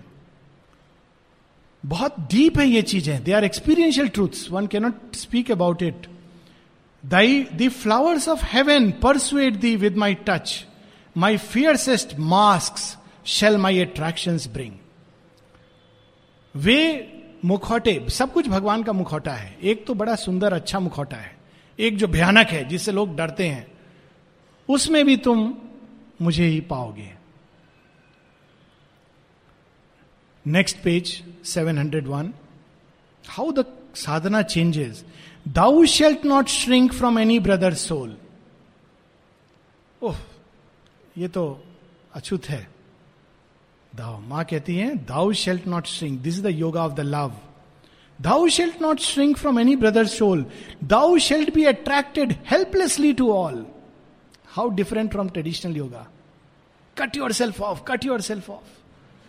बहुत 1.83 2.19
डीप 2.31 2.57
है 2.59 2.67
ये 2.67 2.81
चीज़ें. 2.81 3.23
They 3.23 3.31
are 3.31 3.43
experiential 3.43 4.07
truths 4.07 4.49
one 4.51 4.67
cannot 4.67 5.15
speak 5.15 5.51
about 5.51 5.83
it 5.83 6.07
thy 7.03 7.43
the 7.53 7.69
flowers 7.83 8.29
of 8.29 8.45
heaven 8.45 8.91
persuade 9.03 9.53
thee 9.59 9.75
with 9.75 9.97
my 9.97 10.13
touch 10.27 10.65
my 11.17 11.37
fiercest 11.37 12.19
mask 12.19 12.99
shall 13.25 13.57
my 13.57 13.79
attraction 13.79 14.39
bring 14.53 14.77
वे 16.55 16.79
मुखौटे, 17.45 18.05
सब 18.09 18.33
कुछ 18.33 18.47
भगवान 18.47 18.83
का 18.83 18.93
मुखौटा 18.93 19.33
है। 19.33 19.57
एक 19.63 19.85
तो 19.85 19.93
बड़ा 19.93 20.15
सुंदर 20.15 20.53
अच्छा 20.53 20.79
मुखौटा 20.79 21.17
है। 21.17 21.35
एक 21.79 21.97
जो 21.97 22.07
भयानक 22.07 22.47
है, 22.47 22.63
जिससे 22.65 22.91
लोग 22.91 23.15
डरते 23.15 23.47
हैं, 23.47 23.67
उसमें 24.69 25.05
भी 25.05 25.17
तुम 25.17 25.53
मुझे 26.21 26.45
ही 26.45 26.59
पाओगे। 26.61 27.11
Next 30.45 30.77
page 30.77 31.23
701 31.45 32.33
how 33.25 33.51
the 33.51 33.65
sadhana 33.95 34.41
changes 34.41 35.03
thou 35.47 35.85
shalt 35.85 36.25
not 36.25 36.47
shrink 36.47 36.93
from 36.93 37.19
any 37.19 37.39
brother 37.39 37.73
soul 37.73 38.17
oh 40.01 40.17
ये 41.17 41.27
तो 41.27 41.63
अछूत 42.13 42.45
है। 42.45 42.67
दाउ 43.95 44.19
माँ 44.27 44.43
कहती 44.49 44.75
है 44.75 44.95
thou 45.05 45.31
shalt 45.43 45.67
not 45.67 45.87
shrink 45.87 46.19
this 46.21 46.37
is 46.37 46.43
the 46.43 46.49
yoga 46.55 46.83
of 46.85 46.93
the 46.93 46.99
love 46.99 47.33
thou 48.19 48.47
shalt 48.57 48.81
not 48.81 48.99
shrink 48.99 49.37
from 49.37 49.59
any 49.59 49.75
brother 49.75 50.05
soul 50.07 50.45
thou 50.93 51.17
shalt 51.27 51.53
be 51.55 51.65
attracted 51.65 52.35
helplessly 52.51 53.13
to 53.13 53.31
all 53.33 53.65
how 54.55 54.69
different 54.75 55.11
from 55.11 55.29
traditional 55.29 55.77
yoga 55.77 56.07
cut 56.97 57.17
yourself 57.41 57.61
off 57.61 57.83
cut 57.87 58.05
yourself 58.21 58.49
off 58.49 58.79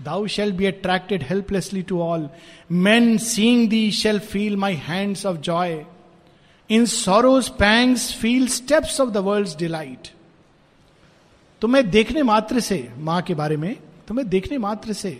Thou 0.00 0.26
shalt 0.26 0.56
be 0.56 0.66
attracted 0.66 1.22
helplessly 1.22 1.82
to 1.84 2.00
all. 2.00 2.30
Men 2.68 3.18
seeing 3.18 3.68
thee 3.68 3.90
shall 3.90 4.18
feel 4.18 4.56
my 4.56 4.72
hands 4.72 5.24
of 5.24 5.40
joy. 5.40 5.86
In 6.70 6.86
sorrow's 6.86 7.48
pangs 7.50 8.10
feel 8.12 8.48
steps 8.48 8.98
of 8.98 9.12
the 9.12 9.22
world's 9.22 9.54
delight. 9.54 10.12
तुम्हें 11.62 11.88
देखने 11.90 12.22
मात्र 12.22 12.60
से 12.60 12.78
माँ 12.98 13.20
के 13.22 13.34
बारे 13.34 13.56
में 13.56 13.76
तुम्हें 14.12 14.28
देखने 14.28 14.56
मात्र 14.58 14.92
से। 14.92 15.10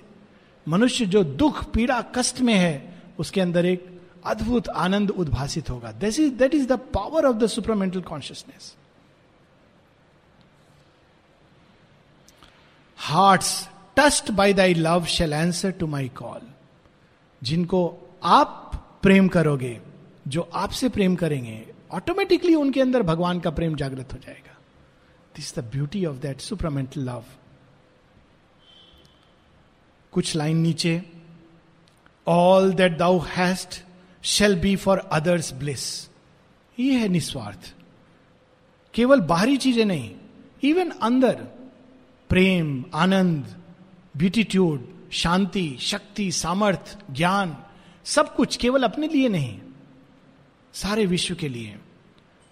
मनुष्य 0.66 1.05
जो 1.07 1.22
दुख, 1.24 1.62
पीड़ा, 1.72 2.01
कष्ट 2.14 2.40
में 2.40 2.55
है, 2.55 3.01
उसके 3.18 3.40
अंदर 3.40 3.66
एक 3.66 3.86
अद्भुत 4.24 4.68
आनंद 4.68 5.11
उद्भासित 5.11 5.70
होगा। 5.70 5.93
This 5.95 6.18
is 6.20 6.32
that 6.34 6.55
is 6.55 6.66
the 6.68 6.78
power 6.95 7.26
of 7.26 7.36
the 7.36 7.47
supermental 7.47 8.01
consciousness 8.03 8.74
hearts 12.99 13.68
touched 13.97 14.30
by 14.30 14.53
thy 14.53 14.74
love 14.74 15.05
shall 15.07 15.32
answer 15.32 15.70
to 15.70 15.86
my 15.86 16.09
call 16.14 16.40
जिनको 17.43 17.82
आप 18.22 18.99
प्रेम 19.03 19.28
करोगे, 19.28 19.78
जो 20.28 20.51
आपसे 20.55 20.88
प्रेम 20.88 21.14
करेंगे 21.16 21.62
ऑटोमेटिकली 21.93 22.55
उनके 22.55 22.80
अंदर 22.80 23.03
भगवान 23.03 23.40
का 23.40 23.51
प्रेम 23.51 23.74
जागृत 23.76 24.12
हो 24.12 24.18
जाएगा। 24.18 24.59
This 25.36 25.55
the 25.57 25.70
beauty 25.72 26.05
of 26.07 26.16
that 26.16 26.40
supermental 26.40 27.01
love 27.01 27.24
कुछ 30.13 30.35
लाइन 30.37 30.57
नीचे 30.59 31.03
all 32.27 32.73
that 32.75 32.97
thou 32.99 33.19
hast 33.29 33.83
shall 34.25 34.59
be 34.61 34.75
for 34.77 34.99
others' 35.13 35.53
bliss 35.55 35.85
ये 36.79 36.93
है 36.95 37.09
निस्वार्थ। 37.09 37.73
केवल 38.95 39.21
बाहरी 39.23 39.57
चीज़ें 39.57 39.85
नहीं 39.85 40.11
इवन 40.63 40.91
अंदर, 41.03 41.35
प्रेम, 42.31 42.85
आनंद 42.95 43.57
ब्यूटीट्यूड 44.17 44.87
शांति, 45.13 45.77
शक्ति, 45.81 46.31
सामर्थ, 46.33 46.97
ज्ञान, 47.11 47.57
सब 48.07 48.35
कुछ 48.35 48.57
केवल 48.57 48.83
अपने 48.83 49.09
लिए 49.09 49.29
नहीं, 49.29 49.59
सारे 50.75 51.07
विश्व 51.07 51.35
के 51.35 51.49
लिए। 51.49 51.77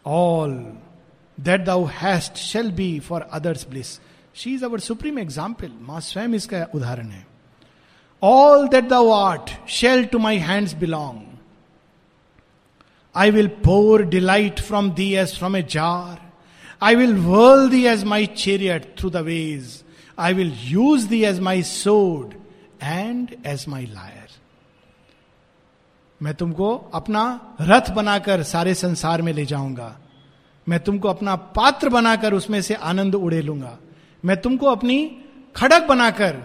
All 0.04 0.52
that 1.38 1.64
thou 1.64 1.84
hast 1.94 2.36
shall 2.36 2.70
be 2.72 2.98
for 3.00 3.28
others' 3.32 3.66
bliss 3.70 3.98
she 4.34 4.54
is 4.54 4.64
our 4.64 4.80
supreme 4.80 5.18
example 5.18 5.72
माँ 5.80 6.00
स्वयं 6.00 6.34
इसका 6.34 6.66
उदाहरण 6.74 7.08
है। 7.08 7.26
All 8.22 8.68
that 8.68 8.84
thou 8.84 8.92
art 8.92 9.68
shall 9.68 10.04
to 10.04 10.18
my 10.18 10.38
hands 10.38 10.74
belong 10.74 11.20
I 13.16 13.30
will 13.30 13.48
pour 13.48 14.02
delight 14.02 14.60
from 14.60 14.90
thee 14.90 15.14
as 15.14 15.38
from 15.38 15.56
a 15.56 15.62
jar 15.62 16.18
I 16.82 16.94
will 16.94 17.14
whirl 17.14 17.68
thee 17.70 17.84
as 17.86 18.04
my 18.04 18.26
chariot 18.26 18.94
through 18.98 19.10
the 19.10 19.16
ways 19.16 19.82
I 20.18 20.34
will 20.34 20.52
use 20.64 21.08
thee 21.08 21.24
as 21.24 21.40
my 21.40 21.62
sword 21.62 22.34
and 22.82 23.36
as 23.46 23.64
my 23.68 23.86
lyre 23.86 24.28
मैं 26.22 26.34
तुमको 26.34 26.90
अपना 26.94 27.40
रथ 27.60 27.90
बनाकर 27.90 28.42
सारे 28.42 28.74
संसार 28.74 29.22
में 29.22 29.32
ले 29.32 29.44
जाऊँगा। 29.46 29.98
मैं 30.68 30.80
तुमको 30.80 31.08
अपना 31.08 31.36
पात्र 31.36 31.88
बनाकर 31.88 32.34
उसमें 32.34 32.62
से 32.62 32.74
आनंद 32.74 33.14
उड़े 33.14 33.42
लूँगा 33.42 33.78
मैं 34.24 34.36
तुमको 34.40 34.66
अपनी 34.66 35.16
खड़क 35.56 35.82
बनाकर 35.82 36.36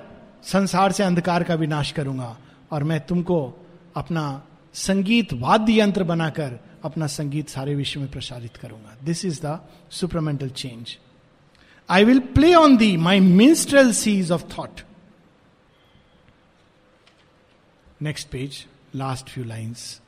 संसार 0.46 0.92
से 0.92 1.04
अंधकार 1.04 1.44
का 1.44 1.56
विनाश 1.56 1.92
करूँगा 1.92 2.38
और 2.72 2.84
मैं 2.84 3.06
तुमको 3.06 3.54
अपना 3.96 4.44
संगीत 4.74 5.34
वाद्य 5.34 5.82
यंत्र 5.82 6.04
बनाकर 6.04 6.60
अपना 6.84 7.08
संगीत 7.08 7.50
सारे 7.50 7.76
विश्व 7.76 8.00
में 8.00 8.12
प्रसारित 8.12 8.58
करूँगा। 8.58 8.98
This 9.04 9.26
is 9.26 9.42
the 9.46 9.60
supermental 9.92 10.50
change 10.50 10.98
I 11.90 12.04
will 12.04 12.20
play 12.20 12.56
on 12.56 12.78
thee 12.78 12.98
my 12.98 13.20
my 13.20 13.94
seas 13.94 14.32
of 14.32 14.44
thought 14.58 14.82
next 18.02 18.28
page 18.28 18.68
last 18.96 19.30
few 19.30 19.44
lines 19.44 20.02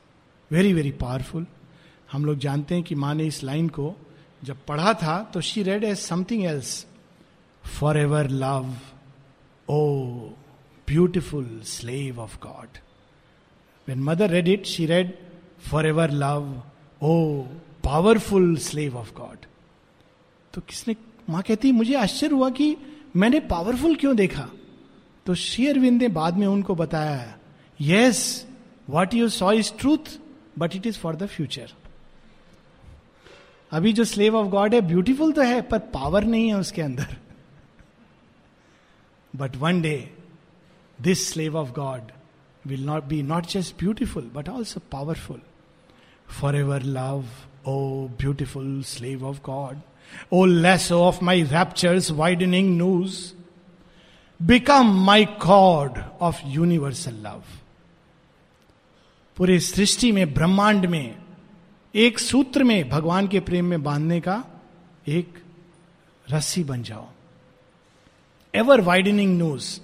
very 0.50 0.72
very 0.72 0.90
powerful 0.90 1.46
हम 2.12 2.24
लोग 2.24 2.38
जानते 2.38 2.74
हैं 2.74 2.84
कि 2.84 2.94
माँ 2.94 3.14
ने 3.14 3.24
इस 3.24 3.44
लाइन 3.44 3.68
को 3.68 3.94
जब 4.44 4.64
पढ़ा 4.64 4.94
था 4.94 5.30
तो 5.34 5.40
she 5.40 5.62
read 5.62 5.84
as 5.84 5.98
something 5.98 6.44
else 6.44 6.86
for 7.78 7.98
ever 7.98 8.30
love 8.30 8.74
beautiful 10.88 11.60
slave 11.64 12.20
of 12.20 12.38
God 12.38 12.78
when 13.88 14.02
Mother 14.02 14.30
read 14.30 14.48
it 14.48 14.66
she 14.66 14.86
read 14.86 15.12
for 15.70 15.86
ever 15.86 16.10
love 16.10 16.62
O 17.02 17.42
powerful 17.84 18.56
slave 18.56 18.96
of 18.96 19.12
God 19.14 19.46
तो 20.54 20.60
किसने, 20.60 20.96
माँ 21.30 21.42
कहती, 21.42 21.72
मुझे 21.72 21.94
आश्चर्य 21.94 22.34
हुआ 22.34 22.50
कि 22.50 22.76
मैंने 23.16 23.40
पावरफुल 23.40 23.94
क्यों 23.94 24.16
देखा? 24.16 24.48
तो 25.26 25.34
शेयरविंद 25.34 26.02
ने 26.02 26.08
बाद 26.08 26.36
में 26.36 26.46
उनको 26.46 26.74
बताया 26.74 27.38
yes 27.80 28.46
what 28.90 29.14
you 29.14 29.28
saw 29.28 29.52
is 29.52 29.72
truth 29.78 30.18
but 30.58 30.76
it 30.76 30.86
is 30.86 30.98
for 30.98 31.16
the 31.16 31.26
future 31.26 31.72
अभी 33.72 33.92
जो 33.92 34.04
स्लेव 34.04 34.36
ऑफ़ 34.36 34.48
गॉड 34.48 34.74
है 34.74 34.80
ब्यूटीफुल 34.80 35.32
तो 35.32 35.42
है, 35.42 35.60
पर 35.62 35.78
पावर 35.78 36.24
नहीं 36.24 36.48
है 36.48 36.54
उसके 36.54 36.82
अंदर। 36.82 37.16
One 39.36 39.80
day 39.80 40.14
this 41.00 41.32
slave 41.32 41.56
of 41.56 41.70
God 41.70 42.02
will 42.66 42.84
not 42.84 43.04
be 43.04 43.22
not 43.22 43.46
just 43.46 43.78
beautiful 43.78 44.30
but 44.34 44.48
also 44.48 44.80
powerful 44.92 45.40
for 46.40 46.56
ever 46.56 46.82
love 46.82 47.24
O 47.66 48.08
beautiful 48.08 48.82
slave 48.82 49.26
of 49.26 49.38
God 49.38 49.78
O 50.32 50.44
lyre 50.44 50.92
of 50.92 51.24
my 51.24 51.42
raptures 51.42 52.10
widening 52.10 52.76
news 52.76 53.32
become 54.42 55.04
my 55.04 55.24
God 55.24 55.98
of 56.20 56.40
universal 56.46 57.14
love 57.14 57.42
पूरे 59.36 59.60
सृष्टि 59.60 60.12
में, 60.12 60.34
ब्रह्मांड 60.34 60.86
में, 60.86 61.18
एक 61.94 62.18
सूत्र 62.18 62.64
में, 62.64 62.88
भगवान 62.88 63.28
के 63.28 63.40
प्रेम 63.40 63.64
में 63.64 63.82
बांधने 63.82 64.20
का 64.20 64.44
एक 65.08 65.38
रस्सी 66.30 66.64
बन 66.64 66.82
जाओ। 66.82 67.08
एवर 68.54 68.80
वाइडनिंग 68.80 69.36
न्यूज़ 69.36 69.80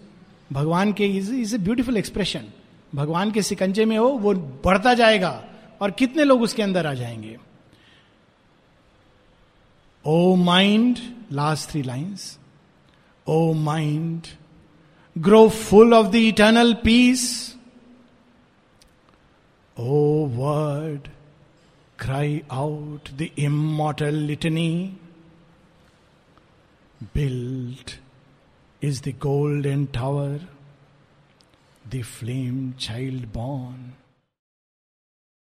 भगवान 0.53 0.93
के 0.93 1.07
is 1.07 1.33
is 1.35 1.55
a 1.55 1.59
beautiful 1.59 1.97
expression 1.97 2.45
भगवान 2.95 3.31
के 3.31 3.43
सिकंजे 3.43 3.85
में 3.85 3.97
हो, 3.99 4.09
वो 4.09 4.35
बढ़ता 4.65 4.95
जाएगा 4.95 5.45
और 5.81 5.91
कितने 5.91 6.25
लोग 6.25 6.43
उसके 6.43 6.63
अंदर 6.63 6.87
आ 6.87 6.95
जाएँगे? 6.95 7.37
O 10.05 10.35
mind 10.37 10.99
last 11.33 11.71
three 11.71 11.83
lines 11.83 12.39
O 13.27 13.53
mind 13.53 14.27
grow 15.17 15.49
full 15.49 15.95
of 15.95 16.07
the 16.07 16.15
eternal 16.15 16.75
peace 16.75 17.25
O 19.77 20.27
word 20.27 21.09
cry 21.99 22.41
out 22.53 23.09
the 23.11 23.29
immortal 23.39 24.15
litany 24.15 24.71
build 27.03 27.91
is 28.85 29.01
the 29.01 29.13
golden 29.13 29.87
tower, 29.87 30.39
the 31.89 32.03
flame 32.03 32.75
child 32.77 33.33
born 33.33 33.95